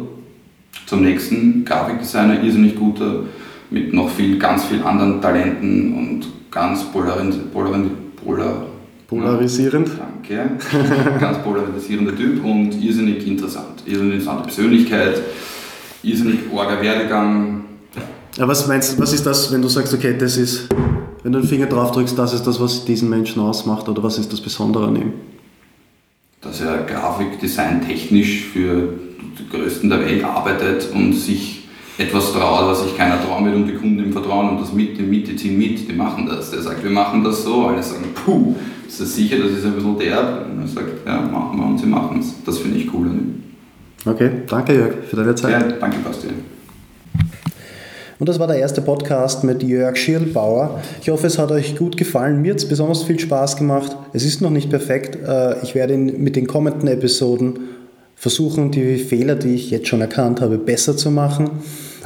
zum 0.86 1.01
nächsten 1.01 1.65
Grafikdesigner, 1.65 2.43
irrsinnig 2.43 2.75
guter 2.75 3.23
mit 3.69 3.93
noch 3.93 4.10
viel, 4.10 4.38
ganz 4.39 4.65
vielen 4.65 4.84
anderen 4.84 5.21
Talenten 5.21 5.93
und 5.93 6.27
ganz 6.51 6.84
polarisierend. 6.86 7.53
Polar, 7.53 8.67
polarisierend. 9.07 9.89
Danke. 9.97 10.51
ganz 11.20 11.38
polarisierender 11.39 12.15
Typ 12.15 12.43
und 12.43 12.74
irrsinnig 12.82 13.26
interessant. 13.26 13.84
Irrsinnig 13.86 14.15
interessante 14.15 14.43
Persönlichkeit, 14.43 15.22
irrsinnig 16.03 16.39
orger 16.51 16.82
Werdegang. 16.82 17.63
Ja, 18.38 18.47
was 18.47 18.67
meinst 18.67 18.97
du, 18.97 19.01
was 19.01 19.13
ist 19.13 19.26
das, 19.26 19.51
wenn 19.51 19.61
du 19.61 19.67
sagst, 19.67 19.93
okay, 19.93 20.15
das 20.17 20.38
ist, 20.38 20.67
wenn 21.24 21.32
du 21.32 21.39
den 21.39 21.47
Finger 21.47 21.65
drauf 21.65 21.91
drückst, 21.91 22.17
das 22.17 22.34
ist 22.34 22.45
das, 22.45 22.59
was 22.59 22.86
diesen 22.86 23.09
Menschen 23.09 23.41
ausmacht 23.41 23.88
oder 23.89 24.03
was 24.03 24.17
ist 24.17 24.32
das 24.32 24.41
Besondere 24.41 24.88
an 24.88 24.95
ihm? 24.95 25.13
Dass 26.41 26.61
er 26.61 26.84
Grafikdesign 26.84 27.86
technisch 27.86 28.45
für 28.45 28.93
die 29.38 29.49
Größten 29.49 29.89
der 29.89 29.99
Welt 30.01 30.24
arbeitet 30.24 30.89
und 30.93 31.13
sich 31.13 31.59
etwas 32.00 32.32
traut, 32.32 32.68
was 32.68 32.84
sich 32.84 32.95
keiner 32.97 33.22
trauen 33.22 33.45
will 33.45 33.54
und 33.54 33.68
die 33.68 33.74
Kunden 33.74 34.00
ihm 34.00 34.14
vertrauen 34.14 34.50
und 34.50 34.62
das 34.62 34.72
mit, 34.72 34.97
die 34.97 35.04
mit, 35.04 35.28
die 35.28 35.36
ziehen 35.36 35.58
mit, 35.58 35.88
die 35.88 35.93
machen 35.93 36.28
das. 36.28 36.52
Der 36.52 36.62
sagt, 36.62 36.84
wir 36.84 36.89
machen 36.89 37.24
das 37.24 37.43
so. 37.43 37.66
Alle 37.66 37.84
sagen, 37.84 38.06
puh, 38.14 38.56
ist 38.88 39.02
das 39.02 39.16
sicher, 39.16 39.38
das 39.38 39.52
ist 39.52 39.66
ein 39.66 39.74
bisschen 39.74 40.00
derb. 40.00 40.45
Und 40.50 40.62
er 40.62 40.68
sagt, 40.68 41.06
ja, 41.06 41.20
machen 41.22 41.60
wir 41.60 41.66
und 41.66 41.78
sie 41.78 41.86
machen 41.86 42.20
es. 42.20 42.34
Das 42.45 42.60
finde 42.60 42.78
ich 42.78 42.93
cool 42.93 43.08
an 43.08 43.20
ihm. 43.20 43.43
Okay, 44.06 44.32
danke 44.47 44.74
Jörg 44.74 44.93
für 45.10 45.18
deine 45.18 45.36
Zeit. 45.36 45.52
Ja, 45.52 45.78
danke 45.78 45.97
Bastian. 46.00 46.36
Und 48.18 48.28
das 48.28 48.39
war 48.39 48.47
der 48.47 48.58
erste 48.58 48.82
Podcast 48.82 49.43
mit 49.43 49.62
Jörg 49.64 49.95
Schirlbauer. 49.97 50.82
Ich 51.02 51.10
hoffe, 51.10 51.28
es 51.28 51.38
hat 51.38 51.52
euch 51.52 51.78
gut 51.78 51.97
gefallen. 51.97 52.41
Mir 52.41 52.52
hat 52.52 52.60
es 52.60 52.68
besonders 52.68 53.04
viel 53.04 53.20
Spaß 53.20 53.58
gemacht. 53.58 53.95
Es 54.14 54.26
ist 54.26 54.41
noch 54.41 54.50
nicht 54.50 54.70
perfekt. 54.70 55.18
Äh, 55.26 55.62
ich 55.64 55.76
werde 55.76 55.97
mit 55.97 56.36
den 56.38 56.47
kommenden 56.47 56.88
Episoden 56.88 57.60
versuchen, 58.16 58.72
die 58.72 58.97
Fehler, 58.97 59.36
die 59.36 59.56
ich 59.56 59.72
jetzt 59.72 59.88
schon 59.88 60.02
erkannt 60.02 60.41
habe, 60.41 60.58
besser 60.58 60.97
zu 60.97 61.12
machen. 61.12 61.50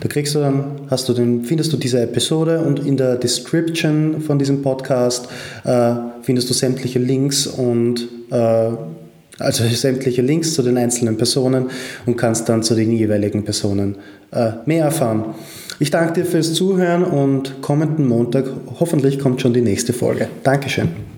Da 0.00 0.08
kriegst 0.08 0.34
du 0.34 0.38
dann, 0.38 0.86
hast 0.88 1.06
du 1.06 1.12
den, 1.12 1.44
findest 1.44 1.70
du 1.70 1.76
diese 1.76 2.00
Episode 2.00 2.60
und 2.60 2.78
in 2.78 2.96
der 2.96 3.16
Description 3.16 4.22
von 4.22 4.38
diesem 4.38 4.62
Podcast 4.62 5.28
äh, 5.64 5.92
findest 6.22 6.48
du 6.48 6.54
sämtliche 6.54 6.98
Links 6.98 7.46
und 7.46 8.08
äh, 8.30 8.70
also 9.38 9.64
sämtliche 9.64 10.22
Links 10.22 10.54
zu 10.54 10.62
den 10.62 10.78
einzelnen 10.78 11.18
Personen 11.18 11.68
und 12.06 12.16
kannst 12.16 12.48
dann 12.48 12.62
zu 12.62 12.74
den 12.74 12.90
jeweiligen 12.92 13.44
Personen 13.44 13.96
äh, 14.32 14.52
mehr 14.64 14.86
erfahren. 14.86 15.34
Ich 15.78 15.90
danke 15.90 16.14
dir 16.14 16.24
fürs 16.24 16.54
Zuhören 16.54 17.04
und 17.04 17.60
kommenden 17.60 18.08
Montag 18.08 18.46
hoffentlich 18.80 19.18
kommt 19.18 19.42
schon 19.42 19.52
die 19.52 19.60
nächste 19.60 19.92
Folge. 19.92 20.28
Dankeschön. 20.42 21.09